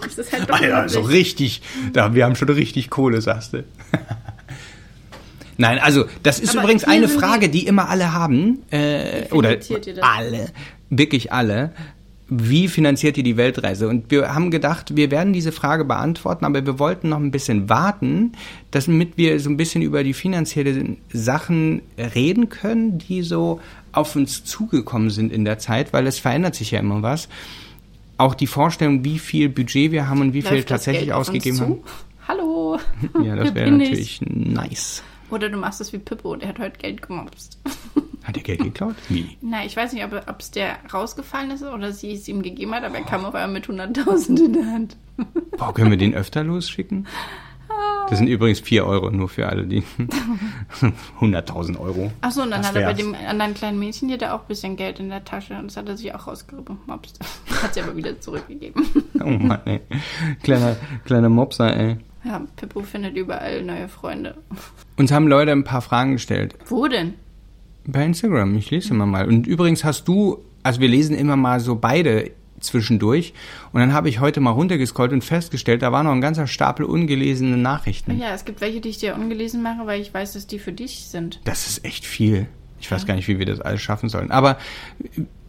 ist 0.07 0.17
es 0.19 0.33
halt 0.33 0.49
doch 0.49 0.61
Alter, 0.61 0.89
so 0.89 1.01
richtig, 1.01 1.61
da, 1.93 2.15
wir 2.15 2.25
haben 2.25 2.37
schon 2.37 2.49
richtig 2.51 2.89
Kohle, 2.89 3.21
sagst 3.21 3.55
du. 3.55 3.65
Nein, 5.59 5.79
also 5.79 6.05
das 6.23 6.39
ist 6.39 6.51
Aber 6.51 6.65
übrigens 6.65 6.85
eine 6.85 7.09
Frage, 7.09 7.49
die 7.49 7.67
immer 7.67 7.89
alle 7.89 8.13
haben, 8.13 8.63
äh, 8.71 9.25
oder 9.31 9.51
finanziert 9.51 9.87
ihr 9.87 9.95
das? 9.95 10.05
alle, 10.05 10.47
wirklich 10.91 11.33
alle. 11.33 11.73
Wie 12.29 12.67
finanziert 12.67 13.17
ihr 13.17 13.23
die 13.23 13.37
Weltreise? 13.37 13.89
Und 13.89 14.11
wir 14.11 14.35
haben 14.35 14.51
gedacht, 14.51 14.97
wir 14.97 15.13
werden 15.13 15.33
diese 15.33 15.53
Frage 15.53 15.85
beantworten, 15.85 16.45
aber 16.45 16.67
wir 16.67 16.81
wollten 16.81 17.11
noch 17.11 17.19
ein 17.19 17.31
bisschen 17.31 17.69
warten, 17.69 18.33
damit 18.73 19.17
wir 19.17 19.39
so 19.39 19.49
ein 19.49 19.57
bisschen 19.57 19.81
über 19.81 20.03
die 20.03 20.13
finanziellen 20.13 20.97
Sachen 21.13 21.83
reden 21.97 22.49
können, 22.49 22.99
die 22.99 23.23
so 23.23 23.61
auf 23.93 24.17
uns 24.17 24.45
zugekommen 24.45 25.11
sind 25.11 25.33
in 25.33 25.45
der 25.45 25.59
Zeit, 25.61 25.93
weil 25.93 26.07
es 26.09 26.19
verändert 26.19 26.57
sich 26.57 26.73
ja 26.73 26.81
immer 26.81 27.03
was. 27.03 27.29
Auch 28.19 28.35
die 28.35 28.49
Vorstellung, 28.49 29.05
wie 29.05 29.21
viel 29.21 29.49
Budget 29.49 29.93
wir 29.93 30.09
haben 30.09 30.21
und 30.21 30.33
wie 30.33 30.43
viel 30.43 30.57
Läuft 30.57 30.71
das 30.71 30.85
tatsächlich 30.85 31.13
ausgegeben 31.13 31.61
haben. 31.61 31.79
Hallo. 32.27 32.79
Ja, 33.25 33.37
das 33.37 33.55
wäre 33.55 33.71
natürlich 33.71 34.21
nice. 34.23 35.03
Oder 35.31 35.49
du 35.49 35.57
machst 35.57 35.81
es 35.81 35.93
wie 35.93 35.99
Pippo, 35.99 36.37
der 36.37 36.49
hat 36.51 36.59
heute 36.59 36.79
Geld 36.79 37.03
gemobst. 37.03 37.59
Hat 38.25 38.37
er 38.37 38.43
Geld 38.43 38.61
geklaut? 38.61 38.97
Wie? 39.09 39.37
Na, 39.41 39.65
ich 39.65 39.77
weiß 39.77 39.93
nicht, 39.93 40.05
ob 40.05 40.41
es 40.41 40.51
der 40.51 40.79
rausgefallen 40.93 41.53
ist 41.53 41.63
oder 41.63 41.93
sie 41.93 42.11
es 42.11 42.27
ihm 42.27 42.43
gegeben 42.43 42.75
hat, 42.75 42.83
aber 42.83 42.97
er 42.97 43.05
kam 43.05 43.25
auf 43.25 43.37
einmal 43.37 43.53
mit 43.61 43.67
100.000 43.67 44.47
in 44.47 44.53
der 44.53 44.67
Hand. 44.67 44.97
Boah, 45.57 45.73
können 45.73 45.91
wir 45.93 45.97
den 45.97 46.13
öfter 46.13 46.43
losschicken? 46.43 47.07
Das 48.09 48.19
sind 48.19 48.27
übrigens 48.29 48.61
4 48.61 48.85
Euro, 48.85 49.11
nur 49.11 49.29
für 49.29 49.49
alle, 49.49 49.65
die 49.67 49.83
100.000 51.21 51.79
Euro. 51.79 52.11
Achso, 52.21 52.43
und 52.43 52.51
dann 52.51 52.63
Das 52.63 52.71
hat 52.71 52.77
er 52.77 52.87
bei 52.87 52.95
dem 52.95 53.15
anderen 53.15 53.55
kleinen 53.55 53.79
Mädchen, 53.79 54.09
die 54.09 54.15
hatte 54.15 54.33
auch 54.33 54.41
ein 54.41 54.49
bisschen 54.49 54.77
Geld 54.77 54.99
in 54.99 55.09
der 55.09 55.25
Tasche 55.25 55.55
und 55.55 55.67
das 55.67 55.77
hat 55.77 55.89
er 55.89 55.97
sich 55.97 56.13
auch 56.15 56.27
rausgemobst. 56.27 57.21
Hat 57.63 57.75
sie 57.75 57.81
aber 57.81 57.97
wieder 57.97 58.21
zurückgegeben. 58.21 58.87
Oh 59.21 59.31
Mann, 59.31 59.61
ey. 59.67 59.81
Kleiner, 60.43 60.77
kleiner 61.05 61.29
Mopser, 61.29 61.77
ey. 61.77 61.99
Ja, 62.27 62.43
Pippo 62.57 62.83
findet 62.83 63.17
überall 63.17 63.63
neue 63.63 63.89
Freunde. 63.89 64.37
Uns 64.97 65.13
haben 65.13 65.29
Leute 65.29 65.53
ein 65.53 65.65
paar 65.65 65.83
Fragen 65.83 66.13
gestellt. 66.13 66.55
Wo 66.67 66.89
denn? 66.89 67.15
Bei 67.87 68.05
Instagram, 68.05 68.57
ich 68.57 68.71
lese 68.71 68.91
immer 68.91 69.07
mal. 69.07 69.29
Und 69.29 69.47
übrigens 69.47 69.85
hast 69.85 70.09
du, 70.09 70.45
also 70.65 70.81
wir 70.81 70.89
lesen 70.89 71.17
immer 71.17 71.37
mal 71.37 71.61
so 71.61 71.77
beide 71.77 72.33
zwischendurch. 72.59 73.33
Und 73.73 73.81
dann 73.81 73.93
habe 73.93 74.09
ich 74.09 74.19
heute 74.19 74.41
mal 74.41 74.51
runtergescrollt 74.51 75.13
und 75.13 75.23
festgestellt, 75.23 75.83
da 75.83 75.93
war 75.93 76.03
noch 76.03 76.13
ein 76.13 76.21
ganzer 76.21 76.49
Stapel 76.49 76.85
ungelesene 76.85 77.57
Nachrichten. 77.57 78.19
Ja, 78.19 78.35
es 78.35 78.45
gibt 78.45 78.61
welche, 78.61 78.81
die 78.81 78.89
ich 78.89 78.99
dir 78.99 79.15
ungelesen 79.15 79.63
mache, 79.63 79.87
weil 79.87 80.01
ich 80.01 80.13
weiß, 80.13 80.33
dass 80.33 80.49
die 80.49 80.59
für 80.59 80.73
dich 80.73 81.07
sind. 81.07 81.41
Das 81.45 81.69
ist 81.69 81.85
echt 81.85 82.05
viel. 82.05 82.49
Ich 82.81 82.91
weiß 82.91 83.07
gar 83.07 83.15
nicht, 83.15 83.29
wie 83.29 83.39
wir 83.39 83.47
das 83.47 83.61
alles 83.61 83.83
schaffen 83.83 84.09
sollen. 84.09 84.31
Aber 84.31 84.59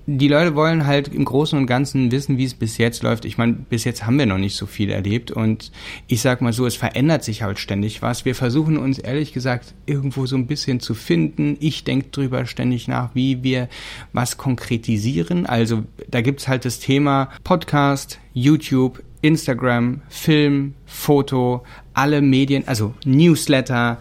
die 0.10 0.30
Leute 0.30 0.56
wollen 0.56 0.88
halt 0.88 1.10
im 1.10 1.26
Großen 1.26 1.60
und 1.60 1.68
Ganzen 1.68 2.12
wissen, 2.14 2.38
wie 2.38 2.46
es 2.46 2.54
bis 2.54 2.78
jetzt 2.78 3.04
läuft. 3.04 3.26
Ich 3.26 3.38
meine, 3.38 3.54
bis 3.54 3.84
jetzt 3.84 4.06
haben 4.06 4.18
wir 4.18 4.26
noch 4.26 4.38
nicht 4.38 4.56
so 4.56 4.66
viel 4.66 4.90
erlebt 4.90 5.32
und 5.32 5.70
ich 6.08 6.22
sag 6.22 6.42
mal 6.42 6.54
so, 6.54 6.66
es 6.66 6.78
verändert 6.78 7.26
sich 7.26 7.44
halt 7.44 7.60
ständig 7.60 8.02
was. 8.02 8.24
Wir 8.24 8.34
versuchen 8.34 8.78
uns 8.78 9.00
ehrlich 9.00 9.34
gesagt 9.34 9.74
irgendwo 9.86 10.26
so 10.26 10.38
ein 10.38 10.48
bisschen 10.48 10.80
zu 10.80 10.94
finden. 10.94 11.58
Ich 11.60 11.84
denke 11.84 12.08
drüber 12.10 12.46
ständig 12.46 12.88
nach, 12.88 13.14
wie 13.16 13.44
wir 13.44 13.68
was 14.14 14.38
konkretisieren. 14.38 15.46
Also 15.46 15.84
da 16.10 16.22
gibt's 16.22 16.48
halt 16.48 16.64
das 16.64 16.80
Thema 16.80 17.30
Podcast, 17.44 18.18
YouTube, 18.34 19.04
Instagram, 19.22 20.02
Film, 20.08 20.76
Foto, 20.86 21.66
alle 21.94 22.22
Medien, 22.22 22.66
also 22.66 22.94
Newsletter, 23.04 24.00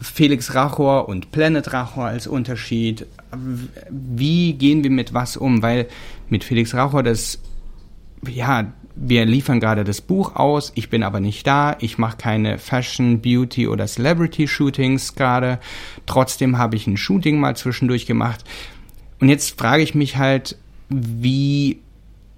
Felix 0.00 0.54
Rachor 0.54 1.08
und 1.08 1.32
Planet 1.32 1.72
Rachor 1.72 2.06
als 2.06 2.26
Unterschied. 2.26 3.06
Wie 3.88 4.52
gehen 4.52 4.82
wir 4.82 4.90
mit 4.90 5.14
was 5.14 5.36
um? 5.36 5.62
Weil 5.62 5.86
mit 6.28 6.44
Felix 6.44 6.74
Rachor 6.74 7.02
das, 7.02 7.38
ja, 8.28 8.72
wir 8.94 9.26
liefern 9.26 9.60
gerade 9.60 9.84
das 9.84 10.00
Buch 10.00 10.36
aus, 10.36 10.72
ich 10.74 10.88
bin 10.88 11.02
aber 11.02 11.20
nicht 11.20 11.46
da, 11.46 11.76
ich 11.80 11.98
mache 11.98 12.16
keine 12.16 12.58
Fashion, 12.58 13.20
Beauty 13.20 13.68
oder 13.68 13.86
Celebrity 13.86 14.48
Shootings 14.48 15.14
gerade. 15.14 15.60
Trotzdem 16.06 16.56
habe 16.58 16.76
ich 16.76 16.86
ein 16.86 16.96
Shooting 16.96 17.38
mal 17.38 17.56
zwischendurch 17.56 18.06
gemacht. 18.06 18.44
Und 19.20 19.28
jetzt 19.28 19.58
frage 19.58 19.82
ich 19.82 19.94
mich 19.94 20.16
halt, 20.16 20.56
wie 20.88 21.80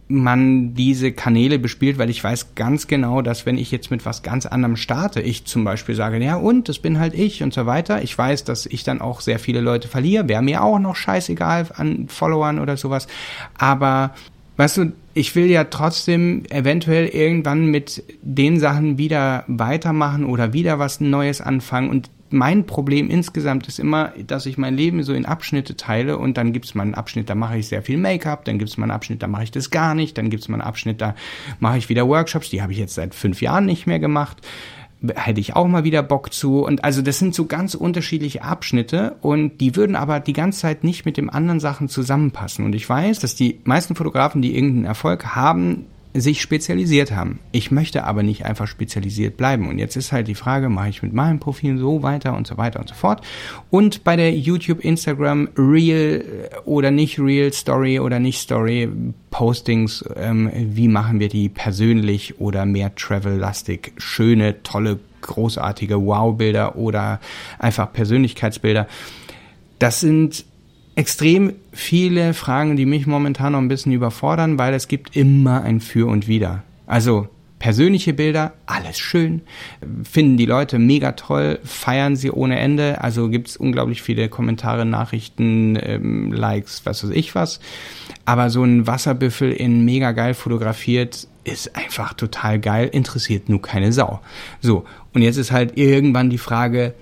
man 0.09 0.75
diese 0.75 1.13
Kanäle 1.13 1.59
bespielt, 1.59 1.99
weil 1.99 2.09
ich 2.09 2.25
weiß 2.25 2.55
ganz 2.55 2.87
genau, 2.87 3.21
dass 3.21 3.45
wenn 3.45 3.59
ich 3.59 3.71
jetzt 3.71 3.91
mit 3.91 4.07
was 4.07 4.23
ganz 4.23 4.47
anderem 4.47 4.77
starte, 4.77 5.21
ich 5.21 5.45
zum 5.45 5.65
Beispiel 5.65 5.95
sage, 5.95 6.23
ja 6.23 6.37
und, 6.37 6.69
das 6.69 6.79
bin 6.79 6.99
halt 6.99 7.15
ich 7.15 7.43
und 7.43 7.53
so 7.53 7.67
weiter, 7.67 8.03
ich 8.03 8.17
weiß, 8.17 8.45
dass 8.45 8.65
ich 8.67 8.85
dann 8.85 9.01
auch 9.03 9.21
sehr 9.21 9.39
viele 9.39 9.61
Leute 9.61 9.87
verliere, 9.87 10.29
wäre 10.29 10.43
mir 10.43 10.63
auch 10.63 10.79
noch 10.79 10.97
scheißegal 10.97 11.67
an 11.75 12.09
Followern 12.09 12.59
oder 12.59 12.79
sowas, 12.79 13.07
aber 13.59 14.15
weißt 14.57 14.77
du, 14.79 14.93
ich 15.15 15.35
will 15.35 15.47
ja 15.47 15.65
trotzdem 15.65 16.45
eventuell 16.51 17.07
irgendwann 17.07 17.67
mit 17.67 18.03
den 18.23 18.61
Sachen 18.61 18.99
wieder 18.99 19.45
weitermachen 19.47 20.25
oder 20.25 20.53
wieder 20.53 20.79
was 20.79 21.01
Neues 21.01 21.41
anfangen. 21.41 21.91
Und 21.91 22.11
mein 22.31 22.67
Problem 22.67 23.11
insgesamt 23.11 23.69
ist 23.69 23.79
immer, 23.79 24.13
dass 24.27 24.47
ich 24.47 24.59
mein 24.59 24.77
Leben 24.77 25.03
so 25.03 25.13
in 25.13 25.27
Abschnitte 25.27 25.77
teile 25.77 26.19
und 26.19 26.37
dann 26.37 26.53
gibt 26.53 26.67
es 26.67 26.75
mal 26.75 26.83
einen 26.83 26.95
Abschnitt, 26.95 27.31
da 27.31 27.35
mache 27.35 27.59
ich 27.59 27.69
sehr 27.69 27.83
viel 27.83 27.99
Make-up, 27.99 28.45
dann 28.45 28.59
gibt 28.59 28.71
es 28.71 28.77
mal 28.77 28.85
einen 28.85 28.93
Abschnitt, 28.93 29.23
da 29.23 29.29
mache 29.29 29.45
ich 29.45 29.51
das 29.51 29.71
gar 29.71 29.95
nicht, 29.95 30.19
dann 30.19 30.31
gibt 30.31 30.43
es 30.43 30.49
mal 30.49 30.57
einen 30.57 30.69
Abschnitt, 30.69 31.01
da 31.01 31.15
mache 31.61 31.79
ich 31.79 31.89
wieder 31.89 32.09
Workshops, 32.09 32.51
die 32.51 32.63
habe 32.63 32.73
ich 32.73 32.79
jetzt 32.79 32.95
seit 32.95 33.15
fünf 33.15 33.41
Jahren 33.43 33.67
nicht 33.67 33.87
mehr 33.87 33.99
gemacht 33.99 34.43
hätte 35.15 35.41
ich 35.41 35.55
auch 35.55 35.69
mal 35.69 35.85
wieder 35.85 36.03
Bock 36.03 36.33
zu. 36.33 36.65
Und 36.65 36.85
also 36.85 37.03
das 37.03 37.19
sind 37.19 37.35
so 37.35 37.47
ganz 37.47 37.75
unterschiedliche 37.75 38.43
Abschnitte 38.43 39.17
und 39.21 39.59
die 39.59 39.77
würden 39.77 39.97
aber 39.97 40.21
die 40.21 40.33
ganze 40.33 40.61
Zeit 40.61 40.85
nicht 40.85 41.05
mit 41.07 41.17
den 41.17 41.31
anderen 41.31 41.61
Sachen 41.61 41.89
zusammenpassen. 41.89 42.65
Und 42.65 42.75
ich 42.75 42.89
weiß, 42.89 43.21
dass 43.21 43.35
die 43.35 43.61
meisten 43.65 43.95
Fotografen, 43.95 44.43
die 44.43 44.55
irgendeinen 44.57 44.87
Erfolg 44.87 45.37
haben, 45.37 45.87
sich 46.21 46.41
spezialisiert 46.41 47.13
haben. 47.13 47.41
Ich 47.53 47.71
möchte 47.71 48.05
aber 48.05 48.23
nicht 48.23 48.45
einfach 48.45 48.67
spezialisiert 48.67 49.37
bleiben. 49.37 49.69
Und 49.69 49.79
jetzt 49.79 49.97
ist 49.97 50.13
halt 50.13 50.29
die 50.29 50.35
Frage, 50.35 50.69
mache 50.69 50.89
ich 50.89 51.03
mit 51.03 51.13
meinem 51.13 51.39
Profil 51.39 51.79
so 51.79 52.03
weiter 52.03 52.37
und 52.37 52.47
so 52.47 52.57
weiter 52.57 52.81
und 52.81 52.89
so 52.89 52.95
fort. 52.95 53.23
Und 53.71 54.05
bei 54.05 54.17
der 54.17 54.33
YouTube, 54.35 54.85
Instagram, 54.85 55.49
Real 55.57 56.25
oder 56.65 56.91
nicht 56.91 57.19
Real 57.19 57.53
Story 57.53 58.01
oder 58.01 58.19
nicht 58.19 58.41
Story 58.41 58.89
Postings, 59.31 60.05
ähm, 60.17 60.51
wie 60.55 60.89
machen 60.89 61.21
wir 61.21 61.29
die 61.29 61.49
persönlich 61.49 62.41
oder 62.41 62.67
mehr 62.67 62.95
Travel-lastig? 62.95 63.93
Schöne, 63.99 64.63
tolle, 64.63 64.99
großartige 65.21 66.05
Wow-Bilder 66.05 66.77
oder 66.77 67.21
einfach 67.59 67.93
Persönlichkeitsbilder. 67.93 68.87
Das 69.79 70.01
sind 70.01 70.45
extrem 70.99 71.53
viele 71.73 72.35
Fragen, 72.35 72.77
die 72.77 72.85
mich 72.85 73.07
momentan 73.07 73.53
noch 73.53 73.61
ein 73.61 73.69
bisschen 73.69 73.93
überfordern, 73.93 74.59
weil 74.59 74.75
es 74.75 74.89
gibt 74.89 75.15
immer 75.15 75.63
ein 75.63 75.81
Für 75.81 76.09
und 76.09 76.27
Wider. 76.27 76.65
Also 76.89 77.29
persönliche 77.61 78.13
Bilder, 78.13 78.55
alles 78.67 78.99
schön, 78.99 79.43
finden 80.03 80.37
die 80.37 80.47
Leute 80.47 80.81
mega 80.81 81.13
toll, 81.13 81.61
feiern 81.63 82.17
sie 82.17 82.33
ohne 82.33 82.59
Ende, 82.59 83.01
also 83.01 83.29
gibt 83.29 83.47
es 83.47 83.57
unglaublich 83.57 84.03
viele 84.03 84.29
Kommentare, 84.29 84.85
Nachrichten, 84.85 85.79
ähm, 85.81 86.33
Likes, 86.33 86.83
was 86.85 87.05
weiß 87.05 87.11
ich 87.11 87.37
was. 87.37 87.61
Aber 88.25 88.51
so 88.51 88.65
ein 88.65 88.89
Wasserbüffel 88.89 89.53
in 89.53 89.85
mega 89.85 90.11
geil 90.11 90.35
fotografiert 90.35 91.29
ist 91.45 91.77
einfach 91.77 92.13
total 92.15 92.59
geil, 92.59 92.89
interessiert 92.93 93.49
nur 93.49 93.63
keine 93.63 93.93
Sau. 93.93 94.21
So, 94.61 94.85
und 95.15 95.23
jetzt 95.23 95.37
ist 95.37 95.53
halt 95.53 95.79
irgendwann 95.79 96.29
die 96.29 96.39
Frage, 96.39 96.95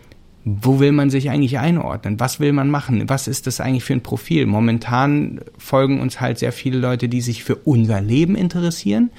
wo 0.49 0.79
will 0.79 0.93
man 0.93 1.11
sich 1.11 1.29
eigentlich 1.29 1.59
einordnen? 1.59 2.21
Was 2.21 2.39
will 2.39 2.53
man 2.53 2.71
machen? 2.71 3.09
Was 3.09 3.27
ist 3.27 3.49
das 3.49 3.61
eigentlich 3.61 3.83
für 3.83 3.95
ein 3.95 4.05
Profil? 4.05 4.47
Momentan 4.47 5.41
folgen 5.59 6.01
uns 6.01 6.21
halt 6.21 6.39
sehr 6.39 6.53
viele 6.53 6.79
Leute, 6.79 7.09
die 7.09 7.21
sich 7.21 7.43
für 7.43 7.57
unser 7.57 8.01
Leben 8.01 8.37
interessieren. 8.37 9.11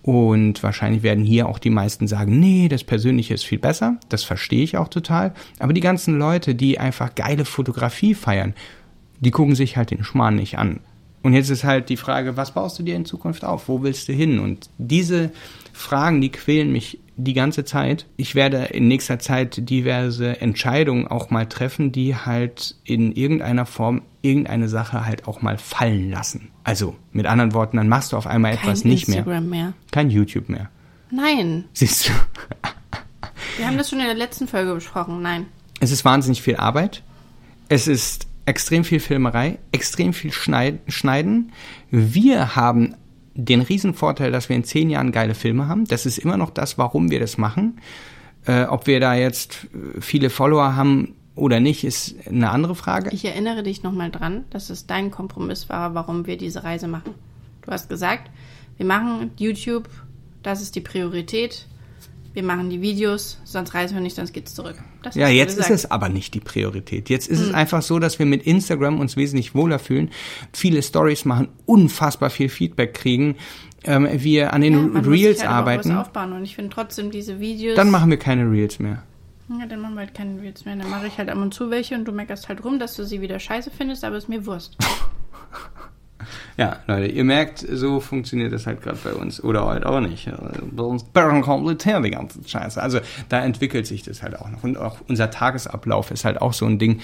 Und 0.00 0.62
wahrscheinlich 0.62 1.02
werden 1.02 1.22
hier 1.22 1.50
auch 1.50 1.58
die 1.58 1.68
meisten 1.68 2.08
sagen, 2.08 2.40
nee, 2.40 2.68
das 2.68 2.82
Persönliche 2.82 3.34
ist 3.34 3.44
viel 3.44 3.58
besser. 3.58 3.98
Das 4.08 4.24
verstehe 4.24 4.62
ich 4.62 4.78
auch 4.78 4.88
total. 4.88 5.34
Aber 5.58 5.74
die 5.74 5.82
ganzen 5.82 6.18
Leute, 6.18 6.54
die 6.54 6.78
einfach 6.78 7.14
geile 7.14 7.44
Fotografie 7.44 8.14
feiern, 8.14 8.54
die 9.20 9.32
gucken 9.32 9.54
sich 9.54 9.76
halt 9.76 9.90
den 9.90 10.02
Schmarrn 10.02 10.36
nicht 10.36 10.56
an. 10.56 10.80
Und 11.22 11.34
jetzt 11.34 11.50
ist 11.50 11.64
halt 11.64 11.88
die 11.88 11.96
Frage, 11.96 12.36
was 12.36 12.52
baust 12.52 12.78
du 12.78 12.82
dir 12.82 12.96
in 12.96 13.04
Zukunft 13.04 13.44
auf? 13.44 13.68
Wo 13.68 13.82
willst 13.82 14.08
du 14.08 14.12
hin? 14.12 14.38
Und 14.38 14.70
diese 14.78 15.30
Fragen, 15.72 16.20
die 16.20 16.30
quälen 16.30 16.72
mich 16.72 16.98
die 17.16 17.34
ganze 17.34 17.64
Zeit. 17.64 18.06
Ich 18.16 18.34
werde 18.34 18.64
in 18.64 18.88
nächster 18.88 19.18
Zeit 19.18 19.68
diverse 19.68 20.40
Entscheidungen 20.40 21.06
auch 21.06 21.30
mal 21.30 21.46
treffen, 21.46 21.92
die 21.92 22.16
halt 22.16 22.76
in 22.84 23.12
irgendeiner 23.12 23.66
Form 23.66 24.02
irgendeine 24.22 24.68
Sache 24.68 25.04
halt 25.04 25.28
auch 25.28 25.42
mal 25.42 25.58
fallen 25.58 26.10
lassen. 26.10 26.48
Also 26.64 26.96
mit 27.12 27.26
anderen 27.26 27.52
Worten, 27.52 27.76
dann 27.76 27.88
machst 27.88 28.12
du 28.12 28.16
auf 28.16 28.26
einmal 28.26 28.56
Kein 28.56 28.62
etwas 28.64 28.84
nicht 28.84 29.08
Instagram 29.08 29.48
mehr. 29.48 29.64
mehr. 29.64 29.72
Kein 29.90 30.10
YouTube 30.10 30.48
mehr. 30.48 30.70
Nein. 31.10 31.64
Siehst 31.72 32.08
du? 32.08 32.12
Wir 33.56 33.66
haben 33.66 33.76
das 33.76 33.90
schon 33.90 34.00
in 34.00 34.06
der 34.06 34.14
letzten 34.14 34.46
Folge 34.46 34.74
besprochen. 34.74 35.20
Nein. 35.22 35.46
Es 35.80 35.90
ist 35.90 36.04
wahnsinnig 36.04 36.40
viel 36.42 36.56
Arbeit. 36.56 37.02
Es 37.68 37.88
ist 37.88 38.26
extrem 38.50 38.82
viel 38.82 38.98
Filmerei, 38.98 39.58
extrem 39.70 40.12
viel 40.12 40.32
Schneiden. 40.32 41.52
Wir 41.90 42.56
haben 42.56 42.96
den 43.34 43.60
Riesenvorteil, 43.60 44.32
dass 44.32 44.48
wir 44.48 44.56
in 44.56 44.64
zehn 44.64 44.90
Jahren 44.90 45.12
geile 45.12 45.36
Filme 45.36 45.68
haben. 45.68 45.84
Das 45.84 46.04
ist 46.04 46.18
immer 46.18 46.36
noch 46.36 46.50
das, 46.50 46.76
warum 46.76 47.12
wir 47.12 47.20
das 47.20 47.38
machen. 47.38 47.78
Äh, 48.46 48.64
ob 48.64 48.88
wir 48.88 48.98
da 48.98 49.14
jetzt 49.14 49.68
viele 50.00 50.30
Follower 50.30 50.74
haben 50.74 51.14
oder 51.36 51.60
nicht, 51.60 51.84
ist 51.84 52.16
eine 52.26 52.50
andere 52.50 52.74
Frage. 52.74 53.10
Ich 53.12 53.24
erinnere 53.24 53.62
dich 53.62 53.84
nochmal 53.84 54.10
dran, 54.10 54.44
dass 54.50 54.68
es 54.68 54.88
dein 54.88 55.12
Kompromiss 55.12 55.68
war, 55.68 55.94
warum 55.94 56.26
wir 56.26 56.36
diese 56.36 56.64
Reise 56.64 56.88
machen. 56.88 57.14
Du 57.62 57.70
hast 57.70 57.88
gesagt, 57.88 58.30
wir 58.78 58.86
machen 58.86 59.30
YouTube, 59.36 59.88
das 60.42 60.60
ist 60.60 60.74
die 60.74 60.80
Priorität 60.80 61.66
wir 62.32 62.42
machen 62.44 62.70
die 62.70 62.80
Videos, 62.80 63.38
sonst 63.44 63.74
reisen 63.74 63.94
wir 63.94 64.00
nicht, 64.00 64.16
sonst 64.16 64.32
geht's 64.32 64.54
zurück. 64.54 64.76
Das 65.02 65.14
ja, 65.16 65.28
jetzt 65.28 65.58
ist 65.58 65.70
es 65.70 65.90
aber 65.90 66.08
nicht 66.08 66.34
die 66.34 66.40
Priorität. 66.40 67.10
Jetzt 67.10 67.28
ist 67.28 67.40
hm. 67.40 67.48
es 67.48 67.54
einfach 67.54 67.82
so, 67.82 67.98
dass 67.98 68.18
wir 68.18 68.26
mit 68.26 68.44
Instagram 68.44 69.00
uns 69.00 69.16
wesentlich 69.16 69.54
wohler 69.54 69.78
fühlen, 69.78 70.10
viele 70.52 70.82
Stories 70.82 71.24
machen, 71.24 71.48
unfassbar 71.66 72.30
viel 72.30 72.48
Feedback 72.48 72.94
kriegen, 72.94 73.36
ähm, 73.84 74.08
wir 74.12 74.52
an 74.52 74.60
den 74.60 74.94
ja, 74.94 75.00
Reels 75.00 75.40
halt 75.40 75.50
arbeiten. 75.50 75.92
aufbauen 75.92 76.32
und 76.32 76.44
ich 76.44 76.54
finde 76.54 76.70
trotzdem 76.70 77.10
diese 77.10 77.40
Videos. 77.40 77.76
Dann 77.76 77.90
machen 77.90 78.10
wir 78.10 78.18
keine 78.18 78.50
Reels 78.50 78.78
mehr. 78.78 79.02
Ja, 79.58 79.66
dann 79.66 79.80
machen 79.80 79.94
wir 79.94 80.02
halt 80.02 80.14
keine 80.14 80.40
Reels 80.40 80.64
mehr. 80.64 80.76
Dann 80.76 80.88
mache 80.88 81.08
ich 81.08 81.18
halt 81.18 81.28
ab 81.28 81.38
und 81.38 81.52
zu 81.52 81.70
welche 81.70 81.96
und 81.96 82.04
du 82.04 82.12
meckerst 82.12 82.48
halt 82.48 82.64
rum, 82.64 82.78
dass 82.78 82.94
du 82.94 83.04
sie 83.04 83.20
wieder 83.20 83.40
scheiße 83.40 83.72
findest, 83.76 84.04
aber 84.04 84.16
ist 84.16 84.28
mir 84.28 84.46
Wurst. 84.46 84.76
Ja, 86.56 86.78
Leute, 86.86 87.06
ihr 87.06 87.24
merkt, 87.24 87.58
so 87.58 88.00
funktioniert 88.00 88.52
das 88.52 88.66
halt 88.66 88.82
gerade 88.82 88.98
bei 89.02 89.12
uns. 89.12 89.42
Oder 89.42 89.66
halt 89.66 89.84
auch 89.86 90.00
nicht. 90.00 90.30
Bei 90.72 90.82
uns 90.82 91.04
komplett 91.12 91.84
die 92.04 92.10
ganze 92.10 92.40
Scheiße. 92.46 92.82
Also 92.82 93.00
da 93.28 93.40
entwickelt 93.44 93.86
sich 93.86 94.02
das 94.02 94.22
halt 94.22 94.38
auch 94.38 94.48
noch. 94.50 94.62
Und 94.64 94.76
auch 94.76 94.98
unser 95.08 95.30
Tagesablauf 95.30 96.10
ist 96.10 96.24
halt 96.24 96.40
auch 96.40 96.52
so 96.52 96.66
ein 96.66 96.78
Ding. 96.78 97.00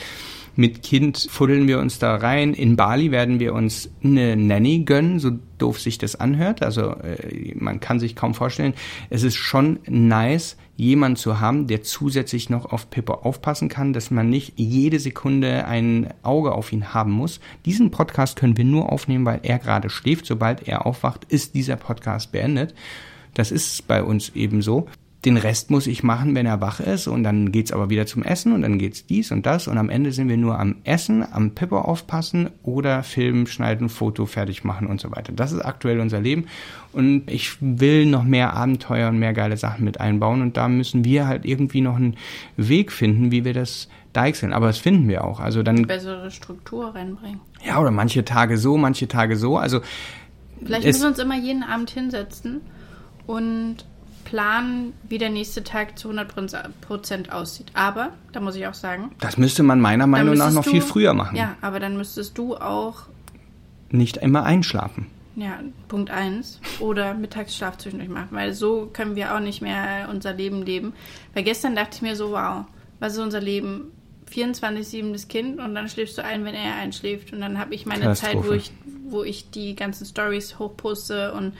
Mit 0.59 0.83
Kind 0.83 1.29
fuddeln 1.31 1.69
wir 1.69 1.79
uns 1.79 1.99
da 1.99 2.17
rein. 2.17 2.55
In 2.55 2.77
Bali 2.77 3.11
werden 3.11 3.41
wir 3.41 3.53
uns 3.53 3.91
eine 4.03 4.37
Nanny 4.37 4.85
gönnen, 4.85 5.19
so 5.19 5.33
doof 5.59 5.79
sich 5.79 5.99
das 5.99 6.17
anhört. 6.17 6.62
Also 6.62 6.93
äh, 6.97 7.55
man 7.57 7.79
kann 7.81 8.01
sich 8.01 8.17
kaum 8.17 8.33
vorstellen. 8.33 8.73
Es 9.11 9.23
ist 9.23 9.37
schon 9.37 9.81
nice, 9.87 10.57
jemand 10.77 11.19
zu 11.19 11.41
haben, 11.41 11.67
der 11.67 11.83
zusätzlich 11.83 12.51
noch 12.51 12.67
auf 12.67 12.91
Pippo 12.91 13.15
aufpassen 13.15 13.69
kann, 13.69 13.93
dass 13.93 14.11
man 14.11 14.29
nicht 14.29 14.55
jede 14.57 15.01
Sekunde 15.01 15.67
ein 15.67 16.12
Auge 16.23 16.53
auf 16.53 16.73
ihn 16.73 16.93
haben 16.95 17.12
muss. 17.12 17.41
Diesen 17.65 17.91
Podcast 17.91 18.37
können 18.37 18.57
wir 18.57 18.65
nur 18.65 18.93
aufnehmen, 18.93 19.25
weil 19.25 19.41
er 19.43 19.59
gerade 19.59 19.91
schläft. 19.91 20.27
Sobald 20.27 20.69
er 20.69 20.87
aufwacht, 20.87 21.25
ist 21.25 21.55
dieser 21.55 21.77
Podcast 21.77 22.33
beendet. 22.33 22.75
Das 23.35 23.51
ist 23.51 23.87
bei 23.89 24.03
uns 24.03 24.31
eben 24.35 24.62
so 24.62 24.87
den 25.27 25.37
Rest 25.37 25.71
muss 25.71 25.89
ich 25.89 26.05
machen, 26.05 26.37
wenn 26.37 26.47
er 26.47 26.61
wach 26.61 26.79
ist 26.79 27.09
und 27.09 27.25
dann 27.25 27.51
geht's 27.51 27.73
aber 27.73 27.91
wieder 27.91 28.07
zum 28.07 28.23
Essen 28.23 28.53
und 28.53 28.62
dann 28.62 28.79
geht's 28.79 29.07
dies 29.07 29.33
und 29.33 29.45
das 29.45 29.67
und 29.67 29.77
am 29.77 29.91
Ende 29.91 30.12
sind 30.12 30.29
wir 30.29 30.37
nur 30.37 30.59
am 30.59 30.77
Essen, 30.85 31.27
am 31.31 31.51
Pippo 31.51 31.79
aufpassen 31.79 32.51
oder 32.62 33.03
Film 33.03 33.49
schneiden, 33.49 33.89
Foto 33.89 34.25
fertig 34.27 34.62
machen 34.62 34.87
und 34.87 35.01
so 35.01 35.11
weiter. 35.11 35.33
Das 35.33 35.51
ist 35.51 35.61
aktuell 35.61 35.99
unser 35.99 36.21
Leben 36.21 36.47
und 36.93 37.29
ich 37.29 37.57
will 37.61 38.07
noch 38.07 38.23
mehr 38.23 38.55
Abenteuer 38.55 39.09
und 39.09 39.19
mehr 39.19 39.33
geile 39.33 39.57
Sachen 39.57 39.85
mit 39.85 40.01
einbauen 40.01 40.43
und 40.43 40.57
da 40.57 40.69
müssen 40.69 41.05
wir 41.05 41.27
halt 41.27 41.45
irgendwie 41.45 41.81
noch 41.81 41.97
einen 41.97 42.17
Weg 42.57 42.93
finden, 42.93 43.33
wie 43.33 43.45
wir 43.45 43.53
das 43.53 43.89
deichseln. 44.12 44.53
Aber 44.53 44.69
das 44.69 44.79
finden 44.79 45.09
wir 45.09 45.25
auch. 45.25 45.41
Also 45.41 45.65
dann 45.65 45.83
bessere 45.83 46.31
Struktur 46.31 46.95
reinbringen. 46.95 47.41
Ja, 47.67 47.81
oder 47.81 47.91
manche 47.91 48.25
Tage 48.25 48.59
so, 48.59 48.77
manche 48.77 49.09
Tage 49.09 49.37
so. 49.37 49.59
Also 49.59 49.81
vielleicht 50.65 50.87
müssen 50.87 51.03
wir 51.03 51.09
uns 51.09 51.19
immer 51.19 51.37
jeden 51.37 51.65
Abend 51.65 51.91
hinsetzen 51.91 52.61
und 53.27 53.85
planen, 54.27 54.93
wie 55.09 55.17
der 55.17 55.31
nächste 55.31 55.65
Tag 55.65 55.99
zu 55.99 56.11
100% 56.11 57.31
aussieht. 57.31 57.69
Aber, 57.73 58.11
da 58.33 58.41
muss 58.41 58.57
ich 58.57 58.67
auch 58.67 58.75
sagen. 58.75 59.12
Das 59.21 59.39
müsste 59.39 59.62
man 59.62 59.81
meiner 59.81 60.07
Meinung 60.07 60.35
nach 60.35 60.53
noch 60.53 60.65
du, 60.65 60.71
viel 60.71 60.83
früher 60.83 61.15
machen. 61.15 61.37
Ja, 61.37 61.57
aber 61.62 61.81
dann 61.81 61.97
müsstest 61.97 62.37
du 62.37 62.57
auch. 62.57 63.05
Nicht 63.89 64.19
immer 64.19 64.43
einschlafen. 64.43 65.07
Ja, 65.37 65.61
Punkt 65.89 66.11
1. 66.11 66.61
Oder 66.81 67.15
Mittagsschlaf 67.15 67.79
zwischendurch 67.79 68.11
machen, 68.11 68.31
weil 68.33 68.53
so 68.53 68.91
können 68.93 69.17
wir 69.17 69.35
auch 69.35 69.41
nicht 69.41 69.62
mehr 69.62 70.09
unser 70.11 70.33
Leben 70.33 70.62
leben. 70.62 70.93
Weil 71.33 71.45
gestern 71.45 71.77
dachte 71.77 71.97
ich 71.97 72.03
mir 72.03 72.17
so, 72.17 72.33
wow, 72.33 72.65
was 72.99 73.15
ist 73.15 73.21
unser 73.21 73.41
Leben? 73.41 73.93
24-7 74.33 75.12
das 75.12 75.29
Kind 75.29 75.61
und 75.61 75.75
dann 75.75 75.89
schläfst 75.89 76.19
du 76.19 76.25
ein, 76.25 76.45
wenn 76.45 76.55
er 76.55 76.75
einschläft. 76.77 77.33
Und 77.33 77.41
dann 77.41 77.59
habe 77.59 77.75
ich 77.75 77.87
meine 77.87 78.15
Zeit, 78.15 78.37
wo 78.37 78.53
ich, 78.53 78.73
wo 79.09 79.23
ich 79.23 79.51
die 79.51 79.77
ganzen 79.77 80.07
Stories 80.07 80.59
hochposte 80.59 81.33
und 81.33 81.53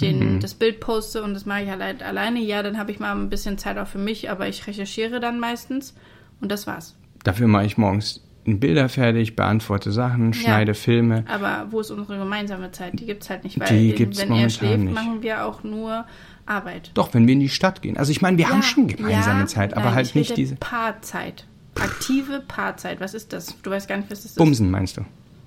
den, 0.00 0.34
mhm. 0.34 0.40
das 0.40 0.54
Bild 0.54 0.80
poste 0.80 1.22
und 1.22 1.34
das 1.34 1.46
mache 1.46 1.62
ich 1.62 1.70
halt 1.70 2.02
alleine. 2.02 2.40
Ja, 2.40 2.62
dann 2.62 2.78
habe 2.78 2.90
ich 2.90 2.98
mal 2.98 3.14
ein 3.14 3.30
bisschen 3.30 3.58
Zeit 3.58 3.78
auch 3.78 3.86
für 3.86 3.98
mich, 3.98 4.30
aber 4.30 4.48
ich 4.48 4.66
recherchiere 4.66 5.20
dann 5.20 5.38
meistens 5.38 5.94
und 6.40 6.50
das 6.50 6.66
war's. 6.66 6.96
Dafür 7.22 7.46
mache 7.46 7.66
ich 7.66 7.78
morgens 7.78 8.24
Bilder 8.46 8.90
fertig, 8.90 9.36
beantworte 9.36 9.90
Sachen, 9.90 10.34
schneide 10.34 10.72
ja, 10.72 10.74
Filme. 10.74 11.24
Aber 11.28 11.68
wo 11.70 11.80
ist 11.80 11.90
unsere 11.90 12.18
gemeinsame 12.18 12.70
Zeit? 12.72 12.98
Die 12.98 13.06
gibt 13.06 13.22
es 13.22 13.30
halt 13.30 13.44
nicht, 13.44 13.58
weil 13.58 13.68
die 13.68 13.94
gibt's 13.94 14.18
wenn 14.18 14.32
er 14.32 14.50
schläft, 14.50 14.80
nicht. 14.80 14.94
machen 14.94 15.22
wir 15.22 15.46
auch 15.46 15.64
nur 15.64 16.04
Arbeit. 16.44 16.90
Doch, 16.92 17.14
wenn 17.14 17.26
wir 17.26 17.32
in 17.32 17.40
die 17.40 17.48
Stadt 17.48 17.80
gehen. 17.80 17.96
Also 17.96 18.10
ich 18.12 18.20
meine, 18.20 18.36
wir 18.36 18.44
ja, 18.44 18.50
haben 18.50 18.62
schon 18.62 18.88
gemeinsame 18.88 19.40
ja, 19.40 19.46
Zeit, 19.46 19.74
aber 19.74 19.86
nein, 19.86 19.94
halt 19.94 20.14
nicht 20.14 20.36
diese. 20.36 20.56
Paarzeit. 20.56 21.46
Aktive 21.80 22.42
Paarzeit. 22.46 23.00
Was 23.00 23.14
ist 23.14 23.32
das? 23.32 23.60
Du 23.62 23.70
weißt 23.70 23.88
gar 23.88 23.96
nicht, 23.96 24.10
was 24.10 24.22
das 24.22 24.32
ist. 24.32 24.38
Bumsen 24.38 24.70
meinst 24.70 24.96
du? 24.96 25.02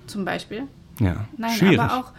Zum 0.06 0.24
Beispiel. 0.24 0.64
Ja. 1.00 1.26
Nein, 1.36 1.56
Schwierig. 1.56 1.80
aber 1.80 1.96
auch 1.96 2.12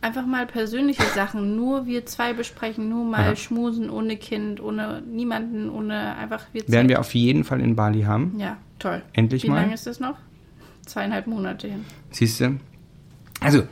einfach 0.00 0.26
mal 0.26 0.46
persönliche 0.46 1.02
Sachen. 1.14 1.56
Nur 1.56 1.86
wir 1.86 2.06
zwei 2.06 2.32
besprechen, 2.32 2.88
nur 2.88 3.04
mal 3.04 3.28
Aha. 3.28 3.36
schmusen 3.36 3.90
ohne 3.90 4.16
Kind, 4.16 4.60
ohne 4.60 5.02
niemanden, 5.02 5.70
ohne 5.70 6.16
einfach 6.16 6.42
wir 6.52 6.64
zwei. 6.66 6.72
Werden 6.72 6.88
wir 6.88 7.00
auf 7.00 7.14
jeden 7.14 7.44
Fall 7.44 7.60
in 7.60 7.74
Bali 7.74 8.02
haben. 8.02 8.38
Ja, 8.38 8.58
toll. 8.78 9.02
Endlich 9.12 9.44
Wie 9.44 9.48
mal. 9.48 9.56
Wie 9.56 9.60
lange 9.62 9.74
ist 9.74 9.86
das 9.86 10.00
noch? 10.00 10.16
Zweieinhalb 10.86 11.26
Monate 11.26 11.68
hin. 11.68 11.84
Siehst 12.10 12.40
du? 12.40 12.58
Also, 13.40 13.66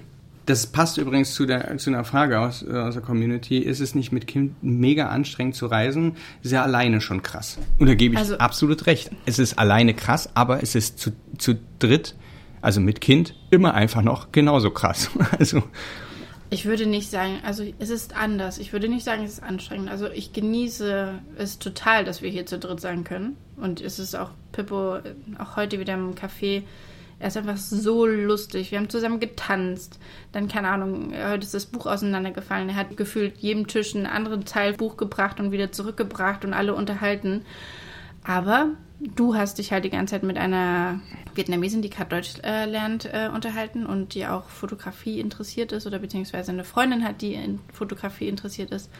das 0.46 0.66
passt 0.66 0.98
übrigens 0.98 1.34
zu, 1.34 1.46
der, 1.46 1.76
zu 1.78 1.90
einer 1.90 2.04
Frage 2.04 2.40
aus, 2.40 2.62
äh, 2.62 2.72
aus 2.72 2.94
der 2.94 3.02
Community. 3.02 3.58
Ist 3.58 3.80
es 3.80 3.94
nicht 3.94 4.12
mit 4.12 4.26
Kind 4.26 4.62
mega 4.62 5.08
anstrengend 5.08 5.54
zu 5.54 5.66
reisen? 5.66 6.16
Ist 6.42 6.52
ja 6.52 6.62
alleine 6.62 7.00
schon 7.00 7.22
krass. 7.22 7.58
Und 7.78 7.88
da 7.88 7.94
gebe 7.94 8.14
ich 8.14 8.20
also, 8.20 8.38
absolut 8.38 8.86
recht. 8.86 9.10
Es 9.26 9.38
ist 9.38 9.58
alleine 9.58 9.94
krass, 9.94 10.30
aber 10.34 10.62
es 10.62 10.74
ist 10.74 10.98
zu, 10.98 11.12
zu 11.38 11.56
dritt, 11.78 12.14
also 12.60 12.80
mit 12.80 13.00
Kind, 13.00 13.34
immer 13.50 13.74
einfach 13.74 14.02
noch 14.02 14.32
genauso 14.32 14.70
krass. 14.70 15.10
Also. 15.38 15.62
Ich 16.50 16.66
würde 16.66 16.84
nicht 16.84 17.10
sagen, 17.10 17.38
also 17.44 17.64
es 17.78 17.88
ist 17.88 18.14
anders. 18.14 18.58
Ich 18.58 18.74
würde 18.74 18.86
nicht 18.86 19.04
sagen, 19.04 19.24
es 19.24 19.32
ist 19.32 19.42
anstrengend. 19.42 19.88
Also 19.88 20.10
ich 20.10 20.34
genieße 20.34 21.14
es 21.38 21.58
total, 21.58 22.04
dass 22.04 22.20
wir 22.20 22.28
hier 22.28 22.44
zu 22.44 22.58
dritt 22.58 22.80
sein 22.80 23.04
können. 23.04 23.38
Und 23.56 23.80
es 23.80 23.98
ist 23.98 24.14
auch 24.14 24.30
Pippo, 24.52 24.98
auch 25.38 25.56
heute 25.56 25.80
wieder 25.80 25.94
im 25.94 26.14
Café 26.14 26.62
er 27.22 27.28
ist 27.28 27.36
einfach 27.36 27.56
so 27.56 28.04
lustig. 28.04 28.72
Wir 28.72 28.78
haben 28.78 28.90
zusammen 28.90 29.20
getanzt. 29.20 30.00
Dann, 30.32 30.48
keine 30.48 30.68
Ahnung, 30.68 31.12
heute 31.12 31.44
ist 31.44 31.54
das 31.54 31.66
Buch 31.66 31.86
auseinandergefallen. 31.86 32.68
Er 32.68 32.74
hat 32.74 32.96
gefühlt 32.96 33.38
jedem 33.38 33.68
Tisch 33.68 33.94
einen 33.94 34.06
anderen 34.06 34.44
Teil 34.44 34.72
Buch 34.72 34.96
gebracht 34.96 35.38
und 35.38 35.52
wieder 35.52 35.70
zurückgebracht 35.70 36.44
und 36.44 36.52
alle 36.52 36.74
unterhalten. 36.74 37.44
Aber 38.24 38.70
du 38.98 39.36
hast 39.36 39.58
dich 39.58 39.70
halt 39.70 39.84
die 39.84 39.90
ganze 39.90 40.14
Zeit 40.14 40.24
mit 40.24 40.36
einer 40.36 40.98
Vietnamesin, 41.32 41.80
die 41.80 41.90
gerade 41.90 42.10
Deutsch 42.10 42.34
äh, 42.42 42.64
lernt, 42.64 43.04
äh, 43.04 43.30
unterhalten 43.32 43.86
und 43.86 44.14
die 44.14 44.26
auch 44.26 44.48
Fotografie 44.48 45.20
interessiert 45.20 45.70
ist 45.70 45.86
oder 45.86 46.00
beziehungsweise 46.00 46.50
eine 46.50 46.64
Freundin 46.64 47.04
hat, 47.04 47.22
die 47.22 47.34
in 47.34 47.60
Fotografie 47.72 48.26
interessiert 48.26 48.72
ist. 48.72 48.90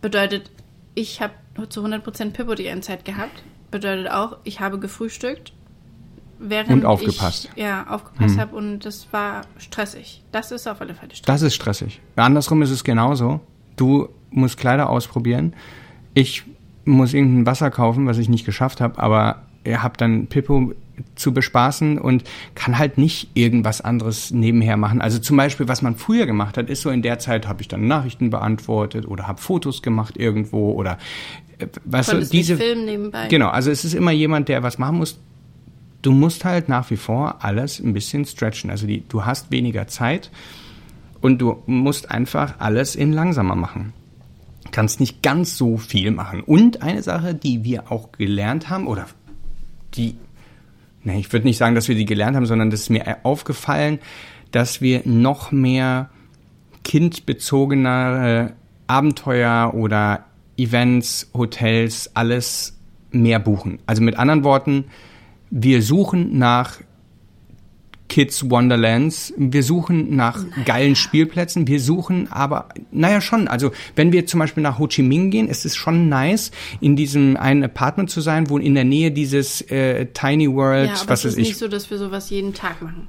Bedeutet, 0.00 0.52
ich 0.94 1.20
habe 1.20 1.34
zu 1.68 1.84
100% 1.84 2.30
Pippo 2.30 2.54
die 2.54 2.66
Endzeit 2.66 3.04
gehabt. 3.04 3.42
Bedeutet 3.72 4.08
auch, 4.08 4.36
ich 4.44 4.60
habe 4.60 4.78
gefrühstückt 4.78 5.52
während 6.42 6.70
und 6.70 6.84
aufgepasst. 6.84 7.48
Ich, 7.54 7.62
ja, 7.62 7.86
aufgepasst 7.88 8.34
hm. 8.34 8.40
habe 8.40 8.56
und 8.56 8.80
das 8.80 9.06
war 9.12 9.42
stressig. 9.58 10.22
Das 10.32 10.50
ist 10.50 10.66
auf 10.66 10.80
alle 10.80 10.94
Fälle 10.94 11.10
stressig. 11.10 11.26
Das 11.26 11.42
ist 11.42 11.54
stressig. 11.54 12.00
Andersrum 12.16 12.62
ist 12.62 12.70
es 12.70 12.84
genauso. 12.84 13.40
Du 13.76 14.08
musst 14.30 14.58
Kleider 14.58 14.90
ausprobieren. 14.90 15.54
Ich 16.14 16.44
muss 16.84 17.14
irgendein 17.14 17.46
Wasser 17.46 17.70
kaufen, 17.70 18.06
was 18.06 18.18
ich 18.18 18.28
nicht 18.28 18.44
geschafft 18.44 18.80
habe, 18.80 18.98
aber 18.98 19.42
ihr 19.64 19.82
habt 19.82 20.00
dann 20.00 20.26
Pippo 20.26 20.72
zu 21.14 21.32
bespaßen 21.32 21.98
und 21.98 22.24
kann 22.54 22.78
halt 22.78 22.98
nicht 22.98 23.30
irgendwas 23.34 23.80
anderes 23.80 24.30
nebenher 24.30 24.76
machen. 24.76 25.00
Also 25.00 25.18
zum 25.18 25.36
Beispiel, 25.36 25.68
was 25.68 25.82
man 25.82 25.96
früher 25.96 26.26
gemacht 26.26 26.56
hat, 26.56 26.68
ist 26.68 26.82
so 26.82 26.90
in 26.90 27.02
der 27.02 27.18
Zeit 27.18 27.48
habe 27.48 27.62
ich 27.62 27.68
dann 27.68 27.86
Nachrichten 27.86 28.30
beantwortet 28.30 29.06
oder 29.06 29.26
habe 29.26 29.40
Fotos 29.40 29.82
gemacht 29.82 30.16
irgendwo 30.16 30.72
oder 30.72 30.98
äh, 31.58 31.66
weißt 31.84 32.12
du, 32.12 32.24
diese 32.24 32.56
Film 32.56 32.84
nebenbei. 32.84 33.28
Genau, 33.28 33.48
also 33.48 33.70
es 33.70 33.84
ist 33.84 33.94
immer 33.94 34.12
jemand, 34.12 34.48
der 34.48 34.62
was 34.62 34.78
machen 34.78 34.98
muss, 34.98 35.18
du 36.02 36.12
musst 36.12 36.44
halt 36.44 36.68
nach 36.68 36.90
wie 36.90 36.96
vor 36.96 37.44
alles 37.44 37.80
ein 37.80 37.92
bisschen 37.92 38.24
stretchen. 38.24 38.70
Also 38.70 38.86
die, 38.86 39.04
du 39.08 39.24
hast 39.24 39.50
weniger 39.50 39.86
Zeit 39.86 40.30
und 41.20 41.38
du 41.38 41.62
musst 41.66 42.10
einfach 42.10 42.54
alles 42.58 42.96
in 42.96 43.12
langsamer 43.12 43.54
machen. 43.54 43.92
Kannst 44.72 45.00
nicht 45.00 45.22
ganz 45.22 45.56
so 45.56 45.76
viel 45.76 46.10
machen. 46.10 46.42
Und 46.42 46.82
eine 46.82 47.02
Sache, 47.02 47.34
die 47.34 47.64
wir 47.64 47.90
auch 47.90 48.12
gelernt 48.12 48.68
haben, 48.68 48.86
oder 48.86 49.06
die, 49.94 50.16
ne, 51.04 51.18
ich 51.18 51.32
würde 51.32 51.46
nicht 51.46 51.58
sagen, 51.58 51.74
dass 51.74 51.88
wir 51.88 51.94
die 51.94 52.04
gelernt 52.04 52.36
haben, 52.36 52.46
sondern 52.46 52.70
das 52.70 52.80
ist 52.80 52.90
mir 52.90 53.18
aufgefallen, 53.22 53.98
dass 54.50 54.80
wir 54.80 55.02
noch 55.04 55.52
mehr 55.52 56.10
kindbezogenere 56.84 58.54
Abenteuer 58.86 59.72
oder 59.74 60.24
Events, 60.56 61.30
Hotels, 61.32 62.10
alles 62.14 62.78
mehr 63.10 63.38
buchen. 63.38 63.78
Also 63.86 64.02
mit 64.02 64.16
anderen 64.18 64.42
Worten, 64.44 64.86
wir 65.54 65.82
suchen 65.82 66.38
nach 66.38 66.80
Kids 68.08 68.48
Wonderlands. 68.50 69.34
Wir 69.36 69.62
suchen 69.62 70.16
nach 70.16 70.42
naja. 70.42 70.62
geilen 70.64 70.96
Spielplätzen. 70.96 71.66
Wir 71.66 71.78
suchen 71.78 72.32
aber, 72.32 72.70
naja, 72.90 73.20
schon. 73.20 73.48
Also, 73.48 73.70
wenn 73.94 74.12
wir 74.12 74.26
zum 74.26 74.40
Beispiel 74.40 74.62
nach 74.62 74.78
Ho 74.78 74.86
Chi 74.86 75.02
Minh 75.02 75.30
gehen, 75.30 75.48
ist 75.48 75.66
es 75.66 75.76
schon 75.76 76.08
nice, 76.08 76.52
in 76.80 76.96
diesem 76.96 77.36
einen 77.36 77.64
Apartment 77.64 78.08
zu 78.08 78.22
sein, 78.22 78.48
wo 78.48 78.56
in 78.56 78.74
der 78.74 78.84
Nähe 78.84 79.10
dieses 79.10 79.60
äh, 79.70 80.06
Tiny 80.06 80.50
World, 80.50 80.88
ja, 80.88 80.94
aber 80.94 81.10
was 81.10 81.24
es 81.26 81.32
ist 81.32 81.38
nicht 81.38 81.58
so, 81.58 81.68
dass 81.68 81.90
wir 81.90 81.98
sowas 81.98 82.30
jeden 82.30 82.54
Tag 82.54 82.80
machen. 82.80 83.08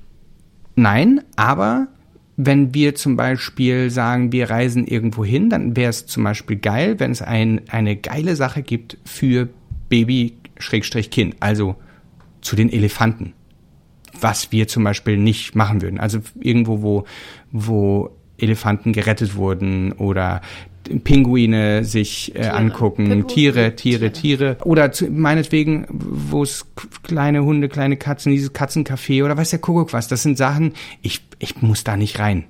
Nein, 0.75 1.21
aber 1.37 1.87
wenn 2.35 2.73
wir 2.73 2.95
zum 2.95 3.15
Beispiel 3.15 3.89
sagen, 3.89 4.33
wir 4.33 4.49
reisen 4.49 4.85
irgendwo 4.85 5.23
hin, 5.23 5.49
dann 5.49 5.77
wäre 5.77 5.91
es 5.91 6.07
zum 6.07 6.25
Beispiel 6.25 6.57
geil, 6.57 6.99
wenn 6.99 7.11
es 7.11 7.21
ein, 7.21 7.61
eine 7.69 7.95
geile 7.95 8.35
Sache 8.35 8.63
gibt 8.63 8.97
für 9.05 9.47
Baby-Kind. 9.87 11.35
Also 11.39 11.75
zu 12.43 12.55
den 12.55 12.71
Elefanten. 12.71 13.33
Was 14.19 14.51
wir 14.51 14.67
zum 14.67 14.83
Beispiel 14.83 15.17
nicht 15.17 15.55
machen 15.55 15.81
würden. 15.81 15.99
Also 15.99 16.19
irgendwo, 16.39 16.81
wo, 16.83 17.05
wo 17.51 18.11
Elefanten 18.37 18.93
gerettet 18.93 19.35
wurden 19.35 19.91
oder 19.93 20.41
Pinguine 21.03 21.85
sich 21.85 22.35
äh, 22.35 22.41
Tiere. 22.41 22.53
angucken, 22.53 23.27
Tiere, 23.27 23.75
Tiere, 23.75 23.75
Tiere, 23.75 24.11
Tiere. 24.11 24.57
Oder 24.63 24.91
zu, 24.91 25.09
meinetwegen, 25.09 25.87
wo 25.89 26.43
es 26.43 26.65
kleine 27.03 27.43
Hunde, 27.43 27.69
kleine 27.69 27.97
Katzen, 27.97 28.31
dieses 28.31 28.53
Katzencafé 28.53 29.23
oder 29.23 29.37
weiß 29.37 29.51
der 29.51 29.59
Kuckuck 29.59 29.93
was. 29.93 30.07
Das 30.07 30.23
sind 30.23 30.37
Sachen, 30.37 30.73
ich, 31.01 31.21
ich 31.39 31.61
muss 31.61 31.83
da 31.83 31.95
nicht 31.95 32.19
rein. 32.19 32.45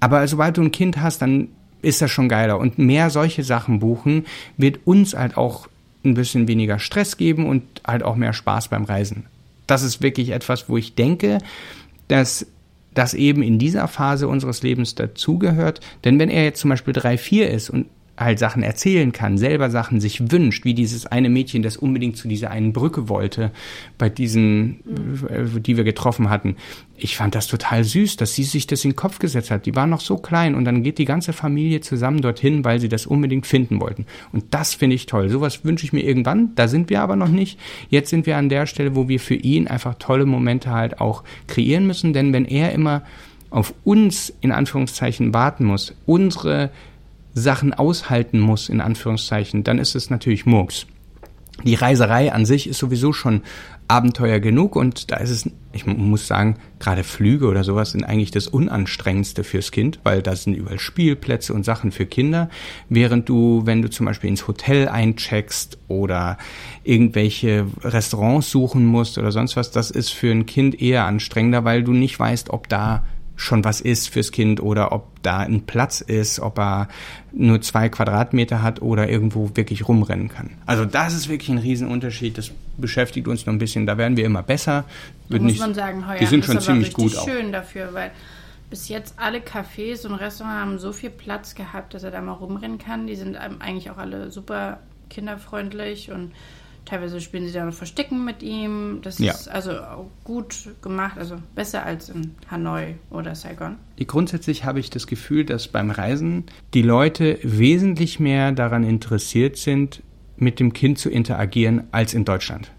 Aber 0.00 0.26
sobald 0.28 0.56
du 0.56 0.62
ein 0.62 0.72
Kind 0.72 1.00
hast, 1.00 1.22
dann 1.22 1.48
ist 1.82 2.00
das 2.00 2.10
schon 2.10 2.28
geiler. 2.28 2.58
Und 2.58 2.78
mehr 2.78 3.10
solche 3.10 3.42
Sachen 3.42 3.80
buchen 3.80 4.26
wird 4.56 4.80
uns 4.84 5.14
halt 5.14 5.36
auch 5.36 5.68
ein 6.04 6.14
bisschen 6.14 6.48
weniger 6.48 6.78
Stress 6.78 7.16
geben 7.16 7.46
und 7.46 7.62
halt 7.84 8.02
auch 8.02 8.16
mehr 8.16 8.32
Spaß 8.32 8.68
beim 8.68 8.84
Reisen 8.84 9.24
das 9.72 9.82
ist 9.82 10.02
wirklich 10.02 10.30
etwas, 10.30 10.68
wo 10.68 10.76
ich 10.76 10.96
denke, 10.96 11.38
dass 12.06 12.46
das 12.92 13.14
eben 13.14 13.42
in 13.42 13.58
dieser 13.58 13.88
Phase 13.88 14.28
unseres 14.28 14.62
Lebens 14.62 14.94
dazugehört. 14.94 15.80
Denn 16.04 16.18
wenn 16.18 16.28
er 16.28 16.44
jetzt 16.44 16.60
zum 16.60 16.68
Beispiel 16.68 16.92
3, 16.92 17.16
4 17.16 17.50
ist 17.50 17.70
und 17.70 17.86
halt 18.18 18.38
Sachen 18.38 18.62
erzählen 18.62 19.12
kann, 19.12 19.38
selber 19.38 19.70
Sachen 19.70 20.00
sich 20.00 20.30
wünscht, 20.30 20.64
wie 20.64 20.74
dieses 20.74 21.06
eine 21.06 21.30
Mädchen, 21.30 21.62
das 21.62 21.76
unbedingt 21.76 22.16
zu 22.16 22.28
dieser 22.28 22.50
einen 22.50 22.72
Brücke 22.72 23.08
wollte, 23.08 23.50
bei 23.96 24.10
diesen, 24.10 24.80
mhm. 24.84 25.62
die 25.62 25.76
wir 25.76 25.84
getroffen 25.84 26.28
hatten. 26.28 26.56
Ich 26.96 27.16
fand 27.16 27.34
das 27.34 27.46
total 27.46 27.84
süß, 27.84 28.16
dass 28.16 28.34
sie 28.34 28.44
sich 28.44 28.66
das 28.66 28.84
in 28.84 28.90
den 28.90 28.96
Kopf 28.96 29.18
gesetzt 29.18 29.50
hat. 29.50 29.66
Die 29.66 29.74
war 29.74 29.86
noch 29.86 30.00
so 30.00 30.18
klein 30.18 30.54
und 30.54 30.64
dann 30.66 30.82
geht 30.82 30.98
die 30.98 31.06
ganze 31.06 31.32
Familie 31.32 31.80
zusammen 31.80 32.20
dorthin, 32.20 32.64
weil 32.64 32.80
sie 32.80 32.88
das 32.88 33.06
unbedingt 33.06 33.46
finden 33.46 33.80
wollten. 33.80 34.06
Und 34.32 34.44
das 34.50 34.74
finde 34.74 34.96
ich 34.96 35.06
toll. 35.06 35.28
Sowas 35.30 35.64
wünsche 35.64 35.86
ich 35.86 35.92
mir 35.92 36.04
irgendwann. 36.04 36.54
Da 36.54 36.68
sind 36.68 36.90
wir 36.90 37.00
aber 37.00 37.16
noch 37.16 37.28
nicht. 37.28 37.58
Jetzt 37.88 38.10
sind 38.10 38.26
wir 38.26 38.36
an 38.36 38.50
der 38.50 38.66
Stelle, 38.66 38.94
wo 38.94 39.08
wir 39.08 39.20
für 39.20 39.34
ihn 39.34 39.68
einfach 39.68 39.94
tolle 39.98 40.26
Momente 40.26 40.70
halt 40.70 41.00
auch 41.00 41.24
kreieren 41.46 41.86
müssen. 41.86 42.12
Denn 42.12 42.32
wenn 42.32 42.44
er 42.44 42.72
immer 42.72 43.02
auf 43.50 43.74
uns 43.84 44.32
in 44.40 44.52
Anführungszeichen 44.52 45.34
warten 45.34 45.64
muss, 45.64 45.94
unsere 46.06 46.70
Sachen 47.34 47.72
aushalten 47.74 48.40
muss, 48.40 48.68
in 48.68 48.80
Anführungszeichen, 48.80 49.64
dann 49.64 49.78
ist 49.78 49.94
es 49.94 50.10
natürlich 50.10 50.46
Murks. 50.46 50.86
Die 51.64 51.74
Reiserei 51.74 52.32
an 52.32 52.44
sich 52.44 52.68
ist 52.68 52.78
sowieso 52.78 53.12
schon 53.12 53.42
Abenteuer 53.86 54.40
genug 54.40 54.74
und 54.74 55.10
da 55.10 55.16
ist 55.16 55.30
es, 55.30 55.50
ich 55.72 55.86
muss 55.86 56.26
sagen, 56.26 56.56
gerade 56.78 57.04
Flüge 57.04 57.46
oder 57.46 57.62
sowas 57.62 57.90
sind 57.90 58.04
eigentlich 58.04 58.30
das 58.30 58.48
Unanstrengendste 58.48 59.44
fürs 59.44 59.70
Kind, 59.70 60.00
weil 60.02 60.22
da 60.22 60.34
sind 60.34 60.54
überall 60.54 60.78
Spielplätze 60.78 61.52
und 61.52 61.64
Sachen 61.64 61.92
für 61.92 62.06
Kinder, 62.06 62.48
während 62.88 63.28
du, 63.28 63.62
wenn 63.66 63.82
du 63.82 63.90
zum 63.90 64.06
Beispiel 64.06 64.30
ins 64.30 64.48
Hotel 64.48 64.88
eincheckst 64.88 65.78
oder 65.88 66.38
irgendwelche 66.84 67.66
Restaurants 67.84 68.50
suchen 68.50 68.86
musst 68.86 69.18
oder 69.18 69.30
sonst 69.30 69.56
was, 69.56 69.70
das 69.70 69.90
ist 69.90 70.10
für 70.10 70.30
ein 70.30 70.46
Kind 70.46 70.80
eher 70.80 71.04
anstrengender, 71.04 71.64
weil 71.64 71.84
du 71.84 71.92
nicht 71.92 72.18
weißt, 72.18 72.50
ob 72.50 72.68
da 72.68 73.04
schon 73.36 73.64
was 73.64 73.80
ist 73.80 74.08
fürs 74.08 74.30
Kind 74.30 74.60
oder 74.60 74.92
ob 74.92 75.22
da 75.22 75.38
ein 75.38 75.62
Platz 75.62 76.00
ist, 76.00 76.40
ob 76.40 76.58
er 76.58 76.88
nur 77.32 77.60
zwei 77.60 77.88
Quadratmeter 77.88 78.62
hat 78.62 78.82
oder 78.82 79.08
irgendwo 79.08 79.50
wirklich 79.54 79.88
rumrennen 79.88 80.28
kann. 80.28 80.50
Also 80.66 80.84
das 80.84 81.14
ist 81.14 81.28
wirklich 81.28 81.48
ein 81.48 81.58
Riesenunterschied. 81.58 82.36
Das 82.38 82.50
beschäftigt 82.76 83.28
uns 83.28 83.46
noch 83.46 83.52
ein 83.52 83.58
bisschen. 83.58 83.86
Da 83.86 83.98
werden 83.98 84.16
wir 84.16 84.24
immer 84.24 84.42
besser. 84.42 84.84
Wird 85.28 85.42
muss 85.42 85.52
nicht, 85.52 85.60
man 85.60 85.74
sagen, 85.74 86.06
heuer 86.06 86.18
die 86.18 86.26
sind 86.26 86.44
schon 86.44 86.60
ziemlich 86.60 86.92
gut 86.92 87.16
auch. 87.16 87.26
schön 87.26 87.52
dafür, 87.52 87.94
weil 87.94 88.10
bis 88.70 88.88
jetzt 88.88 89.14
alle 89.18 89.38
Cafés 89.38 90.06
und 90.06 90.14
Restaurants 90.14 90.60
haben 90.60 90.78
so 90.78 90.92
viel 90.92 91.10
Platz 91.10 91.54
gehabt, 91.54 91.94
dass 91.94 92.04
er 92.04 92.10
da 92.10 92.20
mal 92.20 92.32
rumrennen 92.32 92.78
kann. 92.78 93.06
Die 93.06 93.16
sind 93.16 93.36
eigentlich 93.36 93.90
auch 93.90 93.98
alle 93.98 94.30
super 94.30 94.80
kinderfreundlich 95.10 96.10
und 96.10 96.32
Teilweise 96.84 97.20
spielen 97.20 97.46
sie 97.46 97.52
da 97.52 97.64
noch 97.64 97.72
Verstecken 97.72 98.24
mit 98.24 98.42
ihm. 98.42 99.00
Das 99.02 99.18
ja. 99.18 99.32
ist 99.32 99.48
also 99.48 99.72
gut 100.24 100.70
gemacht, 100.82 101.16
also 101.16 101.36
besser 101.54 101.84
als 101.84 102.08
in 102.08 102.34
Hanoi 102.50 102.94
oder 103.10 103.34
Saigon. 103.34 103.76
Grundsätzlich 104.04 104.64
habe 104.64 104.80
ich 104.80 104.90
das 104.90 105.06
Gefühl, 105.06 105.44
dass 105.44 105.68
beim 105.68 105.90
Reisen 105.90 106.44
die 106.74 106.82
Leute 106.82 107.38
wesentlich 107.42 108.18
mehr 108.18 108.52
daran 108.52 108.82
interessiert 108.82 109.56
sind, 109.56 110.02
mit 110.36 110.58
dem 110.58 110.72
Kind 110.72 110.98
zu 110.98 111.08
interagieren 111.08 111.84
als 111.92 112.14
in 112.14 112.24
Deutschland. 112.24 112.72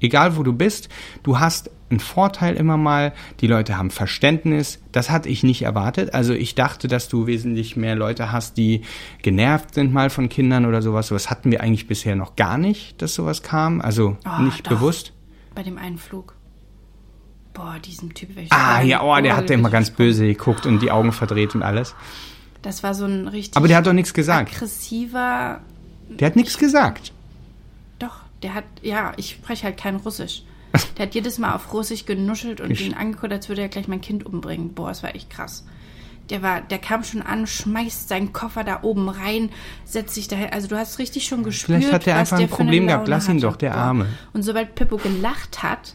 Egal 0.00 0.36
wo 0.36 0.42
du 0.42 0.52
bist, 0.52 0.88
du 1.22 1.38
hast 1.38 1.70
einen 1.90 2.00
Vorteil 2.00 2.56
immer 2.56 2.76
mal. 2.76 3.12
Die 3.40 3.46
Leute 3.46 3.78
haben 3.78 3.90
Verständnis. 3.90 4.80
Das 4.92 5.10
hatte 5.10 5.28
ich 5.28 5.42
nicht 5.42 5.62
erwartet. 5.62 6.14
Also 6.14 6.32
ich 6.32 6.54
dachte, 6.54 6.88
dass 6.88 7.08
du 7.08 7.26
wesentlich 7.26 7.76
mehr 7.76 7.94
Leute 7.94 8.32
hast, 8.32 8.56
die 8.56 8.82
genervt 9.22 9.74
sind 9.74 9.92
mal 9.92 10.10
von 10.10 10.28
Kindern 10.28 10.66
oder 10.66 10.82
sowas. 10.82 11.08
Sowas 11.08 11.30
hatten 11.30 11.50
wir 11.50 11.60
eigentlich 11.62 11.86
bisher 11.86 12.16
noch 12.16 12.36
gar 12.36 12.58
nicht, 12.58 13.00
dass 13.02 13.14
sowas 13.14 13.42
kam. 13.42 13.80
Also 13.80 14.16
oh, 14.24 14.42
nicht 14.42 14.66
doch. 14.66 14.72
bewusst. 14.72 15.12
Bei 15.54 15.62
dem 15.62 15.78
einen 15.78 15.98
Flug. 15.98 16.34
Boah, 17.54 17.76
diesen 17.82 18.12
Typ. 18.12 18.30
Ah, 18.50 18.82
ja, 18.82 19.02
oh, 19.02 19.18
der 19.22 19.34
hat 19.34 19.48
immer 19.50 19.70
ganz 19.70 19.90
böse 19.90 20.26
geguckt 20.26 20.66
und 20.66 20.80
die 20.80 20.90
Augen 20.90 21.12
verdreht 21.12 21.54
und 21.54 21.62
alles. 21.62 21.94
Das 22.60 22.82
war 22.82 22.94
so 22.94 23.06
ein 23.06 23.28
richtig. 23.28 23.56
Aber 23.56 23.68
der 23.68 23.78
hat 23.78 23.86
doch 23.86 23.94
nichts 23.94 24.12
gesagt. 24.12 24.54
Aggressiver. 24.54 25.60
Der 26.08 26.26
hat 26.26 26.36
nichts 26.36 26.58
gesagt. 26.58 27.12
Doch, 27.98 28.16
der 28.42 28.54
hat, 28.54 28.64
ja, 28.82 29.12
ich 29.16 29.30
spreche 29.30 29.64
halt 29.64 29.78
kein 29.78 29.96
Russisch. 29.96 30.42
Der 30.98 31.06
hat 31.06 31.14
jedes 31.14 31.38
Mal 31.38 31.54
auf 31.54 31.72
Russisch 31.72 32.06
genuschelt 32.06 32.60
und 32.60 32.78
ihn 32.80 32.94
angeguckt, 32.94 33.32
als 33.32 33.48
würde 33.48 33.62
er 33.62 33.68
gleich 33.68 33.88
mein 33.88 34.00
Kind 34.00 34.26
umbringen. 34.26 34.74
Boah, 34.74 34.88
das 34.88 35.02
war 35.02 35.14
echt 35.14 35.30
krass. 35.30 35.64
Der 36.30 36.42
war, 36.42 36.60
der 36.60 36.78
kam 36.78 37.04
schon 37.04 37.22
an, 37.22 37.46
schmeißt 37.46 38.08
seinen 38.08 38.32
Koffer 38.32 38.64
da 38.64 38.82
oben 38.82 39.08
rein, 39.08 39.50
setzt 39.84 40.14
sich 40.14 40.26
dahin. 40.26 40.48
Also 40.52 40.66
du 40.66 40.76
hast 40.76 40.98
richtig 40.98 41.26
schon 41.26 41.44
gespürt, 41.44 41.78
Vielleicht 41.78 41.92
hat 41.92 42.06
er 42.06 42.16
einfach 42.16 42.38
ein 42.38 42.48
Problem 42.48 42.88
gehabt. 42.88 43.06
Lass 43.06 43.28
ihn 43.28 43.40
doch, 43.40 43.56
der. 43.56 43.76
Arme. 43.76 44.06
Und 44.32 44.42
sobald 44.42 44.74
Pippo 44.74 44.96
gelacht 44.96 45.62
hat, 45.62 45.94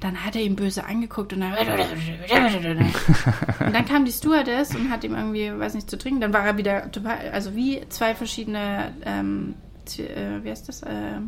dann 0.00 0.24
hat 0.24 0.34
er 0.34 0.42
ihn 0.42 0.56
böse 0.56 0.84
angeguckt 0.84 1.34
und 1.34 1.40
dann, 1.40 1.52
und 3.66 3.74
dann 3.74 3.84
kam 3.84 4.06
die 4.06 4.12
Stewardess 4.12 4.74
und 4.74 4.90
hat 4.90 5.04
ihm 5.04 5.14
irgendwie, 5.14 5.52
weiß 5.56 5.74
nicht, 5.74 5.90
zu 5.90 5.98
trinken. 5.98 6.22
Dann 6.22 6.32
war 6.32 6.44
er 6.44 6.56
wieder, 6.56 6.90
also 7.32 7.54
wie 7.54 7.82
zwei 7.90 8.14
verschiedene, 8.14 8.94
ähm, 9.04 9.54
äh, 9.98 10.42
wie 10.42 10.50
heißt 10.50 10.68
das? 10.68 10.82
Äh, 10.82 11.20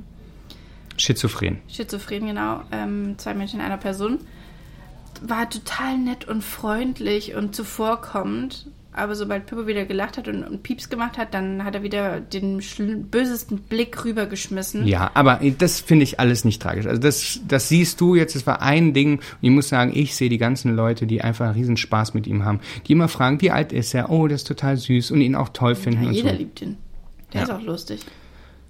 Schizophren. 0.97 1.59
Schizophren, 1.69 2.27
genau. 2.27 2.63
Ähm, 2.71 3.15
zwei 3.19 3.35
Menschen 3.35 3.61
in 3.61 3.67
einer 3.67 3.79
Person. 3.79 4.19
War 5.21 5.49
total 5.49 5.99
nett 5.99 6.27
und 6.27 6.43
freundlich 6.43 7.35
und 7.35 7.55
zuvorkommend. 7.55 8.67
Aber 8.95 9.15
sobald 9.15 9.47
Pippo 9.47 9.67
wieder 9.67 9.87
gelacht 9.87 10.19
hat 10.19 10.29
und, 10.29 10.45
und 10.45 10.63
Pieps 10.63 10.91
gemacht 10.91 11.17
hat, 11.17 11.33
dann 11.33 11.65
hat 11.65 11.75
er 11.75 11.83
wieder 11.83 12.21
den 12.21 12.61
bösesten 13.11 13.61
Blick 13.63 14.05
rübergeschmissen. 14.05 14.87
Ja, 14.87 15.11
aber 15.15 15.41
das 15.57 15.81
finde 15.81 16.03
ich 16.03 16.21
alles 16.21 16.45
nicht 16.45 16.61
tragisch. 16.61 16.87
Also 16.87 17.01
das, 17.01 17.41
das 17.49 17.71
siehst 17.71 18.03
du 18.03 18.15
jetzt, 18.15 18.37
es 18.37 18.47
war 18.47 18.61
ein 18.61 18.93
Ding. 18.93 19.15
Und 19.15 19.23
ich 19.41 19.51
muss 19.51 19.71
sagen, 19.71 19.93
ich 19.95 20.15
sehe 20.15 20.29
die 20.29 20.37
ganzen 20.37 20.77
Leute, 20.77 21.07
die 21.07 21.23
einfach 21.23 21.47
einen 21.47 21.55
Riesenspaß 21.55 22.13
mit 22.13 22.27
ihm 22.27 22.45
haben, 22.45 22.61
die 22.87 22.93
immer 22.93 23.09
fragen, 23.09 23.41
wie 23.41 23.51
alt 23.51 23.73
ist 23.73 23.95
er? 23.95 24.11
Oh, 24.11 24.29
das 24.29 24.43
ist 24.43 24.49
total 24.49 24.77
süß 24.77 25.11
und 25.13 25.23
ihn 25.23 25.37
auch 25.37 25.49
toll 25.49 25.75
finden. 25.75 26.05
Ja, 26.05 26.11
jeder 26.11 26.31
so. 26.33 26.37
liebt 26.37 26.61
ihn. 26.61 26.77
Der 27.33 27.41
ja. 27.41 27.47
ist 27.47 27.51
auch 27.51 27.63
lustig 27.63 28.01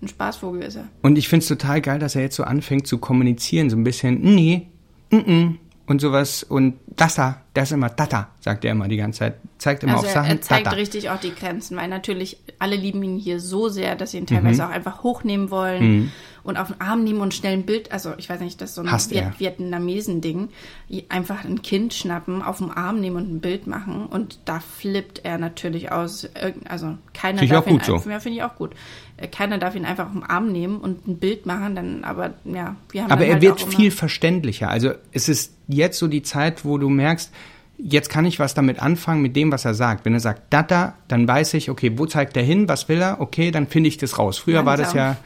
ein 0.02 0.08
Spaßvogel 0.08 0.62
ist 0.62 0.76
er. 0.76 0.88
Und 1.02 1.16
ich 1.16 1.28
finde 1.28 1.42
es 1.42 1.48
total 1.48 1.80
geil, 1.80 1.98
dass 1.98 2.14
er 2.14 2.22
jetzt 2.22 2.36
so 2.36 2.44
anfängt 2.44 2.86
zu 2.86 2.98
kommunizieren, 2.98 3.70
so 3.70 3.76
ein 3.76 3.84
bisschen, 3.84 4.20
nee, 4.20 4.68
mm, 5.10 5.16
-mm, 5.16 5.54
und 5.86 6.00
sowas. 6.00 6.42
Und 6.42 6.74
das 6.86 7.14
da, 7.14 7.42
das 7.54 7.70
ist 7.70 7.72
immer 7.72 7.94
Tata, 7.94 8.30
sagt 8.40 8.64
er 8.64 8.72
immer 8.72 8.88
die 8.88 8.96
ganze 8.96 9.20
Zeit. 9.20 9.34
Zeigt 9.58 9.82
immer 9.84 9.94
also 9.94 10.06
auf 10.06 10.12
Sachen. 10.12 10.30
Er 10.30 10.40
zeigt 10.40 10.64
Tata. 10.64 10.76
richtig 10.76 11.10
auch 11.10 11.20
die 11.20 11.34
Grenzen, 11.34 11.76
weil 11.76 11.88
natürlich 11.88 12.38
alle 12.58 12.76
lieben 12.76 13.02
ihn 13.02 13.18
hier 13.18 13.40
so 13.40 13.68
sehr, 13.68 13.94
dass 13.94 14.10
sie 14.10 14.18
ihn 14.18 14.26
teilweise 14.26 14.62
mhm. 14.62 14.68
auch 14.68 14.72
einfach 14.74 15.02
hochnehmen 15.02 15.50
wollen. 15.50 15.84
Mhm 15.84 16.12
und 16.44 16.56
auf 16.56 16.68
den 16.68 16.80
Arm 16.80 17.04
nehmen 17.04 17.20
und 17.20 17.34
schnell 17.34 17.54
ein 17.54 17.64
Bild, 17.64 17.92
also 17.92 18.12
ich 18.16 18.28
weiß 18.28 18.40
nicht, 18.40 18.60
das 18.60 18.70
ist 18.70 18.74
so 18.76 18.82
ein 18.82 18.88
Viet 18.88 19.38
Vietnamesen-Ding, 19.38 20.48
einfach 21.08 21.44
ein 21.44 21.62
Kind 21.62 21.94
schnappen, 21.94 22.42
auf 22.42 22.58
den 22.58 22.70
Arm 22.70 23.00
nehmen 23.00 23.16
und 23.16 23.32
ein 23.32 23.40
Bild 23.40 23.66
machen 23.66 24.06
und 24.06 24.38
da 24.44 24.60
flippt 24.60 25.24
er 25.24 25.38
natürlich 25.38 25.92
aus. 25.92 26.28
Also 26.68 26.98
keiner 27.14 27.40
find 27.40 27.52
darf 27.52 27.66
ihn, 27.66 27.80
so. 27.80 28.02
ja, 28.08 28.20
finde 28.20 28.38
ich 28.38 28.42
auch 28.42 28.56
gut. 28.56 28.72
Äh, 29.16 29.28
keiner 29.28 29.58
darf 29.58 29.74
ihn 29.74 29.84
einfach 29.84 30.06
auf 30.06 30.12
den 30.12 30.24
Arm 30.24 30.50
nehmen 30.50 30.78
und 30.78 31.06
ein 31.06 31.18
Bild 31.18 31.46
machen, 31.46 31.76
dann, 31.76 32.04
aber 32.04 32.34
ja, 32.44 32.76
wir 32.90 33.04
haben 33.04 33.12
Aber 33.12 33.24
er 33.24 33.34
halt 33.34 33.42
wird 33.42 33.60
viel 33.60 33.90
verständlicher. 33.90 34.68
Also 34.68 34.92
es 35.12 35.28
ist 35.28 35.54
jetzt 35.68 35.98
so 35.98 36.08
die 36.08 36.22
Zeit, 36.22 36.64
wo 36.64 36.78
du 36.78 36.88
merkst, 36.88 37.32
jetzt 37.78 38.10
kann 38.10 38.24
ich 38.24 38.38
was 38.38 38.54
damit 38.54 38.80
anfangen, 38.80 39.22
mit 39.22 39.36
dem, 39.36 39.52
was 39.52 39.64
er 39.64 39.74
sagt. 39.74 40.04
Wenn 40.04 40.14
er 40.14 40.20
sagt 40.20 40.52
Data, 40.52 40.94
dann 41.08 41.26
weiß 41.26 41.54
ich, 41.54 41.70
okay, 41.70 41.92
wo 41.96 42.06
zeigt 42.06 42.36
er 42.36 42.42
hin, 42.42 42.68
was 42.68 42.88
will 42.88 43.00
er, 43.00 43.20
okay, 43.20 43.50
dann 43.50 43.66
finde 43.66 43.88
ich 43.88 43.96
das 43.96 44.18
raus. 44.18 44.38
Früher 44.38 44.62
Langsam. 44.62 44.66
war 44.66 44.76
das 44.76 44.92
ja 44.94 45.16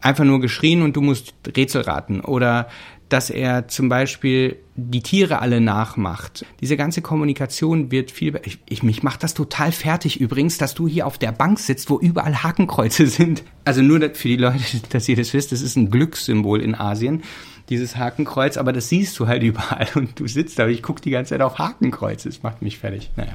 einfach 0.00 0.24
nur 0.24 0.40
geschrien 0.40 0.82
und 0.82 0.96
du 0.96 1.00
musst 1.00 1.34
Rätsel 1.56 1.82
raten. 1.82 2.20
Oder 2.20 2.68
dass 3.08 3.30
er 3.30 3.68
zum 3.68 3.88
Beispiel 3.88 4.56
die 4.76 5.02
Tiere 5.02 5.40
alle 5.40 5.60
nachmacht. 5.60 6.44
Diese 6.60 6.76
ganze 6.76 7.00
Kommunikation 7.00 7.90
wird 7.90 8.10
viel. 8.10 8.38
Ich, 8.44 8.58
ich, 8.68 8.82
mich 8.82 9.02
macht 9.02 9.22
das 9.22 9.34
total 9.34 9.72
fertig 9.72 10.20
übrigens, 10.20 10.58
dass 10.58 10.74
du 10.74 10.86
hier 10.86 11.06
auf 11.06 11.18
der 11.18 11.32
Bank 11.32 11.58
sitzt, 11.58 11.88
wo 11.90 11.98
überall 11.98 12.42
Hakenkreuze 12.42 13.06
sind. 13.06 13.44
Also 13.64 13.82
nur 13.82 14.00
für 14.14 14.28
die 14.28 14.36
Leute, 14.36 14.58
dass 14.90 15.08
ihr 15.08 15.16
das 15.16 15.32
wisst, 15.32 15.52
das 15.52 15.62
ist 15.62 15.76
ein 15.76 15.90
Glückssymbol 15.90 16.60
in 16.60 16.74
Asien, 16.74 17.22
dieses 17.70 17.96
Hakenkreuz, 17.96 18.56
aber 18.56 18.72
das 18.72 18.88
siehst 18.88 19.18
du 19.18 19.26
halt 19.26 19.42
überall 19.42 19.88
und 19.94 20.18
du 20.20 20.26
sitzt 20.26 20.58
da. 20.58 20.66
Ich 20.68 20.82
gucke 20.82 21.00
die 21.00 21.10
ganze 21.10 21.30
Zeit 21.30 21.40
auf 21.40 21.58
Hakenkreuze. 21.58 22.28
Das 22.28 22.42
macht 22.42 22.62
mich 22.62 22.78
fertig. 22.78 23.10
Naja. 23.16 23.34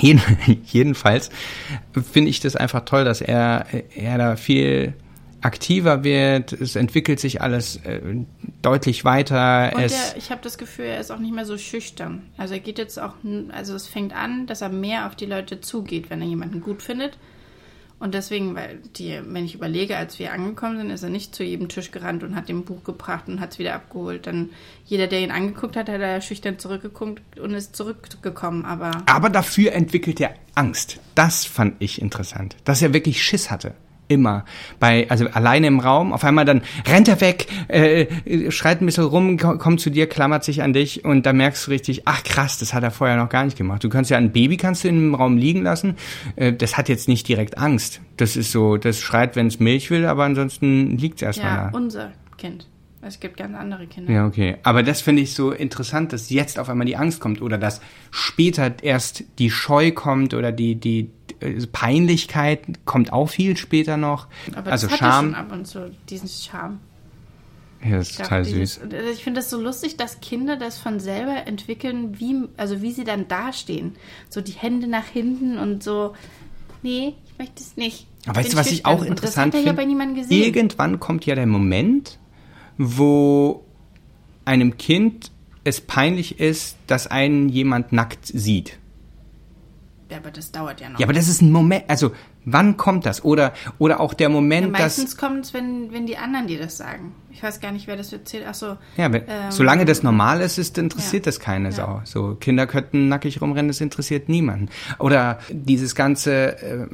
Jeden, 0.00 0.22
jedenfalls 0.64 1.28
finde 2.12 2.30
ich 2.30 2.40
das 2.40 2.56
einfach 2.56 2.86
toll, 2.86 3.04
dass 3.04 3.20
er, 3.20 3.66
er 3.94 4.16
da 4.16 4.36
viel 4.36 4.94
aktiver 5.42 6.04
wird, 6.04 6.52
es 6.52 6.76
entwickelt 6.76 7.20
sich 7.20 7.42
alles 7.42 7.76
äh, 7.84 8.00
deutlich 8.62 9.04
weiter. 9.04 9.72
Und 9.74 9.82
der, 9.82 10.16
ich 10.16 10.30
habe 10.30 10.40
das 10.42 10.56
Gefühl, 10.56 10.86
er 10.86 11.00
ist 11.00 11.10
auch 11.10 11.18
nicht 11.18 11.34
mehr 11.34 11.44
so 11.44 11.58
schüchtern. 11.58 12.22
Also 12.36 12.54
er 12.54 12.60
geht 12.60 12.78
jetzt 12.78 12.98
auch, 12.98 13.14
also 13.50 13.74
es 13.74 13.86
fängt 13.86 14.14
an, 14.14 14.46
dass 14.46 14.62
er 14.62 14.68
mehr 14.68 15.06
auf 15.06 15.16
die 15.16 15.26
Leute 15.26 15.60
zugeht, 15.60 16.10
wenn 16.10 16.20
er 16.20 16.28
jemanden 16.28 16.60
gut 16.60 16.82
findet. 16.82 17.18
Und 18.02 18.14
deswegen, 18.14 18.56
weil 18.56 18.80
die, 18.96 19.20
wenn 19.24 19.44
ich 19.44 19.54
überlege, 19.54 19.96
als 19.96 20.18
wir 20.18 20.32
angekommen 20.32 20.76
sind, 20.76 20.90
ist 20.90 21.04
er 21.04 21.08
nicht 21.08 21.36
zu 21.36 21.44
jedem 21.44 21.68
Tisch 21.68 21.92
gerannt 21.92 22.24
und 22.24 22.34
hat 22.34 22.48
dem 22.48 22.64
Buch 22.64 22.82
gebracht 22.82 23.28
und 23.28 23.40
hat 23.40 23.52
es 23.52 23.60
wieder 23.60 23.76
abgeholt. 23.76 24.26
Dann 24.26 24.50
jeder, 24.84 25.06
der 25.06 25.20
ihn 25.20 25.30
angeguckt 25.30 25.76
hat, 25.76 25.88
hat 25.88 26.00
er 26.00 26.20
schüchtern 26.20 26.58
zurückgeguckt 26.58 27.38
und 27.38 27.54
ist 27.54 27.76
zurückgekommen. 27.76 28.64
Aber 28.64 28.90
aber 29.06 29.30
dafür 29.30 29.72
entwickelt 29.72 30.20
er 30.20 30.34
Angst. 30.56 30.98
Das 31.14 31.44
fand 31.44 31.76
ich 31.78 32.02
interessant, 32.02 32.56
dass 32.64 32.82
er 32.82 32.92
wirklich 32.92 33.22
Schiss 33.22 33.52
hatte. 33.52 33.76
Immer. 34.08 34.44
Bei, 34.78 35.08
also 35.08 35.26
alleine 35.28 35.68
im 35.68 35.80
Raum, 35.80 36.12
auf 36.12 36.24
einmal 36.24 36.44
dann 36.44 36.62
rennt 36.86 37.08
er 37.08 37.20
weg, 37.20 37.46
äh, 37.68 38.50
schreit 38.50 38.82
ein 38.82 38.86
bisschen 38.86 39.04
rum, 39.04 39.38
kommt 39.38 39.80
zu 39.80 39.88
dir, 39.90 40.06
klammert 40.06 40.44
sich 40.44 40.62
an 40.62 40.72
dich 40.72 41.04
und 41.04 41.24
da 41.24 41.32
merkst 41.32 41.66
du 41.66 41.70
richtig, 41.70 42.02
ach 42.06 42.22
krass, 42.22 42.58
das 42.58 42.74
hat 42.74 42.82
er 42.82 42.90
vorher 42.90 43.16
noch 43.16 43.30
gar 43.30 43.44
nicht 43.44 43.56
gemacht. 43.56 43.82
Du 43.84 43.88
kannst 43.88 44.10
ja 44.10 44.18
ein 44.18 44.32
Baby 44.32 44.56
kannst 44.58 44.84
du 44.84 44.88
im 44.88 45.14
Raum 45.14 45.38
liegen 45.38 45.62
lassen, 45.62 45.96
äh, 46.36 46.52
das 46.52 46.76
hat 46.76 46.88
jetzt 46.88 47.08
nicht 47.08 47.26
direkt 47.26 47.56
Angst. 47.56 48.00
Das 48.18 48.36
ist 48.36 48.52
so, 48.52 48.76
das 48.76 49.00
schreit, 49.00 49.34
wenn 49.36 49.46
es 49.46 49.60
Milch 49.60 49.90
will, 49.90 50.04
aber 50.04 50.24
ansonsten 50.24 50.98
liegt 50.98 51.16
es 51.16 51.22
erstmal 51.22 51.50
Ja, 51.50 51.70
da. 51.70 51.76
unser 51.78 52.12
Kind. 52.36 52.66
Es 53.04 53.18
gibt 53.18 53.36
ganz 53.36 53.56
andere 53.56 53.88
Kinder. 53.88 54.12
Ja, 54.12 54.26
okay. 54.26 54.58
Aber 54.62 54.84
das 54.84 55.00
finde 55.00 55.22
ich 55.22 55.34
so 55.34 55.50
interessant, 55.50 56.12
dass 56.12 56.30
jetzt 56.30 56.56
auf 56.60 56.68
einmal 56.68 56.86
die 56.86 56.96
Angst 56.96 57.18
kommt 57.18 57.42
oder 57.42 57.58
dass 57.58 57.80
später 58.12 58.72
erst 58.80 59.24
die 59.40 59.50
Scheu 59.50 59.90
kommt 59.90 60.34
oder 60.34 60.52
die, 60.52 60.76
die 60.76 61.10
Peinlichkeit 61.72 62.62
kommt 62.84 63.12
auch 63.12 63.28
viel 63.28 63.56
später 63.56 63.96
noch. 63.96 64.28
Aber 64.54 64.70
also 64.72 64.86
das 64.86 64.92
hat 64.92 64.98
Scham. 65.00 65.24
schon 65.26 65.34
ab 65.34 65.52
und 65.52 65.66
zu, 65.66 65.90
diesen 66.08 66.28
Charme. 66.28 66.78
Ja, 67.84 67.96
das 67.96 68.08
ist 68.08 68.10
Ich 68.10 68.16
glaub, 68.16 68.28
total 68.28 68.44
süß. 68.44 68.80
äh, 68.92 69.10
Ich 69.12 69.24
finde 69.24 69.40
das 69.40 69.50
so 69.50 69.60
lustig, 69.60 69.96
dass 69.96 70.20
Kinder 70.20 70.56
das 70.56 70.78
von 70.78 71.00
selber 71.00 71.46
entwickeln, 71.46 72.18
wie, 72.20 72.44
also 72.56 72.80
wie 72.80 72.92
sie 72.92 73.04
dann 73.04 73.26
dastehen. 73.28 73.96
So 74.28 74.40
die 74.40 74.52
Hände 74.52 74.86
nach 74.86 75.06
hinten 75.06 75.58
und 75.58 75.82
so, 75.82 76.14
nee, 76.82 77.14
ich 77.26 77.38
möchte 77.38 77.60
es 77.60 77.76
nicht. 77.76 78.06
Aber 78.26 78.36
weißt 78.36 78.52
du, 78.52 78.56
was 78.56 78.70
ich 78.70 78.86
auch 78.86 79.02
interessant 79.02 79.54
er 79.54 79.62
finde? 79.62 79.82
Irgendwann 80.30 81.00
kommt 81.00 81.26
ja 81.26 81.34
der 81.34 81.46
Moment, 81.46 82.18
wo 82.78 83.64
einem 84.44 84.76
Kind 84.76 85.32
es 85.64 85.80
peinlich 85.80 86.38
ist, 86.40 86.76
dass 86.86 87.06
einen 87.08 87.48
jemand 87.48 87.92
nackt 87.92 88.26
sieht. 88.26 88.78
Ja, 90.12 90.18
aber 90.18 90.30
das 90.30 90.52
dauert 90.52 90.80
ja 90.80 90.88
noch. 90.88 91.00
Ja, 91.00 91.06
aber 91.06 91.12
das 91.14 91.28
ist 91.28 91.42
ein 91.42 91.50
Moment, 91.50 91.84
also 91.88 92.12
wann 92.44 92.76
kommt 92.76 93.06
das? 93.06 93.24
Oder, 93.24 93.52
oder 93.78 94.00
auch 94.00 94.14
der 94.14 94.28
Ja, 94.28 94.34
Moment, 94.34 94.72
dass... 94.74 94.98
meistens 94.98 95.16
kommt 95.16 95.46
es, 95.46 95.54
wenn, 95.54 95.92
wenn 95.92 96.06
die 96.06 96.18
anderen 96.18 96.46
dir 96.46 96.58
das 96.58 96.76
sagen. 96.76 97.14
Ich 97.30 97.42
weiß 97.42 97.60
gar 97.60 97.72
nicht, 97.72 97.86
wer 97.86 97.96
das 97.96 98.12
erzählt. 98.12 98.44
Ach 98.48 98.54
so. 98.54 98.76
Ja, 98.96 99.12
wenn, 99.12 99.22
ähm, 99.22 99.50
solange 99.50 99.84
das 99.84 100.02
normal 100.02 100.40
ist, 100.42 100.58
ist 100.58 100.76
interessiert 100.76 101.24
ja. 101.24 101.30
das 101.30 101.40
keine 101.40 101.70
Ja. 101.70 101.74
Sau. 101.74 102.02
So 102.04 102.34
Kinder 102.34 102.66
könnten 102.66 103.08
nackig 103.08 103.40
rumrennen, 103.40 103.68
das 103.68 103.80
interessiert 103.80 104.28
niemanden. 104.28 104.68
Oder 104.98 105.38
dieses 105.50 105.94
ganze, 105.94 106.60
äh, 106.60 106.86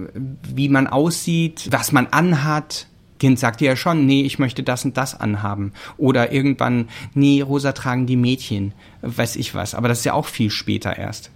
wie 0.43 0.69
man 0.69 0.87
aussieht, 0.87 1.69
was 1.71 1.93
man 1.93 2.07
anhat. 2.07 2.87
Kind 3.19 3.41
sagt 3.41 3.59
dir 3.59 3.71
ja 3.71 3.77
schon, 3.77 4.07
nee, 4.07 4.23
ich 4.23 4.39
möchte 4.39 4.63
das 4.63 4.85
und 4.85 4.97
das 4.97 5.19
anhaben. 5.19 5.73
Oder 5.97 6.31
irgendwann, 6.31 6.89
nee, 7.15 7.43
rosa 7.43 7.73
tragen 7.73 8.07
die 8.07 8.17
Mädchen, 8.17 8.75
weiß 9.03 9.35
ich 9.35 9.57
was. 9.57 9.75
Aber 9.75 9.89
das 9.89 9.99
ist 9.99 10.05
ja 10.05 10.13
auch 10.13 10.27
viel 10.27 10.51
später 10.51 10.97
erst. 10.97 11.33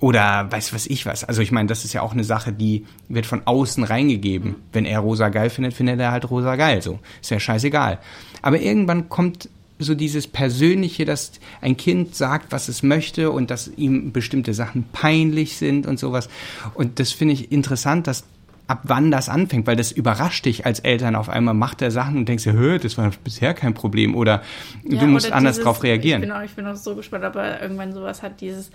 Oder 0.00 0.50
weiß 0.50 0.72
was 0.72 0.86
ich 0.86 1.04
was. 1.04 1.24
Also 1.24 1.42
ich 1.42 1.52
meine, 1.52 1.68
das 1.68 1.84
ist 1.84 1.92
ja 1.92 2.00
auch 2.00 2.12
eine 2.12 2.24
Sache, 2.24 2.52
die 2.52 2.86
wird 3.08 3.26
von 3.26 3.42
außen 3.44 3.84
reingegeben. 3.84 4.54
Wenn 4.72 4.86
er 4.86 5.00
rosa 5.00 5.28
geil 5.28 5.50
findet, 5.50 5.74
findet 5.74 6.00
er 6.00 6.10
halt 6.10 6.30
rosa 6.30 6.56
geil. 6.56 6.80
So 6.80 6.98
ist 7.20 7.30
ja 7.30 7.38
scheißegal. 7.38 7.98
Aber 8.40 8.58
irgendwann 8.60 9.10
kommt 9.10 9.50
so 9.78 9.94
dieses 9.94 10.26
Persönliche, 10.26 11.04
dass 11.04 11.32
ein 11.60 11.76
Kind 11.76 12.14
sagt, 12.14 12.50
was 12.52 12.68
es 12.68 12.82
möchte 12.82 13.30
und 13.30 13.50
dass 13.50 13.68
ihm 13.76 14.12
bestimmte 14.12 14.54
Sachen 14.54 14.84
peinlich 14.92 15.56
sind 15.58 15.86
und 15.86 15.98
sowas. 15.98 16.28
Und 16.74 16.98
das 16.98 17.12
finde 17.12 17.34
ich 17.34 17.52
interessant, 17.52 18.06
dass 18.06 18.24
ab 18.66 18.80
wann 18.84 19.10
das 19.10 19.28
anfängt, 19.28 19.66
weil 19.66 19.76
das 19.76 19.90
überrascht 19.90 20.44
dich 20.46 20.64
als 20.64 20.80
Eltern. 20.80 21.16
Auf 21.16 21.28
einmal 21.28 21.54
macht 21.54 21.82
er 21.82 21.90
Sachen 21.90 22.18
und 22.18 22.28
denkst 22.28 22.44
dir, 22.44 22.52
hör, 22.52 22.78
das 22.78 22.96
war 22.98 23.10
bisher 23.24 23.52
kein 23.52 23.74
Problem 23.74 24.14
oder 24.14 24.42
Ja, 24.84 25.00
du 25.00 25.06
musst 25.08 25.26
oder 25.26 25.36
anders 25.36 25.56
dieses- 25.56 25.64
drauf 25.64 25.82
reagieren. 25.82 26.22
Ich 26.22 26.28
bin, 26.28 26.36
auch, 26.36 26.42
ich 26.42 26.52
bin 26.52 26.66
auch 26.66 26.76
so 26.76 26.94
gespannt, 26.94 27.24
ob 27.24 27.34
er 27.36 27.60
irgendwann 27.60 27.92
sowas 27.92 28.22
hat, 28.22 28.40
dieses 28.40 28.70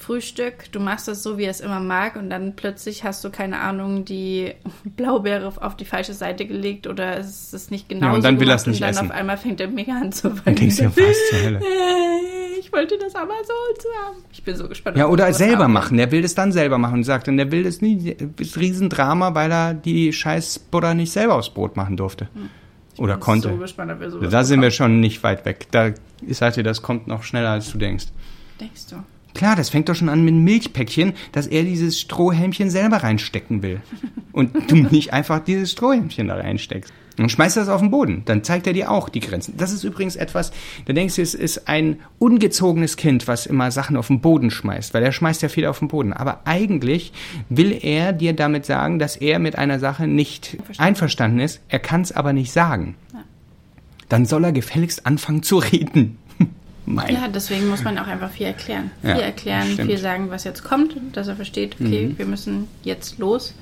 Frühstück, 0.00 0.72
du 0.72 0.80
machst 0.80 1.08
es 1.08 1.22
so, 1.22 1.36
wie 1.38 1.44
er 1.44 1.50
es 1.50 1.60
immer 1.60 1.78
mag 1.80 2.16
und 2.16 2.30
dann 2.30 2.56
plötzlich 2.56 3.04
hast 3.04 3.22
du, 3.24 3.30
keine 3.30 3.60
Ahnung, 3.60 4.04
die 4.04 4.52
Blaubeere 4.96 5.46
auf- 5.60 5.76
die 5.76 5.84
falsche 5.84 6.14
Seite 6.14 6.46
gelegt 6.46 6.86
oder 6.86 7.18
es 7.18 7.52
ist 7.52 7.70
nicht 7.70 7.88
genau 7.88 8.06
Ja, 8.08 8.12
und 8.14 8.24
dann 8.24 8.40
will 8.40 8.48
er 8.48 8.56
es 8.56 8.66
nicht 8.66 8.76
und 8.76 8.82
dann 8.82 8.90
essen. 8.90 9.10
auf 9.10 9.16
einmal 9.16 9.36
fängt 9.36 9.60
er 9.60 9.68
mega 9.68 9.92
an 9.92 10.10
zu 10.10 10.28
Dann 10.30 10.46
weinen. 10.46 10.56
denkst 10.56 10.76
du 10.78 10.82
dir, 10.88 10.96
was 10.96 11.28
zur 11.30 11.42
Hölle? 11.42 11.60
Ich 12.62 12.72
wollte 12.74 12.96
das 12.98 13.16
aber 13.16 13.32
so 13.44 13.52
und 13.72 13.82
so 13.82 13.88
haben. 14.06 14.16
Ich 14.32 14.44
bin 14.44 14.54
so 14.54 14.68
gespannt. 14.68 14.96
Ja, 14.96 15.08
oder 15.08 15.32
selber 15.32 15.64
haben. 15.64 15.72
machen. 15.72 15.96
Der 15.96 16.12
will 16.12 16.22
das 16.22 16.36
dann 16.36 16.52
selber 16.52 16.78
machen 16.78 16.96
und 16.98 17.04
sagt 17.04 17.26
dann, 17.26 17.36
der 17.36 17.50
will 17.50 17.64
das 17.64 17.80
nie, 17.80 18.14
das 18.36 18.56
Riesendrama, 18.58 19.34
weil 19.34 19.50
er 19.50 19.74
die 19.74 20.12
scheiß 20.12 20.60
Butter 20.70 20.94
nicht 20.94 21.10
selber 21.10 21.34
aufs 21.34 21.50
Brot 21.50 21.76
machen 21.76 21.96
durfte. 21.96 22.28
Oder 22.96 23.14
bin 23.14 23.20
konnte. 23.20 23.48
So 23.48 23.56
gespannt, 23.56 23.90
ob 23.90 24.00
wir 24.00 24.10
sowas 24.10 24.30
da 24.30 24.44
sind 24.44 24.60
wir 24.60 24.68
bekommen. 24.68 24.72
schon 24.76 25.00
nicht 25.00 25.22
weit 25.24 25.44
weg. 25.46 25.66
Da, 25.72 25.88
ich 26.24 26.36
sag 26.36 26.54
dir, 26.54 26.62
das 26.62 26.80
kommt 26.82 27.08
noch 27.08 27.24
schneller, 27.24 27.50
als 27.50 27.72
du 27.72 27.78
denkst. 27.78 28.06
Denkst 28.60 28.86
du? 28.90 28.96
Klar, 29.34 29.56
das 29.56 29.70
fängt 29.70 29.88
doch 29.88 29.94
schon 29.94 30.08
an 30.08 30.24
mit 30.24 30.34
einem 30.34 30.44
Milchpäckchen, 30.44 31.14
dass 31.32 31.46
er 31.46 31.62
dieses 31.62 32.00
Strohhelmchen 32.00 32.70
selber 32.70 32.98
reinstecken 32.98 33.62
will. 33.62 33.80
Und 34.32 34.70
du 34.70 34.76
nicht 34.90 35.12
einfach 35.12 35.40
dieses 35.40 35.72
Strohhelmchen 35.72 36.28
da 36.28 36.36
reinsteckst. 36.36 36.92
Und 37.18 37.30
schmeißt 37.30 37.58
das 37.58 37.68
auf 37.68 37.80
den 37.80 37.90
Boden. 37.90 38.22
Dann 38.24 38.44
zeigt 38.44 38.66
er 38.66 38.72
dir 38.72 38.90
auch 38.90 39.10
die 39.10 39.20
Grenzen. 39.20 39.54
Das 39.58 39.72
ist 39.72 39.84
übrigens 39.84 40.16
etwas, 40.16 40.52
da 40.86 40.94
denkst 40.94 41.16
du, 41.16 41.22
es 41.22 41.34
ist 41.34 41.68
ein 41.68 42.00
ungezogenes 42.18 42.96
Kind, 42.96 43.28
was 43.28 43.44
immer 43.44 43.70
Sachen 43.70 43.96
auf 43.98 44.06
den 44.06 44.20
Boden 44.20 44.50
schmeißt, 44.50 44.94
weil 44.94 45.02
er 45.02 45.12
schmeißt 45.12 45.42
ja 45.42 45.50
viel 45.50 45.66
auf 45.66 45.80
den 45.80 45.88
Boden. 45.88 46.14
Aber 46.14 46.40
eigentlich 46.46 47.12
will 47.50 47.78
er 47.82 48.14
dir 48.14 48.32
damit 48.32 48.64
sagen, 48.64 48.98
dass 48.98 49.16
er 49.16 49.38
mit 49.38 49.58
einer 49.58 49.78
Sache 49.78 50.06
nicht 50.06 50.56
Einverstanden. 50.78 51.40
ist. 51.40 51.60
Er 51.68 51.80
kann 51.80 52.00
es 52.00 52.12
aber 52.12 52.32
nicht 52.32 52.52
sagen. 52.52 52.96
Ja. 53.12 53.24
Dann 54.08 54.24
soll 54.24 54.44
er 54.44 54.52
gefälligst 54.52 55.04
anfangen 55.04 55.42
zu 55.42 55.58
reden. 55.58 56.16
Mein 56.94 57.14
Ja, 57.14 57.28
deswegen 57.28 57.68
muss 57.68 57.82
man 57.84 57.98
auch 57.98 58.06
einfach 58.06 58.30
viel 58.30 58.46
erklären. 58.46 58.90
Ja, 59.02 59.14
viel 59.14 59.24
erklären, 59.24 59.62
stimmt. 59.66 59.80
Mhm. 59.80 59.86
viel 59.92 59.98
sagen, 59.98 60.30
was 60.30 60.44
jetzt 60.44 60.62
kommt, 60.64 60.94
dass 61.14 61.28
er 61.28 61.36
versteht, 61.36 61.76
okay, 61.80 62.14
wir 62.16 62.26
müssen 62.26 62.68
jetzt 62.82 63.18
los. 63.18 63.54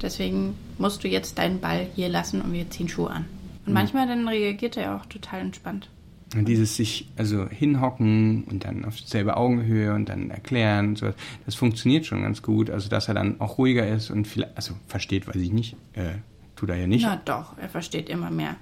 Deswegen 0.00 0.54
musst 0.78 1.04
du 1.04 1.08
jetzt 1.08 1.38
deinen 1.38 1.60
Ball 1.60 1.86
hier 1.94 2.08
lassen 2.08 2.40
und 2.40 2.52
wir 2.52 2.68
ziehen 2.70 2.88
Schuhe 2.88 3.10
an. 3.10 3.24
Und 3.64 3.68
Mhm. 3.68 3.74
manchmal 3.74 4.06
dann 4.08 4.26
reagiert 4.26 4.76
er 4.76 4.96
auch 4.96 5.06
total 5.06 5.40
entspannt. 5.40 5.88
Und 6.34 6.48
dieses 6.48 6.76
sich 6.76 7.08
also 7.18 7.46
hinhocken 7.48 8.44
und 8.44 8.64
dann 8.64 8.84
auf 8.86 8.98
selbe 8.98 9.36
Augenhöhe 9.36 9.92
und 9.94 10.08
dann 10.08 10.30
erklären 10.30 10.88
und 10.88 10.98
so, 10.98 11.10
das 11.44 11.54
funktioniert 11.54 12.06
schon 12.06 12.22
ganz 12.22 12.40
gut. 12.42 12.70
Also 12.70 12.88
dass 12.88 13.06
er 13.08 13.14
dann 13.14 13.38
auch 13.40 13.58
ruhiger 13.58 13.86
ist 13.86 14.10
und 14.10 14.26
vielleicht, 14.26 14.56
also 14.56 14.72
versteht, 14.88 15.28
weiß 15.28 15.36
ich 15.36 15.52
nicht, 15.52 15.76
äh, 15.92 16.12
tut 16.56 16.70
er 16.70 16.76
ja 16.76 16.86
nicht. 16.86 17.04
Na 17.04 17.20
doch, 17.22 17.58
er 17.58 17.68
versteht 17.68 18.08
immer 18.08 18.30
mehr. 18.30 18.56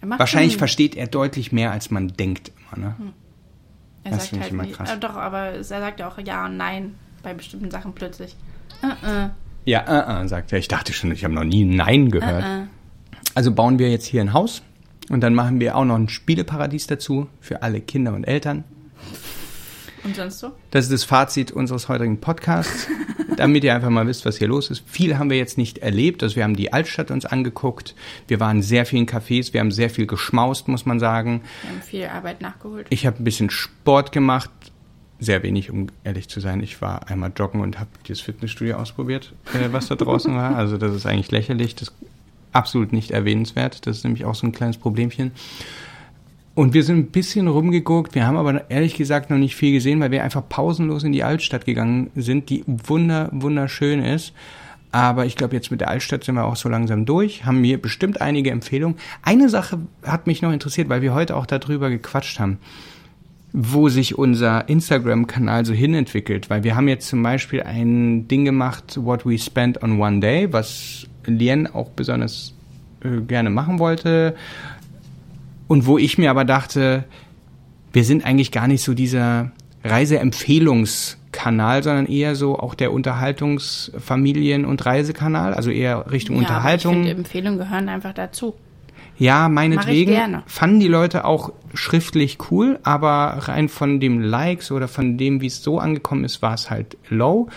Wahrscheinlich 0.00 0.52
schon, 0.52 0.58
versteht 0.58 0.94
er 0.94 1.06
deutlich 1.06 1.52
mehr, 1.52 1.72
als 1.72 1.90
man 1.90 2.08
denkt 2.08 2.52
immer, 2.74 2.86
ne? 2.88 2.96
er 4.04 4.10
das 4.12 4.20
sagt 4.20 4.28
finde 4.28 4.36
ich 4.38 4.42
halt 4.44 4.52
immer 4.52 4.62
nicht, 4.64 4.76
krass. 4.76 4.92
äh, 4.92 4.98
doch, 4.98 5.16
aber 5.16 5.38
er 5.38 5.64
sagt 5.64 6.00
ja 6.00 6.08
auch 6.08 6.18
ja 6.18 6.46
und 6.46 6.56
nein 6.56 6.94
bei 7.22 7.34
bestimmten 7.34 7.70
Sachen 7.70 7.92
plötzlich. 7.92 8.36
Äh, 8.82 9.28
Ja, 9.64 10.22
äh, 10.22 10.28
sagt 10.28 10.52
er. 10.52 10.58
Ich 10.58 10.68
dachte 10.68 10.92
schon, 10.92 11.10
ich 11.10 11.24
habe 11.24 11.34
noch 11.34 11.42
nie 11.44 11.64
ein 11.64 11.74
Nein 11.74 12.10
gehört. 12.10 12.44
äh. 12.44 12.66
Also 13.34 13.52
bauen 13.52 13.78
wir 13.78 13.90
jetzt 13.90 14.06
hier 14.06 14.20
ein 14.20 14.32
Haus 14.32 14.62
und 15.08 15.20
dann 15.22 15.34
machen 15.34 15.58
wir 15.60 15.76
auch 15.76 15.84
noch 15.84 15.96
ein 15.96 16.08
Spieleparadies 16.08 16.86
dazu 16.86 17.28
für 17.40 17.62
alle 17.62 17.80
Kinder 17.80 18.14
und 18.14 18.24
Eltern. 18.24 18.64
Und 20.06 20.14
sonst 20.14 20.38
so? 20.38 20.52
Das 20.70 20.84
ist 20.84 20.92
das 20.92 21.02
Fazit 21.02 21.50
unseres 21.50 21.88
heutigen 21.88 22.20
Podcasts, 22.20 22.86
damit 23.36 23.64
ihr 23.64 23.74
einfach 23.74 23.90
mal 23.90 24.06
wisst, 24.06 24.24
was 24.24 24.36
hier 24.38 24.46
los 24.46 24.70
ist. 24.70 24.84
Viel 24.86 25.18
haben 25.18 25.30
wir 25.30 25.36
jetzt 25.36 25.58
nicht 25.58 25.78
erlebt. 25.78 26.22
Also 26.22 26.36
wir 26.36 26.44
haben 26.44 26.54
die 26.54 26.72
Altstadt 26.72 27.10
uns 27.10 27.26
angeguckt. 27.26 27.96
Wir 28.28 28.38
waren 28.38 28.58
in 28.58 28.62
sehr 28.62 28.86
vielen 28.86 29.06
Cafés. 29.06 29.52
Wir 29.52 29.58
haben 29.58 29.72
sehr 29.72 29.90
viel 29.90 30.06
geschmaust, 30.06 30.68
muss 30.68 30.86
man 30.86 31.00
sagen. 31.00 31.42
Wir 31.62 31.70
haben 31.70 31.82
viel 31.82 32.06
Arbeit 32.06 32.40
nachgeholt. 32.40 32.86
Ich 32.90 33.04
habe 33.04 33.20
ein 33.20 33.24
bisschen 33.24 33.50
Sport 33.50 34.12
gemacht. 34.12 34.50
Sehr 35.18 35.42
wenig, 35.42 35.72
um 35.72 35.88
ehrlich 36.04 36.28
zu 36.28 36.38
sein. 36.38 36.62
Ich 36.62 36.80
war 36.80 37.08
einmal 37.08 37.32
joggen 37.36 37.60
und 37.60 37.80
habe 37.80 37.90
das 38.06 38.20
Fitnessstudio 38.20 38.76
ausprobiert, 38.76 39.32
äh, 39.54 39.72
was 39.72 39.88
da 39.88 39.96
draußen 39.96 40.32
war. 40.36 40.46
Also 40.56 40.78
das 40.78 40.94
ist 40.94 41.06
eigentlich 41.06 41.32
lächerlich. 41.32 41.74
Das 41.74 41.88
ist 41.88 41.94
absolut 42.52 42.92
nicht 42.92 43.10
erwähnenswert. 43.10 43.88
Das 43.88 43.96
ist 43.96 44.04
nämlich 44.04 44.24
auch 44.24 44.36
so 44.36 44.46
ein 44.46 44.52
kleines 44.52 44.78
Problemchen. 44.78 45.32
Und 46.56 46.72
wir 46.72 46.84
sind 46.84 46.96
ein 46.96 47.06
bisschen 47.10 47.48
rumgeguckt. 47.48 48.14
Wir 48.14 48.26
haben 48.26 48.38
aber 48.38 48.70
ehrlich 48.70 48.94
gesagt 48.94 49.28
noch 49.28 49.36
nicht 49.36 49.54
viel 49.54 49.72
gesehen, 49.72 50.00
weil 50.00 50.10
wir 50.10 50.24
einfach 50.24 50.42
pausenlos 50.48 51.04
in 51.04 51.12
die 51.12 51.22
Altstadt 51.22 51.66
gegangen 51.66 52.10
sind, 52.16 52.48
die 52.48 52.64
wunder, 52.66 53.28
wunderschön 53.30 54.02
ist. 54.02 54.32
Aber 54.90 55.26
ich 55.26 55.36
glaube, 55.36 55.54
jetzt 55.54 55.70
mit 55.70 55.82
der 55.82 55.90
Altstadt 55.90 56.24
sind 56.24 56.36
wir 56.36 56.46
auch 56.46 56.56
so 56.56 56.70
langsam 56.70 57.04
durch, 57.04 57.44
haben 57.44 57.60
mir 57.60 57.76
bestimmt 57.76 58.22
einige 58.22 58.52
Empfehlungen. 58.52 58.96
Eine 59.20 59.50
Sache 59.50 59.80
hat 60.02 60.26
mich 60.26 60.40
noch 60.40 60.50
interessiert, 60.50 60.88
weil 60.88 61.02
wir 61.02 61.12
heute 61.12 61.36
auch 61.36 61.44
darüber 61.44 61.90
gequatscht 61.90 62.40
haben, 62.40 62.56
wo 63.52 63.90
sich 63.90 64.16
unser 64.16 64.66
Instagram-Kanal 64.66 65.66
so 65.66 65.74
hinentwickelt. 65.74 66.48
Weil 66.48 66.64
wir 66.64 66.74
haben 66.74 66.88
jetzt 66.88 67.08
zum 67.08 67.22
Beispiel 67.22 67.64
ein 67.64 68.28
Ding 68.28 68.46
gemacht, 68.46 68.98
What 68.98 69.26
We 69.26 69.38
Spent 69.38 69.82
on 69.82 70.00
One 70.00 70.20
Day, 70.20 70.50
was 70.50 71.06
Lien 71.26 71.66
auch 71.66 71.90
besonders 71.90 72.54
äh, 73.04 73.20
gerne 73.20 73.50
machen 73.50 73.78
wollte. 73.78 74.34
Und 75.68 75.86
wo 75.86 75.98
ich 75.98 76.18
mir 76.18 76.30
aber 76.30 76.44
dachte, 76.44 77.04
wir 77.92 78.04
sind 78.04 78.24
eigentlich 78.24 78.52
gar 78.52 78.68
nicht 78.68 78.82
so 78.82 78.94
dieser 78.94 79.52
Reiseempfehlungskanal, 79.84 81.82
sondern 81.82 82.06
eher 82.06 82.34
so 82.34 82.58
auch 82.58 82.74
der 82.74 82.92
Unterhaltungsfamilien- 82.92 84.64
und 84.64 84.84
Reisekanal, 84.84 85.54
also 85.54 85.70
eher 85.70 86.10
Richtung 86.10 86.36
Ja, 86.36 86.42
Unterhaltung. 86.42 86.92
Ich 86.92 87.06
finde, 87.06 87.18
Empfehlungen 87.18 87.58
gehören 87.58 87.88
einfach 87.88 88.12
dazu. 88.12 88.54
Ja, 89.18 89.48
meinetwegen 89.48 90.12
gerne. 90.12 90.42
fanden 90.46 90.78
die 90.80 90.88
Leute 90.88 91.24
auch 91.24 91.52
schriftlich 91.72 92.36
cool, 92.50 92.78
aber 92.82 93.48
rein 93.48 93.68
von 93.70 93.98
dem 93.98 94.20
Likes 94.20 94.70
oder 94.70 94.88
von 94.88 95.16
dem, 95.16 95.40
wie 95.40 95.46
es 95.46 95.62
so 95.62 95.78
angekommen 95.78 96.24
ist, 96.24 96.42
war 96.42 96.52
es 96.52 96.68
halt 96.68 96.98
low 97.08 97.48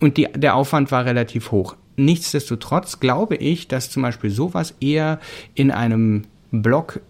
und 0.00 0.16
die, 0.16 0.28
der 0.34 0.54
Aufwand 0.54 0.90
war 0.92 1.04
relativ 1.04 1.50
hoch. 1.50 1.76
nichtsdestotrotz 1.96 3.00
glaube 3.00 3.36
ich, 3.36 3.68
dass 3.68 3.90
zum 3.90 4.02
Beispiel 4.02 4.30
sowas 4.30 4.74
eher 4.80 5.20
in 5.54 5.70
einem 5.70 6.22
Blog 6.50 7.00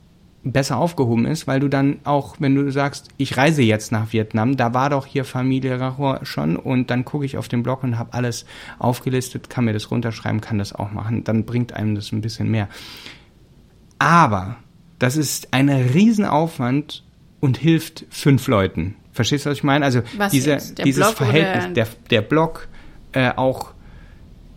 besser 0.44 0.76
aufgehoben 0.76 1.24
ist, 1.24 1.46
weil 1.46 1.58
du 1.58 1.68
dann 1.68 1.98
auch, 2.04 2.36
wenn 2.38 2.54
du 2.54 2.70
sagst, 2.70 3.08
ich 3.16 3.36
reise 3.36 3.62
jetzt 3.62 3.92
nach 3.92 4.12
Vietnam, 4.12 4.56
da 4.56 4.74
war 4.74 4.90
doch 4.90 5.06
hier 5.06 5.24
Familie 5.24 5.80
Rahor 5.80 6.20
schon 6.22 6.56
und 6.56 6.90
dann 6.90 7.04
gucke 7.04 7.24
ich 7.24 7.38
auf 7.38 7.48
den 7.48 7.62
Blog 7.62 7.82
und 7.82 7.98
habe 7.98 8.12
alles 8.12 8.44
aufgelistet, 8.78 9.48
kann 9.48 9.64
mir 9.64 9.72
das 9.72 9.90
runterschreiben, 9.90 10.40
kann 10.40 10.58
das 10.58 10.74
auch 10.74 10.92
machen, 10.92 11.24
dann 11.24 11.44
bringt 11.44 11.72
einem 11.72 11.94
das 11.94 12.12
ein 12.12 12.20
bisschen 12.20 12.50
mehr. 12.50 12.68
Aber 13.98 14.56
das 14.98 15.16
ist 15.16 15.52
ein 15.52 15.68
Riesenaufwand 15.68 17.04
und 17.40 17.56
hilft 17.56 18.04
fünf 18.10 18.46
Leuten. 18.46 18.96
Verstehst 19.12 19.46
du, 19.46 19.50
was 19.50 19.58
ich 19.58 19.64
meine? 19.64 19.84
Also 19.84 20.02
diese, 20.32 20.58
dieses 20.84 21.04
Blog 21.04 21.16
Verhältnis, 21.16 21.72
der, 21.74 21.86
der 22.10 22.22
Blog, 22.22 22.68
äh, 23.12 23.30
auch 23.34 23.73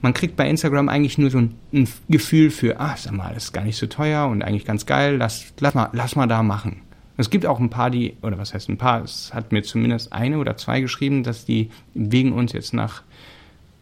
man 0.01 0.13
kriegt 0.13 0.35
bei 0.35 0.49
Instagram 0.49 0.89
eigentlich 0.89 1.17
nur 1.17 1.29
so 1.29 1.39
ein, 1.39 1.55
ein, 1.73 1.87
Gefühl 2.09 2.49
für, 2.49 2.79
ach, 2.79 2.97
sag 2.97 3.13
mal, 3.13 3.33
das 3.33 3.45
ist 3.45 3.53
gar 3.53 3.63
nicht 3.63 3.77
so 3.77 3.87
teuer 3.87 4.27
und 4.27 4.43
eigentlich 4.43 4.65
ganz 4.65 4.85
geil, 4.85 5.17
lass, 5.17 5.53
lass, 5.59 5.73
mal, 5.73 5.89
lass 5.93 6.15
mal 6.15 6.27
da 6.27 6.43
machen. 6.43 6.81
Es 7.17 7.31
gibt 7.31 7.45
auch 7.47 7.59
ein 7.59 7.71
paar, 7.71 7.89
die, 7.89 8.15
oder 8.21 8.37
was 8.37 8.53
heißt 8.53 8.69
ein 8.69 8.77
paar, 8.77 9.03
es 9.03 9.33
hat 9.33 9.51
mir 9.51 9.63
zumindest 9.63 10.13
eine 10.13 10.37
oder 10.37 10.55
zwei 10.55 10.81
geschrieben, 10.81 11.23
dass 11.23 11.45
die 11.45 11.71
wegen 11.95 12.31
uns 12.31 12.53
jetzt 12.53 12.73
nach 12.73 13.01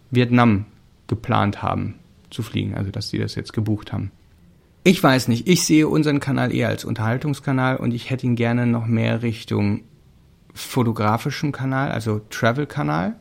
Vietnam 0.10 0.66
geplant 1.08 1.62
haben 1.62 1.96
zu 2.30 2.44
fliegen, 2.44 2.76
also 2.76 2.92
dass 2.92 3.10
die 3.10 3.20
das 3.20 3.36
jetzt 3.36 3.54
gebucht 3.54 3.92
haben. 3.92 4.12
Ich 4.84 5.02
weiß 5.02 5.28
nicht, 5.28 5.48
ich 5.48 5.66
sehe 5.66 5.88
unseren 5.88 6.20
Kanal 6.20 6.54
eher 6.54 6.70
als 6.70 6.86
Unterhaltungskanal 6.86 7.78
und 7.78 7.94
ich 7.94 8.10
hätte 8.10 8.26
ihn 8.26 8.36
gerne 8.36 8.68
noch 8.68 8.86
mehr 8.86 9.22
Richtung 9.24 9.82
fotografischem 10.54 11.52
Kanal, 11.52 11.92
also 11.92 12.22
Travel-Kanal. 12.30 13.16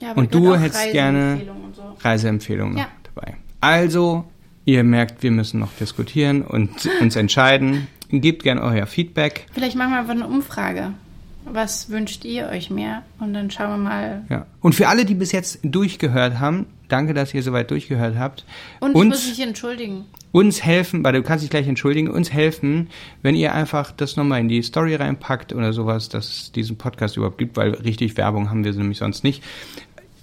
Ja, 0.00 0.12
und 0.12 0.32
du 0.34 0.56
hättest 0.56 0.92
gerne 0.92 1.40
so. 1.74 1.82
Reiseempfehlungen 2.00 2.78
ja. 2.78 2.86
dabei. 3.14 3.34
Also, 3.60 4.24
ihr 4.64 4.84
merkt, 4.84 5.22
wir 5.22 5.30
müssen 5.30 5.58
noch 5.60 5.72
diskutieren 5.80 6.42
und 6.42 6.70
uns 7.00 7.16
entscheiden. 7.16 7.88
Gebt 8.10 8.42
gerne 8.42 8.62
euer 8.62 8.86
Feedback. 8.86 9.46
Vielleicht 9.52 9.76
machen 9.76 9.90
wir 9.90 9.98
einfach 9.98 10.14
eine 10.14 10.26
Umfrage. 10.26 10.92
Was 11.44 11.90
wünscht 11.90 12.24
ihr 12.24 12.48
euch 12.48 12.70
mehr? 12.70 13.02
Und 13.18 13.32
dann 13.32 13.50
schauen 13.50 13.70
wir 13.70 13.76
mal. 13.78 14.24
Ja. 14.28 14.46
Und 14.60 14.74
für 14.74 14.88
alle, 14.88 15.04
die 15.04 15.14
bis 15.14 15.32
jetzt 15.32 15.60
durchgehört 15.62 16.38
haben, 16.38 16.66
danke, 16.88 17.14
dass 17.14 17.32
ihr 17.34 17.42
soweit 17.42 17.70
durchgehört 17.70 18.16
habt. 18.18 18.44
Und 18.80 18.94
uns, 18.94 19.04
ich 19.04 19.28
muss 19.28 19.38
mich 19.38 19.46
entschuldigen. 19.46 20.04
Uns 20.32 20.62
helfen, 20.62 21.04
weil 21.04 21.14
du 21.14 21.22
kannst 21.22 21.42
dich 21.42 21.50
gleich 21.50 21.66
entschuldigen, 21.66 22.10
uns 22.10 22.32
helfen, 22.32 22.88
wenn 23.22 23.34
ihr 23.34 23.54
einfach 23.54 23.92
das 23.92 24.16
nochmal 24.16 24.40
in 24.40 24.48
die 24.48 24.62
Story 24.62 24.94
reinpackt 24.94 25.54
oder 25.54 25.72
sowas, 25.72 26.08
dass 26.08 26.28
es 26.28 26.52
diesen 26.52 26.76
Podcast 26.76 27.16
überhaupt 27.16 27.38
gibt, 27.38 27.56
weil 27.56 27.70
richtig 27.70 28.16
Werbung 28.16 28.50
haben 28.50 28.64
wir 28.64 28.72
nämlich 28.72 28.98
sonst 28.98 29.24
nicht 29.24 29.42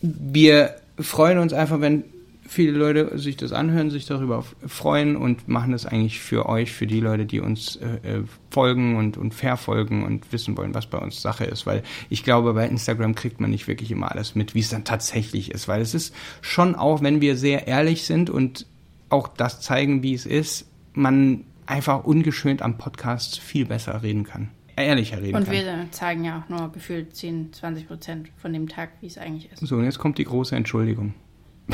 wir 0.02 0.76
freuen 1.00 1.38
uns 1.38 1.54
einfach, 1.54 1.82
wenn 1.82 2.04
viele 2.48 2.72
Leute 2.72 3.18
sich 3.18 3.38
das 3.38 3.52
anhören, 3.52 3.90
sich 3.90 4.06
darüber 4.06 4.44
freuen 4.68 5.16
und 5.16 5.48
machen 5.48 5.72
das 5.72 5.86
eigentlich 5.86 6.20
für 6.20 6.48
euch, 6.48 6.72
für 6.72 6.88
die 6.88 7.00
Leute, 7.00 7.26
die 7.26 7.40
uns 7.40 7.78
äh, 7.78 8.18
äh, 8.18 8.24
folgen 8.52 8.98
und, 8.98 9.18
und 9.18 9.34
verfolgen 9.34 10.04
und 10.04 10.32
wissen 10.32 10.56
wollen, 10.58 10.74
was 10.74 10.86
bei 10.86 11.00
uns 11.00 11.22
Sache 11.22 11.46
ist. 11.46 11.66
Weil 11.66 11.84
ich 12.10 12.24
glaube, 12.24 12.54
bei 12.54 12.68
Instagram 12.68 13.16
kriegt 13.16 13.40
man 13.40 13.50
nicht 13.50 13.68
wirklich 13.68 13.92
immer 13.92 14.12
alles 14.12 14.36
mit, 14.36 14.54
wie 14.54 14.60
es 14.60 14.70
dann 14.70 14.84
tatsächlich 14.84 15.52
ist. 15.52 15.68
Weil 15.68 15.82
es 15.82 15.94
ist 15.94 16.14
schon 16.42 16.76
auch, 16.76 17.02
wenn 17.02 17.20
wir 17.20 17.36
sehr 17.36 17.68
ehrlich 17.68 18.04
sind 18.04 18.30
und 18.30 18.68
auch 19.10 19.28
das 19.28 19.62
zeigen, 19.62 20.04
wie 20.04 20.14
es 20.14 20.26
ist, 20.26 20.68
man 20.94 21.42
einfach 21.66 22.04
ungeschönt 22.04 22.62
am 22.62 22.78
Podcast 22.78 23.40
viel 23.40 23.66
besser 23.66 24.04
reden 24.04 24.24
kann 24.24 24.50
ehrlicher 24.76 25.22
reden 25.22 25.36
und 25.36 25.46
kann. 25.46 25.56
Und 25.56 25.66
wir 25.66 25.88
zeigen 25.92 26.24
ja 26.26 26.40
auch 26.44 26.50
nur 26.50 26.72
gefühlt 26.72 27.16
10, 27.16 27.54
20 27.54 27.88
Prozent 27.88 28.30
von 28.38 28.54
dem 28.54 28.68
Tag, 28.68 28.90
wie 29.02 29.08
es 29.08 29.18
eigentlich 29.18 29.52
ist. 29.52 29.66
So, 29.66 29.78
und 29.78 29.86
jetzt 29.86 30.00
kommt 30.00 30.18
die 30.18 30.26
große 30.26 30.56
Entschuldigung. 30.56 31.14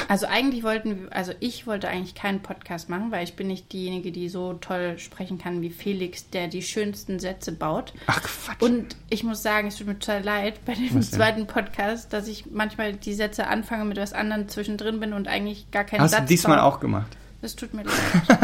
Also 0.07 0.25
eigentlich 0.25 0.63
wollten 0.63 1.01
wir, 1.01 1.13
also 1.13 1.33
ich 1.41 1.67
wollte 1.67 1.89
eigentlich 1.89 2.15
keinen 2.15 2.41
Podcast 2.41 2.87
machen, 2.89 3.11
weil 3.11 3.25
ich 3.25 3.35
bin 3.35 3.47
nicht 3.47 3.73
diejenige, 3.73 4.13
die 4.13 4.29
so 4.29 4.53
toll 4.53 4.97
sprechen 4.97 5.37
kann 5.37 5.61
wie 5.61 5.69
Felix, 5.69 6.29
der 6.29 6.47
die 6.47 6.61
schönsten 6.61 7.19
Sätze 7.19 7.51
baut. 7.51 7.93
Ach 8.07 8.21
Quatsch. 8.21 8.61
Und 8.61 8.95
ich 9.09 9.25
muss 9.25 9.43
sagen, 9.43 9.67
es 9.67 9.75
tut 9.75 9.87
mir 9.87 9.99
total 9.99 10.23
leid 10.23 10.63
bei 10.65 10.75
dem 10.75 11.01
zweiten 11.01 11.45
Podcast, 11.45 12.13
dass 12.13 12.29
ich 12.29 12.45
manchmal 12.51 12.93
die 12.93 13.13
Sätze 13.13 13.47
anfange 13.47 13.83
mit 13.83 13.97
was 13.97 14.13
anderem 14.13 14.47
zwischendrin 14.47 15.01
bin 15.01 15.11
und 15.11 15.27
eigentlich 15.27 15.69
gar 15.71 15.83
keinen 15.83 16.01
Hast 16.01 16.11
Satz 16.11 16.21
Hast 16.21 16.29
du 16.29 16.33
diesmal 16.35 16.57
baue. 16.59 16.65
auch 16.67 16.79
gemacht? 16.79 17.17
Das 17.41 17.55
tut 17.55 17.73
mir 17.73 17.83
leid. 17.83 17.95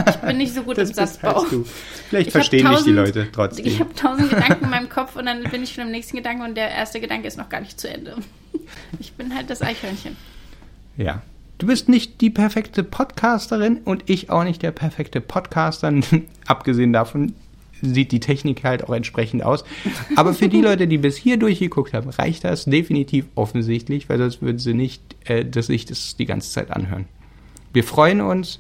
Ich 0.10 0.16
bin 0.16 0.38
nicht 0.38 0.54
so 0.54 0.64
gut 0.64 0.78
das 0.78 0.90
im 0.90 0.96
Satzbau. 0.96 1.46
Vielleicht 2.10 2.28
ich 2.28 2.32
verstehen 2.32 2.66
tausend, 2.66 2.88
dich 2.88 2.94
die 2.94 2.98
Leute 2.98 3.28
trotzdem. 3.32 3.66
Ich 3.66 3.80
habe 3.80 3.94
tausend 3.94 4.30
Gedanken 4.30 4.66
in 4.66 4.70
meinem 4.72 4.90
Kopf 4.90 5.16
und 5.16 5.26
dann 5.26 5.44
bin 5.44 5.64
ich 5.64 5.74
schon 5.74 5.86
im 5.86 5.92
nächsten 5.92 6.18
Gedanken 6.18 6.44
und 6.44 6.56
der 6.56 6.72
erste 6.72 7.00
Gedanke 7.00 7.28
ist 7.28 7.38
noch 7.38 7.50
gar 7.50 7.62
nicht 7.62 7.80
zu 7.80 7.90
Ende. 7.90 8.16
Ich 9.00 9.14
bin 9.14 9.36
halt 9.36 9.50
das 9.50 9.62
Eichhörnchen. 9.62 10.18
Ja. 10.98 11.22
Du 11.60 11.66
bist 11.66 11.90
nicht 11.90 12.22
die 12.22 12.30
perfekte 12.30 12.84
Podcasterin 12.84 13.78
und 13.78 14.10
ich 14.10 14.30
auch 14.30 14.44
nicht 14.44 14.62
der 14.62 14.72
perfekte 14.72 15.22
Podcaster. 15.22 15.92
Abgesehen 16.48 16.94
davon 16.94 17.34
sieht 17.82 18.12
die 18.12 18.20
Technik 18.20 18.64
halt 18.64 18.84
auch 18.84 18.94
entsprechend 18.94 19.44
aus. 19.44 19.64
Aber 20.16 20.34
für 20.34 20.50
die 20.50 20.62
Leute, 20.62 20.88
die 20.88 20.98
bis 20.98 21.18
hier 21.18 21.38
durchgeguckt 21.38 21.94
haben, 21.94 22.10
reicht 22.10 22.44
das 22.44 22.66
definitiv 22.66 23.26
offensichtlich, 23.36 24.10
weil 24.10 24.18
sonst 24.18 24.42
würden 24.42 24.60
sie 24.60 24.74
nicht 24.74 25.02
äh, 25.26 25.46
das 25.46 25.68
Licht 25.68 26.20
die 26.20 26.26
ganze 26.26 26.52
Zeit 26.52 26.72
anhören. 26.72 27.06
Wir 27.74 27.84
freuen 27.84 28.22
uns 28.22 28.60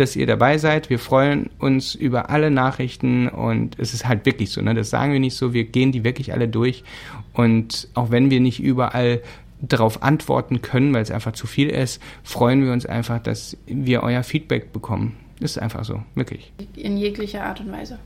dass 0.00 0.16
ihr 0.16 0.26
dabei 0.26 0.58
seid. 0.58 0.90
Wir 0.90 0.98
freuen 0.98 1.50
uns 1.58 1.94
über 1.94 2.30
alle 2.30 2.50
Nachrichten 2.50 3.28
und 3.28 3.78
es 3.78 3.94
ist 3.94 4.06
halt 4.06 4.26
wirklich 4.26 4.50
so, 4.50 4.60
ne? 4.60 4.74
Das 4.74 4.90
sagen 4.90 5.12
wir 5.12 5.20
nicht 5.20 5.36
so, 5.36 5.52
wir 5.52 5.64
gehen 5.64 5.92
die 5.92 6.04
wirklich 6.04 6.32
alle 6.32 6.48
durch. 6.48 6.84
Und 7.32 7.88
auch 7.94 8.10
wenn 8.10 8.30
wir 8.30 8.40
nicht 8.40 8.60
überall 8.60 9.22
darauf 9.60 10.02
antworten 10.02 10.62
können, 10.62 10.94
weil 10.94 11.02
es 11.02 11.10
einfach 11.10 11.32
zu 11.32 11.46
viel 11.46 11.68
ist, 11.68 12.00
freuen 12.22 12.64
wir 12.64 12.72
uns 12.72 12.86
einfach, 12.86 13.20
dass 13.20 13.56
wir 13.66 14.02
euer 14.02 14.22
Feedback 14.22 14.72
bekommen. 14.72 15.16
Ist 15.40 15.58
einfach 15.58 15.84
so, 15.84 16.02
wirklich. 16.14 16.52
In 16.74 16.96
jeglicher 16.96 17.44
Art 17.44 17.60
und 17.60 17.70
Weise. 17.70 17.98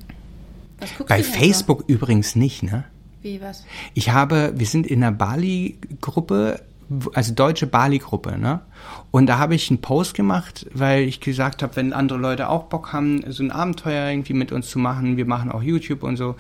Bei 1.08 1.22
Facebook 1.22 1.80
so? 1.80 1.86
übrigens 1.86 2.36
nicht, 2.36 2.62
ne? 2.62 2.84
Wie 3.22 3.40
was? 3.40 3.64
Ich 3.94 4.10
habe, 4.10 4.52
wir 4.56 4.66
sind 4.66 4.86
in 4.86 5.02
einer 5.02 5.12
Bali-Gruppe 5.12 6.60
also 7.14 7.34
deutsche 7.34 7.66
Bali-Gruppe, 7.66 8.38
ne? 8.38 8.60
Und 9.10 9.26
da 9.26 9.38
habe 9.38 9.54
ich 9.54 9.70
einen 9.70 9.80
Post 9.80 10.14
gemacht, 10.14 10.66
weil 10.72 11.02
ich 11.02 11.20
gesagt 11.20 11.62
habe, 11.62 11.76
wenn 11.76 11.92
andere 11.92 12.18
Leute 12.18 12.48
auch 12.48 12.64
Bock 12.64 12.92
haben, 12.92 13.24
so 13.28 13.42
ein 13.42 13.50
Abenteuer 13.50 14.10
irgendwie 14.10 14.34
mit 14.34 14.52
uns 14.52 14.70
zu 14.70 14.78
machen, 14.78 15.16
wir 15.16 15.26
machen 15.26 15.52
auch 15.52 15.62
YouTube 15.62 16.02
und 16.02 16.16
so, 16.16 16.36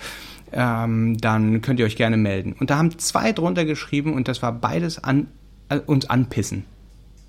ähm, 0.52 1.16
dann 1.18 1.60
könnt 1.60 1.80
ihr 1.80 1.86
euch 1.86 1.96
gerne 1.96 2.16
melden. 2.16 2.54
Und 2.58 2.70
da 2.70 2.76
haben 2.78 2.98
zwei 2.98 3.32
drunter 3.32 3.64
geschrieben 3.64 4.14
und 4.14 4.28
das 4.28 4.42
war 4.42 4.52
beides 4.52 5.02
an, 5.02 5.28
äh, 5.68 5.78
uns 5.78 6.08
anpissen. 6.08 6.64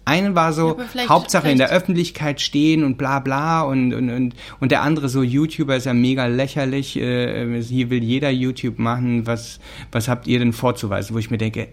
Eine 0.06 0.36
war 0.36 0.52
so, 0.52 0.78
vielleicht, 0.92 1.08
Hauptsache 1.08 1.44
vielleicht. 1.44 1.54
in 1.54 1.58
der 1.60 1.70
Öffentlichkeit 1.70 2.42
stehen 2.42 2.84
und 2.84 2.98
bla 2.98 3.20
bla 3.20 3.62
und, 3.62 3.94
und, 3.94 4.10
und, 4.10 4.36
und 4.60 4.72
der 4.72 4.82
andere 4.82 5.08
so, 5.08 5.24
YouTuber 5.24 5.78
ist 5.78 5.86
ja 5.86 5.94
mega 5.94 6.26
lächerlich, 6.26 6.98
äh, 6.98 7.62
hier 7.62 7.90
will 7.90 8.04
jeder 8.04 8.30
YouTube 8.30 8.80
machen, 8.80 9.26
was, 9.28 9.60
was 9.94 10.10
habt 10.10 10.28
ihr 10.28 10.40
denn 10.40 10.52
vorzuweisen? 10.52 11.16
Wo 11.16 11.20
ich 11.20 11.32
mir 11.32 11.38
denke, 11.38 11.70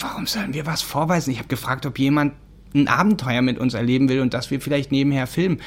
warum 0.00 0.26
sollen 0.26 0.54
wir 0.54 0.66
was 0.66 0.82
vorweisen? 0.82 1.30
Ich 1.30 1.38
habe 1.38 1.48
gefragt, 1.48 1.86
ob 1.86 1.98
jemand 1.98 2.34
ein 2.74 2.88
Abenteuer 2.88 3.42
mit 3.42 3.58
uns 3.58 3.74
erleben 3.74 4.08
will 4.08 4.20
und 4.20 4.34
dass 4.34 4.50
wir 4.50 4.60
vielleicht 4.60 4.92
nebenher 4.92 5.26
filmen. 5.26 5.60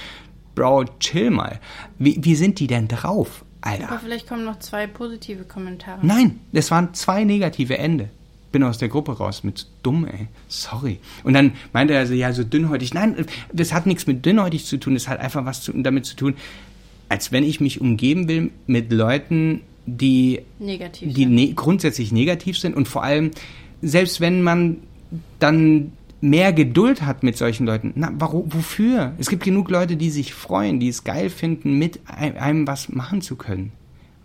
Bro, 0.56 0.86
chill 1.00 1.32
mal. 1.32 1.60
Wie, 1.98 2.18
wie 2.22 2.36
sind 2.36 2.60
die 2.60 2.68
denn 2.68 2.88
drauf, 2.88 3.44
Alter? 3.62 3.90
Aber 3.90 4.00
vielleicht 4.00 4.28
kommen 4.28 4.46
noch 4.46 4.60
zwei 4.60 4.88
positive 4.88 5.44
Kommentare. 5.44 6.06
Nein, 6.06 6.40
es 6.52 6.72
waren 6.72 6.94
zwei 6.94 7.24
negative 7.24 7.78
Ende. 7.78 8.10
Bin 8.52 8.64
aus 8.64 8.78
der 8.78 8.88
Gruppe 8.88 9.18
raus 9.18 9.44
mit 9.44 9.66
dumm, 9.82 10.06
ey. 10.06 10.28
Sorry. 10.48 11.00
Und 11.24 11.34
dann 11.34 11.54
meinte 11.74 11.96
er 11.96 12.06
so, 12.06 12.14
ja, 12.14 12.32
so 12.34 12.44
dünnhäutig. 12.44 12.94
Nein, 12.94 13.26
das 13.52 13.74
hat 13.74 13.88
nichts 13.88 14.06
mit 14.06 14.26
dünnhäutig 14.26 14.66
zu 14.66 14.78
tun. 14.78 14.94
Das 14.94 15.08
hat 15.08 15.20
einfach 15.20 15.44
was 15.46 15.62
zu, 15.62 15.74
damit 15.74 16.06
zu 16.06 16.16
tun, 16.16 16.36
als 17.10 17.32
wenn 17.32 17.44
ich 17.44 17.60
mich 17.60 17.82
umgeben 17.82 18.28
will 18.28 18.52
mit 18.68 18.92
Leuten, 18.92 19.62
die, 19.86 20.42
negativ 20.60 21.14
die 21.14 21.26
ne 21.26 21.54
grundsätzlich 21.54 22.12
negativ 22.12 22.58
sind 22.58 22.76
und 22.76 22.88
vor 22.88 23.04
allem 23.04 23.32
selbst 23.84 24.22
wenn 24.22 24.42
man 24.42 24.78
dann 25.40 25.92
mehr 26.22 26.54
Geduld 26.54 27.02
hat 27.02 27.22
mit 27.22 27.38
solchen 27.38 27.66
Leuten. 27.66 27.92
Na, 27.96 28.12
warum, 28.18 28.52
wofür? 28.52 29.14
Es 29.20 29.30
gibt 29.30 29.44
genug 29.44 29.70
Leute, 29.70 29.98
die 29.98 30.10
sich 30.10 30.34
freuen, 30.34 30.80
die 30.80 30.88
es 30.88 31.04
geil 31.04 31.30
finden, 31.30 31.78
mit 31.78 32.00
einem 32.08 32.66
was 32.66 32.90
machen 32.90 33.22
zu 33.22 33.36
können. 33.36 33.74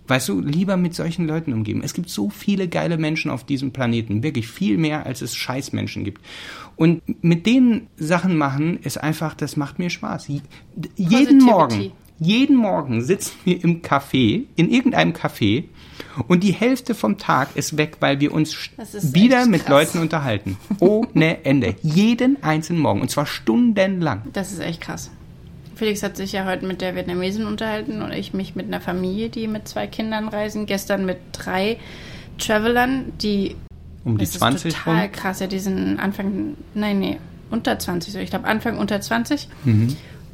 Weißt 0.06 0.28
du, 0.28 0.40
lieber 0.40 0.78
mit 0.78 0.94
solchen 0.94 1.26
Leuten 1.26 1.52
umgeben. 1.52 1.82
Es 1.82 1.92
gibt 1.92 2.08
so 2.08 2.30
viele 2.30 2.68
geile 2.68 2.96
Menschen 2.96 3.30
auf 3.30 3.44
diesem 3.44 3.72
Planeten. 3.72 4.22
Wirklich 4.22 4.48
viel 4.48 4.78
mehr, 4.78 5.04
als 5.04 5.20
es 5.20 5.34
Scheißmenschen 5.34 6.04
gibt. 6.04 6.22
Und 6.76 7.02
mit 7.22 7.44
denen 7.44 7.88
Sachen 7.98 8.38
machen, 8.38 8.78
ist 8.78 8.96
einfach, 8.96 9.34
das 9.34 9.56
macht 9.56 9.78
mir 9.78 9.90
Spaß. 9.90 10.28
Jeden 10.96 11.42
Morgen, 11.42 11.90
jeden 12.20 12.56
Morgen 12.56 13.02
sitzen 13.02 13.32
wir 13.44 13.62
im 13.62 13.82
Café, 13.82 14.44
in 14.56 14.70
irgendeinem 14.70 15.12
Café 15.12 15.64
und 16.26 16.42
die 16.42 16.52
Hälfte 16.52 16.94
vom 16.94 17.18
Tag 17.18 17.56
ist 17.56 17.76
weg, 17.76 17.96
weil 18.00 18.20
wir 18.20 18.32
uns 18.32 18.56
wieder 19.02 19.46
mit 19.46 19.68
Leuten 19.68 19.98
unterhalten. 19.98 20.56
Ohne 20.80 21.44
Ende. 21.44 21.76
Jeden 21.82 22.42
einzelnen 22.42 22.80
Morgen. 22.80 23.00
Und 23.00 23.10
zwar 23.10 23.26
stundenlang. 23.26 24.22
Das 24.32 24.52
ist 24.52 24.60
echt 24.60 24.80
krass. 24.80 25.10
Felix 25.76 26.02
hat 26.02 26.16
sich 26.16 26.32
ja 26.32 26.44
heute 26.44 26.66
mit 26.66 26.80
der 26.80 26.96
Vietnamesin 26.96 27.46
unterhalten 27.46 28.02
und 28.02 28.12
ich 28.12 28.34
mich 28.34 28.56
mit 28.56 28.66
einer 28.66 28.80
Familie, 28.80 29.28
die 29.28 29.46
mit 29.46 29.68
zwei 29.68 29.86
Kindern 29.86 30.28
reisen. 30.28 30.66
Gestern 30.66 31.06
mit 31.06 31.18
drei 31.32 31.78
Travelern, 32.38 33.12
die. 33.22 33.56
Um 34.04 34.18
die 34.18 34.24
das 34.24 34.34
20 34.34 34.66
ist 34.66 34.78
total 34.78 35.02
rum? 35.04 35.12
krass. 35.12 35.40
Ja, 35.40 35.46
die 35.46 35.58
sind 35.58 35.98
Anfang. 36.00 36.56
Nein, 36.74 36.98
nee. 36.98 37.18
unter 37.50 37.78
20, 37.78 38.12
so 38.12 38.18
ich 38.18 38.30
glaube 38.30 38.46
Anfang 38.46 38.78
unter 38.78 39.00
20. 39.00 39.48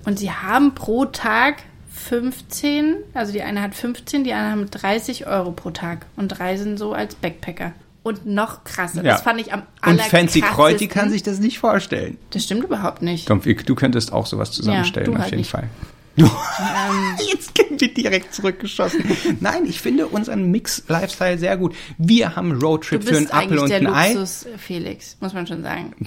Und 0.04 0.18
sie 0.18 0.30
haben 0.30 0.74
pro 0.74 1.04
Tag 1.06 1.62
15, 1.94 2.96
also 3.14 3.32
die 3.32 3.42
eine 3.42 3.62
hat 3.62 3.74
15, 3.74 4.24
die 4.24 4.32
andere 4.32 4.50
haben 4.50 4.70
30 4.70 5.26
Euro 5.26 5.52
pro 5.52 5.70
Tag 5.70 6.06
und 6.16 6.38
reisen 6.40 6.76
so 6.76 6.92
als 6.92 7.14
Backpacker. 7.14 7.72
Und 8.02 8.26
noch 8.26 8.64
krasser, 8.64 9.02
das 9.02 9.22
fand 9.22 9.40
ich 9.40 9.54
am 9.54 9.62
Und 9.86 9.98
Fancy. 10.02 10.42
Kreuti 10.42 10.88
kann 10.88 11.08
sich 11.08 11.22
das 11.22 11.38
nicht 11.38 11.58
vorstellen. 11.58 12.18
Das 12.30 12.44
stimmt 12.44 12.62
überhaupt 12.64 13.00
nicht. 13.00 13.26
Komm, 13.26 13.40
du 13.40 13.74
könntest 13.74 14.12
auch 14.12 14.26
sowas 14.26 14.50
zusammenstellen, 14.52 15.06
du 15.06 15.12
auf 15.12 15.20
halt 15.20 15.30
jeden 15.30 15.38
nicht. 15.38 15.50
Fall. 15.50 15.70
Du, 16.16 16.26
jetzt 17.32 17.56
sind 17.56 17.80
wir 17.80 17.94
direkt 17.94 18.34
zurückgeschossen. 18.34 19.02
Nein, 19.40 19.64
ich 19.64 19.80
finde 19.80 20.08
unseren 20.08 20.50
Mix-Lifestyle 20.50 21.38
sehr 21.38 21.56
gut. 21.56 21.74
Wir 21.96 22.36
haben 22.36 22.52
Roadtrip 22.60 23.04
für 23.04 23.16
einen 23.16 23.30
Apfel 23.30 23.58
eigentlich 23.58 23.62
und 23.62 23.72
ein 23.72 23.86
Ei. 23.86 24.12
Luxus, 24.12 24.46
Felix, 24.58 25.16
muss 25.20 25.32
man 25.32 25.46
schon 25.46 25.62
sagen. 25.62 25.94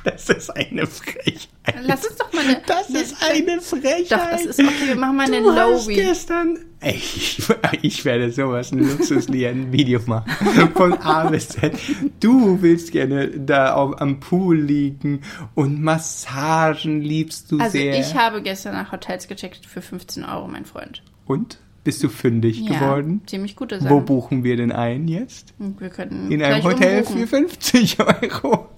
Das 0.04 0.28
ist 0.30 0.50
eine 0.56 0.86
Frechheit. 0.86 1.48
Lass 1.82 2.06
uns 2.06 2.16
doch 2.16 2.32
mal 2.32 2.42
eine. 2.44 2.60
Das 2.66 2.88
ist 2.90 3.16
eine 3.22 3.60
Frechheit. 3.60 4.10
Doch, 4.12 4.30
das 4.30 4.44
ist 4.46 4.58
okay, 4.58 4.88
wir 4.88 4.96
machen 4.96 5.16
mal 5.16 5.26
eine 5.26 5.42
du 5.42 5.52
hast 5.52 5.88
gestern... 5.88 6.58
Ey, 6.80 6.94
ich, 6.94 7.42
ich 7.82 8.04
werde 8.06 8.32
sowas, 8.32 8.72
ein 8.72 8.78
Luxuslieren-Video 8.78 10.00
machen. 10.06 10.30
Von 10.74 10.94
A 10.94 11.28
bis 11.28 11.48
Z. 11.50 11.74
Du 12.20 12.62
willst 12.62 12.92
gerne 12.92 13.28
da 13.28 13.74
auf, 13.74 14.00
am 14.00 14.18
Pool 14.20 14.58
liegen 14.58 15.20
und 15.54 15.82
Massagen 15.82 17.02
liebst 17.02 17.52
du 17.52 17.58
Also 17.58 17.72
sehr. 17.72 17.98
ich 18.00 18.14
habe 18.14 18.40
gestern 18.42 18.72
nach 18.74 18.92
Hotels 18.92 19.28
gecheckt 19.28 19.66
für 19.66 19.82
15 19.82 20.24
Euro, 20.24 20.48
mein 20.48 20.64
Freund. 20.64 21.02
und? 21.26 21.58
Bist 21.82 22.02
du 22.02 22.10
fündig 22.10 22.60
Ja, 22.60 22.74
geworden? 22.78 23.22
ziemlich 23.26 23.56
gute 23.56 23.80
Wo 23.80 23.84
Sachen. 23.84 24.04
buchen 24.04 24.44
wir 24.44 24.54
denn 24.58 24.70
ein 24.70 25.08
jetzt? 25.08 25.54
Wir 25.58 25.88
könnten 25.88 26.30
In 26.30 26.42
einem 26.42 26.62
Hotel 26.62 26.98
umbuchen. 27.00 27.20
für 27.20 27.26
50 27.26 27.96
Euro. 28.00 28.68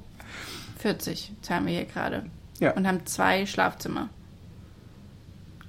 40 0.82 1.32
zahlen 1.42 1.66
wir 1.66 1.72
hier 1.74 1.84
gerade. 1.84 2.26
Ja. 2.60 2.72
Und 2.74 2.86
haben 2.86 3.06
zwei 3.06 3.46
Schlafzimmer. 3.46 4.08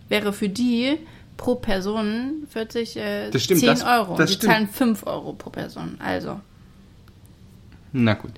Wäre 0.10 0.34
für 0.34 0.50
die 0.50 0.98
pro 1.38 1.56
Person 1.56 2.46
40, 2.50 2.98
äh, 2.98 3.30
Das 3.32 3.44
stimmt, 3.44 3.60
10 3.62 3.68
das- 3.70 3.84
Euro. 3.84 4.16
das 4.16 4.30
die 4.32 4.36
stimmt. 4.38 4.54
zahlen 4.54 4.68
5 4.68 5.06
Euro 5.08 5.34
pro 5.34 5.50
Person. 5.50 5.98
Also, 6.00 6.40
Na 7.92 8.14
gut. 8.16 8.32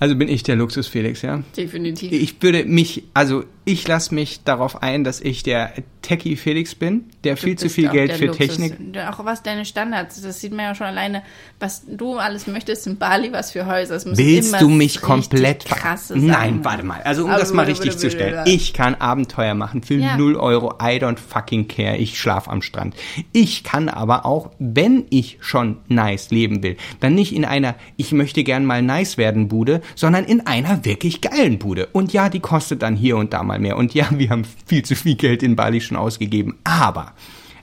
Also 0.00 0.16
bin 0.16 0.28
ich 0.28 0.42
der 0.42 0.56
Luxus-Felix, 0.56 1.22
ja? 1.22 1.42
definitiv. 1.56 2.12
Ich 2.12 2.40
würde 2.42 2.64
mich, 2.64 3.04
also 3.14 3.44
ich 3.64 3.86
lasse 3.88 4.14
mich 4.14 4.44
darauf 4.44 4.82
ein, 4.82 5.04
dass 5.04 5.20
ich 5.20 5.42
der 5.42 5.72
Techie 6.02 6.36
Felix 6.36 6.74
bin, 6.74 7.04
der 7.24 7.34
Du 7.34 7.40
viel 7.40 7.56
zu 7.56 7.70
viel 7.70 7.88
Geld 7.88 8.12
für 8.12 8.26
Luxus. 8.26 8.58
Technik. 8.58 8.74
Auch 9.10 9.24
was 9.24 9.42
deine 9.42 9.64
Standards, 9.64 10.20
das 10.20 10.40
sieht 10.40 10.52
man 10.52 10.66
ja 10.66 10.74
schon 10.74 10.86
alleine, 10.86 11.22
was 11.60 11.82
du 11.86 12.18
alles 12.18 12.46
möchtest 12.46 12.86
in 12.86 12.98
Bali, 12.98 13.32
was 13.32 13.52
für 13.52 13.64
Häuser. 13.64 13.94
Es 13.96 14.04
müssen 14.04 14.18
Willst 14.18 14.60
du 14.60 14.68
mich 14.68 15.00
komplett 15.00 15.64
krasse 15.64 16.18
Nein, 16.18 16.62
warte 16.62 16.84
mal. 16.84 17.00
Also 17.04 17.24
um 17.24 17.30
Aber 17.30 17.40
das 17.40 17.54
mal 17.54 17.64
richtig 17.64 17.92
bitte, 17.92 17.96
zu 17.96 18.06
bitte, 18.08 18.16
stellen. 18.18 18.46
Ich 18.46 18.74
kann 18.74 18.94
Abenteuer 18.96 19.54
machen 19.54 19.82
für 19.82 19.94
Ja. 19.94 20.18
0 20.18 20.36
Euro. 20.36 20.74
I 20.74 20.98
don't 20.98 21.18
fucking 21.18 21.66
care. 21.68 21.96
Ich 21.96 22.18
schlaf 22.18 22.48
am 22.48 22.60
Strand. 22.60 22.94
Ich 23.32 23.64
kann 23.64 23.88
aber 23.88 24.26
auch, 24.26 24.50
wenn 24.58 25.06
ich 25.08 25.38
schon 25.40 25.78
nice 25.88 26.30
leben 26.30 26.62
will, 26.62 26.76
dann 27.00 27.14
nicht 27.14 27.34
in 27.34 27.46
einer 27.46 27.76
ich 27.96 28.12
möchte 28.12 28.44
gern 28.44 28.66
mal 28.66 28.82
nice 28.82 29.16
werden 29.16 29.48
Bude, 29.48 29.80
sondern 29.94 30.24
in 30.24 30.46
einer 30.46 30.84
wirklich 30.84 31.22
geilen 31.22 31.58
Bude. 31.58 31.86
Und 31.92 32.12
ja, 32.12 32.28
die 32.28 32.40
kostet 32.40 32.82
dann 32.82 32.94
hier 32.94 33.16
und 33.16 33.32
da 33.32 33.42
mal 33.42 33.53
mehr. 33.58 33.76
Und 33.76 33.94
ja, 33.94 34.08
wir 34.16 34.30
haben 34.30 34.44
viel 34.66 34.84
zu 34.84 34.94
viel 34.94 35.14
Geld 35.16 35.42
in 35.42 35.56
Bali 35.56 35.80
schon 35.80 35.96
ausgegeben. 35.96 36.56
Aber, 36.64 37.12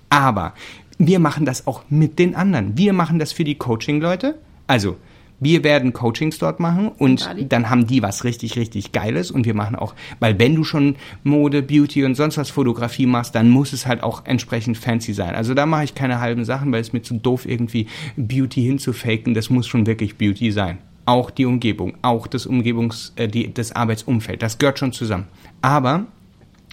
aber, 0.10 0.54
wir 0.98 1.20
machen 1.20 1.46
das 1.46 1.66
auch 1.68 1.84
mit 1.90 2.20
den 2.20 2.36
anderen. 2.36 2.78
Wir 2.78 2.94
machen 2.94 3.18
das 3.18 3.32
für 3.32 3.44
die 3.44 3.56
Coaching-Leute. 3.56 4.36
Also, 4.68 4.98
wir 5.44 5.64
werden 5.64 5.92
Coachings 5.92 6.38
dort 6.38 6.60
machen 6.60 6.90
und 6.90 7.28
dann 7.50 7.72
haben 7.72 7.88
die 7.88 8.04
was 8.04 8.24
richtig, 8.24 8.58
richtig 8.58 8.92
Geiles 8.92 9.32
und 9.32 9.48
wir 9.48 9.56
machen 9.56 9.76
auch, 9.76 9.96
weil 10.20 10.38
wenn 10.38 10.54
du 10.54 10.64
schon 10.64 10.98
Mode, 11.24 11.64
Beauty 11.64 12.06
und 12.06 12.14
sonst 12.14 12.38
was 12.38 12.52
Fotografie 12.52 13.08
machst, 13.08 13.34
dann 13.34 13.50
muss 13.50 13.74
es 13.74 13.88
halt 13.88 14.04
auch 14.04 14.24
entsprechend 14.26 14.78
fancy 14.78 15.14
sein. 15.14 15.34
Also 15.34 15.56
da 15.56 15.66
mache 15.66 15.86
ich 15.86 15.96
keine 15.96 16.20
halben 16.20 16.46
Sachen, 16.46 16.72
weil 16.72 16.82
es 16.82 16.94
mir 16.94 17.02
zu 17.02 17.16
doof 17.16 17.48
irgendwie 17.48 17.88
Beauty 18.16 18.62
hinzufaken. 18.62 19.34
Das 19.34 19.50
muss 19.50 19.66
schon 19.66 19.88
wirklich 19.88 20.16
Beauty 20.16 20.52
sein. 20.52 20.78
Auch 21.08 21.32
die 21.32 21.48
Umgebung, 21.48 21.96
auch 22.04 22.28
das 22.28 22.46
Umgebungs, 22.46 23.12
äh, 23.16 23.28
die, 23.28 23.52
das 23.52 23.72
Arbeitsumfeld, 23.72 24.44
das 24.44 24.60
gehört 24.60 24.78
schon 24.78 24.94
zusammen. 24.94 25.26
Aber 25.62 26.06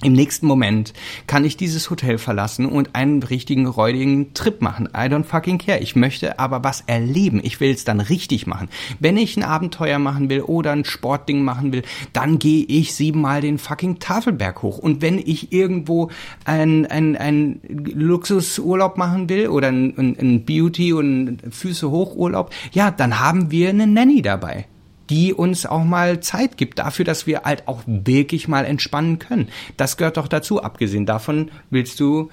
im 0.00 0.12
nächsten 0.12 0.46
Moment 0.46 0.92
kann 1.26 1.44
ich 1.44 1.56
dieses 1.56 1.90
Hotel 1.90 2.18
verlassen 2.18 2.66
und 2.66 2.94
einen 2.94 3.20
richtigen 3.20 3.66
räudigen 3.66 4.32
Trip 4.32 4.62
machen. 4.62 4.88
I 4.94 5.08
don't 5.08 5.24
fucking 5.24 5.58
care. 5.58 5.80
Ich 5.80 5.96
möchte 5.96 6.38
aber 6.38 6.62
was 6.62 6.84
erleben. 6.86 7.40
Ich 7.42 7.58
will 7.58 7.72
es 7.72 7.82
dann 7.82 7.98
richtig 7.98 8.46
machen. 8.46 8.68
Wenn 9.00 9.16
ich 9.16 9.36
ein 9.36 9.42
Abenteuer 9.42 9.98
machen 9.98 10.30
will 10.30 10.42
oder 10.42 10.70
ein 10.70 10.84
Sportding 10.84 11.42
machen 11.42 11.72
will, 11.72 11.82
dann 12.12 12.38
gehe 12.38 12.64
ich 12.64 12.94
siebenmal 12.94 13.40
den 13.40 13.58
fucking 13.58 13.98
Tafelberg 13.98 14.62
hoch. 14.62 14.78
Und 14.78 15.02
wenn 15.02 15.18
ich 15.18 15.52
irgendwo 15.52 16.12
ein, 16.44 16.86
ein, 16.86 17.60
Luxusurlaub 17.66 18.98
machen 18.98 19.28
will 19.28 19.48
oder 19.48 19.66
ein, 19.66 19.98
ein, 19.98 20.44
Beauty- 20.44 20.92
und 20.92 21.38
Füße 21.50 21.90
hoch 21.90 22.14
Urlaub, 22.14 22.50
ja, 22.70 22.92
dann 22.92 23.18
haben 23.18 23.50
wir 23.50 23.70
eine 23.70 23.88
Nanny 23.88 24.22
dabei 24.22 24.66
die 25.10 25.32
uns 25.32 25.66
auch 25.66 25.84
mal 25.84 26.20
Zeit 26.20 26.56
gibt 26.56 26.78
dafür, 26.78 27.04
dass 27.04 27.26
wir 27.26 27.42
halt 27.42 27.66
auch 27.66 27.82
wirklich 27.86 28.48
mal 28.48 28.64
entspannen 28.64 29.18
können. 29.18 29.48
Das 29.76 29.96
gehört 29.96 30.16
doch 30.16 30.28
dazu. 30.28 30.62
Abgesehen 30.62 31.06
davon 31.06 31.50
willst 31.70 32.00
du 32.00 32.30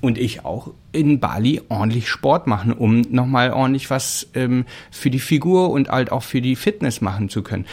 und 0.00 0.18
ich 0.18 0.44
auch 0.44 0.72
in 0.92 1.20
Bali 1.20 1.62
ordentlich 1.68 2.08
Sport 2.08 2.46
machen, 2.46 2.72
um 2.72 3.02
nochmal 3.02 3.52
ordentlich 3.52 3.90
was 3.90 4.28
ähm, 4.34 4.64
für 4.90 5.10
die 5.10 5.20
Figur 5.20 5.70
und 5.70 5.88
halt 5.88 6.12
auch 6.12 6.22
für 6.22 6.40
die 6.40 6.56
Fitness 6.56 7.00
machen 7.00 7.28
zu 7.28 7.42
können. 7.42 7.66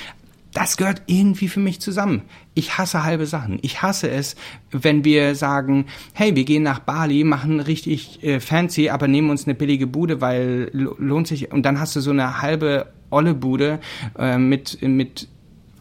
Das 0.54 0.76
gehört 0.76 1.04
irgendwie 1.06 1.47
für 1.47 1.62
mich 1.62 1.80
zusammen. 1.80 2.24
Ich 2.56 2.78
hasse 2.78 3.04
halbe 3.04 3.26
Sachen. 3.26 3.60
Ich 3.62 3.82
hasse 3.82 4.10
es, 4.10 4.36
wenn 4.72 5.06
wir 5.06 5.36
sagen, 5.36 5.86
hey, 6.14 6.36
wir 6.36 6.43
gehen 6.43 6.64
nach 6.64 6.80
Bali, 6.80 7.24
machen 7.24 7.62
richtig 7.62 8.22
äh, 8.24 8.39
fancy, 8.41 8.89
aber 8.89 9.08
nehmen 9.08 9.30
uns 9.30 9.45
eine 9.45 9.56
billige 9.56 9.88
Bude, 9.88 10.20
weil 10.20 10.70
lo- 10.74 10.95
lohnt 10.99 11.28
sich. 11.28 11.52
Und 11.54 11.64
dann 11.66 11.80
hast 11.80 11.95
du 11.95 12.02
so 12.02 12.12
eine 12.12 12.41
halbe 12.41 12.91
olle 13.10 13.34
Bude 13.34 13.80
äh, 14.20 14.38
mit, 14.38 14.82
mit 14.82 15.28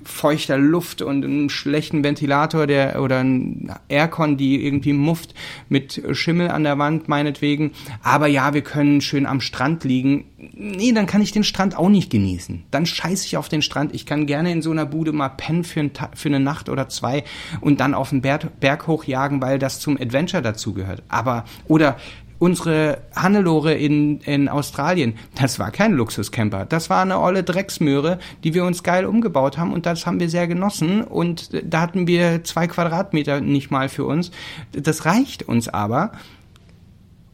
feuchter 0.05 0.59
Luft 0.59 1.03
und 1.03 1.25
einem 1.25 1.49
schlechten 1.49 2.05
Ventilator 2.05 2.67
der 2.67 3.03
oder 3.03 3.21
ein 3.21 3.73
Aircon, 3.89 4.37
die 4.37 4.65
irgendwie 4.65 4.93
mufft 4.93 5.35
mit 5.69 6.03
Schimmel 6.13 6.49
an 6.51 6.65
der 6.65 6.79
Wand 6.79 7.09
meinetwegen. 7.09 7.73
Aber 8.03 8.27
ja, 8.27 8.55
wir 8.55 8.63
können 8.63 9.01
schön 9.01 9.27
am 9.27 9.41
Strand 9.41 9.85
liegen. 9.85 10.25
Nee, 10.55 10.93
dann 10.93 11.07
kann 11.07 11.23
ich 11.23 11.33
den 11.33 11.45
Strand 11.45 11.77
auch 11.77 11.89
nicht 11.89 12.11
genießen. 12.11 12.65
Dann 12.71 12.87
scheiße 12.87 13.27
ich 13.27 13.37
auf 13.37 13.49
den 13.49 13.63
Strand. 13.63 13.95
Ich 13.95 14.07
kann 14.07 14.27
gerne 14.27 14.53
in 14.53 14.63
so 14.63 14.71
einer 14.71 14.87
Bude 14.87 15.13
mal 15.13 15.29
pennen 15.29 15.65
für, 15.65 15.81
ein 15.81 15.91
für 16.15 16.29
eine 16.29 16.41
Nacht 16.41 16.69
oder 16.69 16.89
zwei 16.89 17.25
und 17.61 17.81
dann 17.81 17.95
auf 17.95 18.11
den 18.11 18.23
Berg, 18.23 18.61
Berg 18.61 18.87
hochjagen, 18.87 19.43
weil 19.43 19.59
das 19.59 19.81
zum 19.81 19.97
Adventure 20.01 20.43
dazugehört. 20.43 21.03
Aber 21.09 21.45
oder 21.67 21.97
unsere 22.41 23.03
Hannelore 23.15 23.75
in, 23.75 24.21
in 24.23 24.49
Australien, 24.49 25.15
das 25.37 25.61
war 25.61 25.71
kein 25.71 25.93
Luxuscamper. 25.93 26.65
Das 26.65 26.91
war 26.91 27.03
eine 27.03 27.21
olle 27.21 27.45
Drecksmöhre, 27.45 28.19
die 28.43 28.55
wir 28.55 28.65
uns 28.65 28.83
geil 28.83 29.05
umgebaut 29.05 29.59
haben 29.59 29.73
und 29.73 29.87
das 29.87 30.07
haben 30.07 30.19
wir 30.19 30.29
sehr 30.29 30.49
genossen 30.49 31.03
und 31.03 31.51
da 31.71 31.83
hatten 31.83 32.09
wir 32.09 32.43
zwei 32.43 32.67
Quadratmeter 32.67 33.41
nicht 33.41 33.71
mal 33.71 33.89
für 33.89 34.07
uns. 34.07 34.33
Das 34.73 35.05
reicht 35.05 35.45
uns 35.45 35.69
aber. 35.69 36.13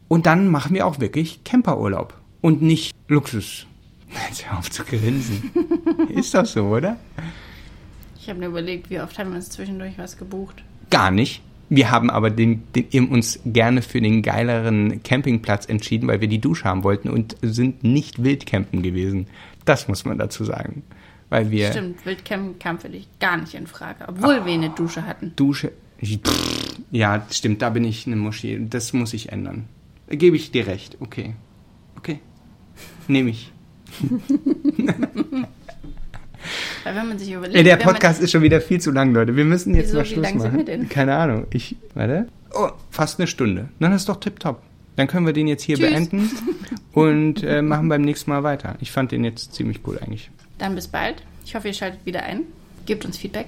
Und 0.09 0.25
dann 0.25 0.49
machen 0.49 0.75
wir 0.75 0.85
auch 0.85 0.99
wirklich 0.99 1.43
Camperurlaub 1.43 2.13
und 2.41 2.61
nicht 2.61 2.93
Luxus. 3.07 3.65
Jetzt 4.29 4.49
hör 4.49 4.59
auf 4.59 4.69
zu 4.69 4.83
grinsen. 4.83 5.51
Ist 6.09 6.33
doch 6.33 6.45
so, 6.45 6.65
oder? 6.65 6.97
Ich 8.19 8.29
habe 8.29 8.39
mir 8.39 8.47
überlegt, 8.47 8.89
wie 8.89 8.99
oft 8.99 9.17
haben 9.17 9.29
wir 9.29 9.37
uns 9.37 9.49
zwischendurch 9.49 9.97
was 9.97 10.17
gebucht. 10.17 10.63
Gar 10.89 11.11
nicht. 11.11 11.41
Wir 11.69 11.91
haben 11.91 12.09
aber 12.09 12.29
den, 12.29 12.63
den, 12.73 13.09
uns 13.09 13.39
gerne 13.45 13.81
für 13.81 13.99
den 13.99 14.21
geileren 14.21 15.03
Campingplatz 15.03 15.65
entschieden, 15.65 16.07
weil 16.07 16.21
wir 16.21 16.29
die 16.29 16.39
Dusche 16.39 16.63
haben 16.63 16.83
wollten 16.83 17.09
und 17.09 17.35
sind 17.41 17.83
nicht 17.83 18.23
wildcampen 18.23 18.81
gewesen. 18.83 19.27
Das 19.65 19.87
muss 19.87 20.05
man 20.05 20.17
dazu 20.17 20.45
sagen. 20.45 20.83
Weil 21.29 21.51
wir 21.51 21.71
Stimmt, 21.71 22.05
Wildcamp 22.05 22.59
kam 22.59 22.79
für 22.79 22.87
dich 22.87 23.07
gar 23.19 23.35
nicht 23.35 23.53
in 23.53 23.67
Frage, 23.67 24.05
obwohl 24.07 24.45
wir 24.45 24.53
eine 24.53 24.69
Dusche 24.69 25.05
hatten. 25.05 25.33
Dusche. 25.35 25.73
Pff, 26.01 26.79
ja, 26.91 27.25
stimmt, 27.29 27.61
da 27.61 27.69
bin 27.69 27.83
ich 27.83 28.07
eine 28.07 28.15
Moschee. 28.15 28.61
Das 28.69 28.93
muss 28.93 29.13
ich 29.13 29.33
ändern. 29.33 29.65
Gebe 30.07 30.37
ich 30.37 30.51
dir 30.51 30.67
recht. 30.67 30.95
Okay. 31.01 31.35
Okay. 31.97 32.19
Nehme 33.09 33.31
ich. 33.31 33.51
Weil 36.87 36.95
wenn 36.95 37.09
man 37.09 37.19
sich 37.19 37.29
überlegt, 37.29 37.57
Ey, 37.57 37.63
der 37.65 37.75
Podcast 37.75 38.21
ist 38.21 38.31
schon 38.31 38.43
wieder 38.43 38.61
viel 38.61 38.79
zu 38.79 38.91
lang, 38.91 39.13
Leute. 39.13 39.35
Wir 39.35 39.43
müssen 39.43 39.75
jetzt 39.75 39.87
Wieso, 39.87 39.97
mal 39.97 40.03
wie 40.05 40.07
Schluss 40.07 40.23
lang 40.23 40.39
sind 40.39 40.53
machen. 40.53 40.57
wir 40.59 40.63
denn? 40.77 40.87
Keine 40.87 41.15
Ahnung. 41.17 41.45
Ich, 41.51 41.75
warte. 41.95 42.29
Oh, 42.53 42.69
fast 42.91 43.19
eine 43.19 43.27
Stunde. 43.27 43.67
Dann 43.81 43.91
ist 43.91 44.07
doch 44.07 44.21
tipptopp. 44.21 44.61
Dann 44.95 45.07
können 45.07 45.25
wir 45.25 45.33
den 45.33 45.47
jetzt 45.47 45.63
hier 45.63 45.75
Tschüss. 45.75 45.89
beenden 45.89 46.31
und 46.93 47.43
äh, 47.43 47.61
machen 47.61 47.89
beim 47.89 48.03
nächsten 48.03 48.29
Mal 48.31 48.43
weiter. 48.43 48.75
Ich 48.79 48.91
fand 48.93 49.11
den 49.11 49.25
jetzt 49.25 49.53
ziemlich 49.53 49.81
cool 49.85 49.99
eigentlich. 49.99 50.31
Dann 50.59 50.75
bis 50.75 50.87
bald. 50.87 51.21
Ich 51.45 51.55
hoffe, 51.55 51.67
ihr 51.67 51.73
schaltet 51.73 52.05
wieder 52.05 52.23
ein. 52.23 52.43
Gebt 52.85 53.03
uns 53.03 53.17
Feedback 53.17 53.47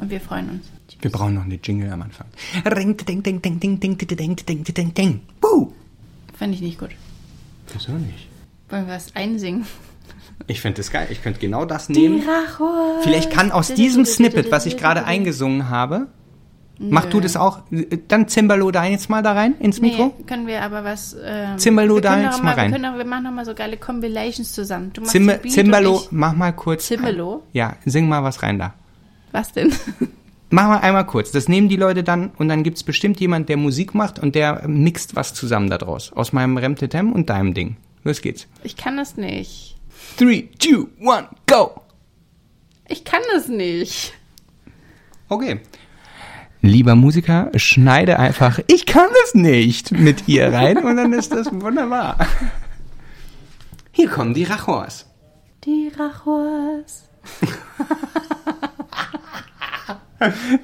und 0.00 0.10
wir 0.10 0.20
freuen 0.20 0.50
uns. 0.50 0.66
Tschüss. 0.88 0.98
Wir 1.00 1.12
brauchen 1.12 1.34
noch 1.34 1.44
eine 1.44 1.60
Jingle 1.62 1.92
am 1.92 2.02
Anfang. 2.02 2.26
Ring, 2.66 2.96
ding, 2.96 3.22
ding, 3.22 3.40
ding, 3.40 3.60
ding, 3.60 3.78
ding, 3.78 3.96
ding, 3.98 4.16
ding, 4.16 4.36
ding, 4.44 4.64
ding, 4.64 4.94
ding. 4.94 5.20
Buh! 5.40 5.70
Fand 6.36 6.52
ich 6.52 6.60
nicht 6.60 6.80
gut. 6.80 6.90
Wieso 7.72 7.92
nicht? 7.92 8.26
Wollen 8.68 8.88
wir 8.88 8.94
was 8.94 9.14
einsingen? 9.14 9.64
Ich 10.46 10.60
finde 10.60 10.78
das 10.78 10.90
geil. 10.90 11.06
Ich 11.10 11.22
könnte 11.22 11.40
genau 11.40 11.64
das 11.64 11.88
nehmen. 11.88 12.22
Vielleicht 13.02 13.30
kann 13.30 13.50
aus 13.50 13.72
diesem 13.72 14.04
Snippet, 14.04 14.50
was 14.50 14.66
ich 14.66 14.76
gerade 14.76 15.04
eingesungen 15.04 15.70
habe, 15.70 16.08
mach 16.78 17.06
du 17.06 17.20
das 17.20 17.36
auch. 17.36 17.60
Dann 18.08 18.28
Zimbalo 18.28 18.70
da 18.70 18.84
jetzt 18.84 19.08
mal 19.08 19.22
da 19.22 19.32
rein 19.32 19.54
ins 19.58 19.80
Mikro. 19.80 20.12
Nee, 20.18 20.24
können 20.24 20.46
wir 20.46 20.62
aber 20.62 20.84
was. 20.84 21.16
Ähm, 21.24 21.58
Zimbalo 21.58 22.00
da 22.00 22.20
jetzt 22.20 22.42
mal 22.42 22.54
rein. 22.54 22.70
Wir, 22.70 22.78
können 22.78 22.92
doch, 22.92 22.98
wir 22.98 23.06
machen 23.06 23.24
noch 23.24 23.32
mal 23.32 23.44
so 23.44 23.54
geile 23.54 23.76
Compilations 23.76 24.52
zusammen. 24.52 24.90
Du 24.92 25.00
machst 25.00 25.12
Zim 25.12 25.30
Zimbalo, 25.48 26.02
mach 26.10 26.34
mal 26.34 26.52
kurz. 26.52 26.86
Zimbalo? 26.86 27.42
Ja, 27.52 27.76
sing 27.84 28.08
mal 28.08 28.22
was 28.22 28.42
rein 28.42 28.58
da. 28.58 28.74
Was 29.32 29.52
denn? 29.52 29.72
Mach 30.50 30.68
mal 30.68 30.78
einmal 30.78 31.04
kurz. 31.04 31.32
Das 31.32 31.48
nehmen 31.48 31.68
die 31.68 31.74
Leute 31.74 32.04
dann 32.04 32.30
und 32.38 32.48
dann 32.48 32.62
gibt's 32.62 32.84
bestimmt 32.84 33.18
jemand, 33.18 33.48
der 33.48 33.56
Musik 33.56 33.92
macht 33.92 34.20
und 34.20 34.36
der 34.36 34.68
mixt 34.68 35.16
was 35.16 35.34
zusammen 35.34 35.68
daraus. 35.68 36.12
Aus 36.12 36.32
meinem 36.32 36.56
Remtetem 36.56 37.12
und 37.12 37.28
deinem 37.28 37.54
Ding. 37.54 37.76
Los 38.04 38.22
geht's. 38.22 38.46
Ich 38.62 38.76
kann 38.76 38.96
das 38.96 39.16
nicht. 39.16 39.73
Three, 40.16 40.48
two, 40.58 40.88
one, 41.00 41.28
go! 41.46 41.80
Ich 42.88 43.04
kann 43.04 43.22
das 43.32 43.48
nicht. 43.48 44.14
Okay. 45.28 45.60
Lieber 46.60 46.94
Musiker, 46.94 47.50
schneide 47.56 48.18
einfach 48.18 48.60
Ich 48.68 48.86
kann 48.86 49.08
es 49.24 49.34
nicht 49.34 49.92
mit 49.92 50.28
ihr 50.28 50.52
rein 50.52 50.78
und 50.78 50.96
dann 50.96 51.12
ist 51.12 51.32
das 51.32 51.50
wunderbar. 51.52 52.16
Hier 53.90 54.08
kommen 54.08 54.34
die 54.34 54.44
Rachors. 54.44 55.06
Die 55.64 55.90
Rachos. 55.96 57.04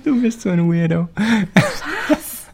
Du 0.05 0.19
bist 0.23 0.41
so 0.41 0.49
ein 0.49 0.73
Weirdo. 0.73 1.09
Was? 2.09 2.47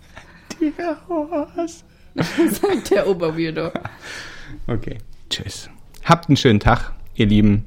Die 0.58 0.72
Rachors. 0.76 1.84
Sagt 2.16 2.90
der 2.90 3.06
Oberweirdo. 3.06 3.70
Okay. 4.66 4.98
Tschüss. 5.30 5.70
Habt 6.06 6.28
einen 6.28 6.36
schönen 6.36 6.60
Tag, 6.60 6.92
ihr 7.16 7.26
Lieben. 7.26 7.64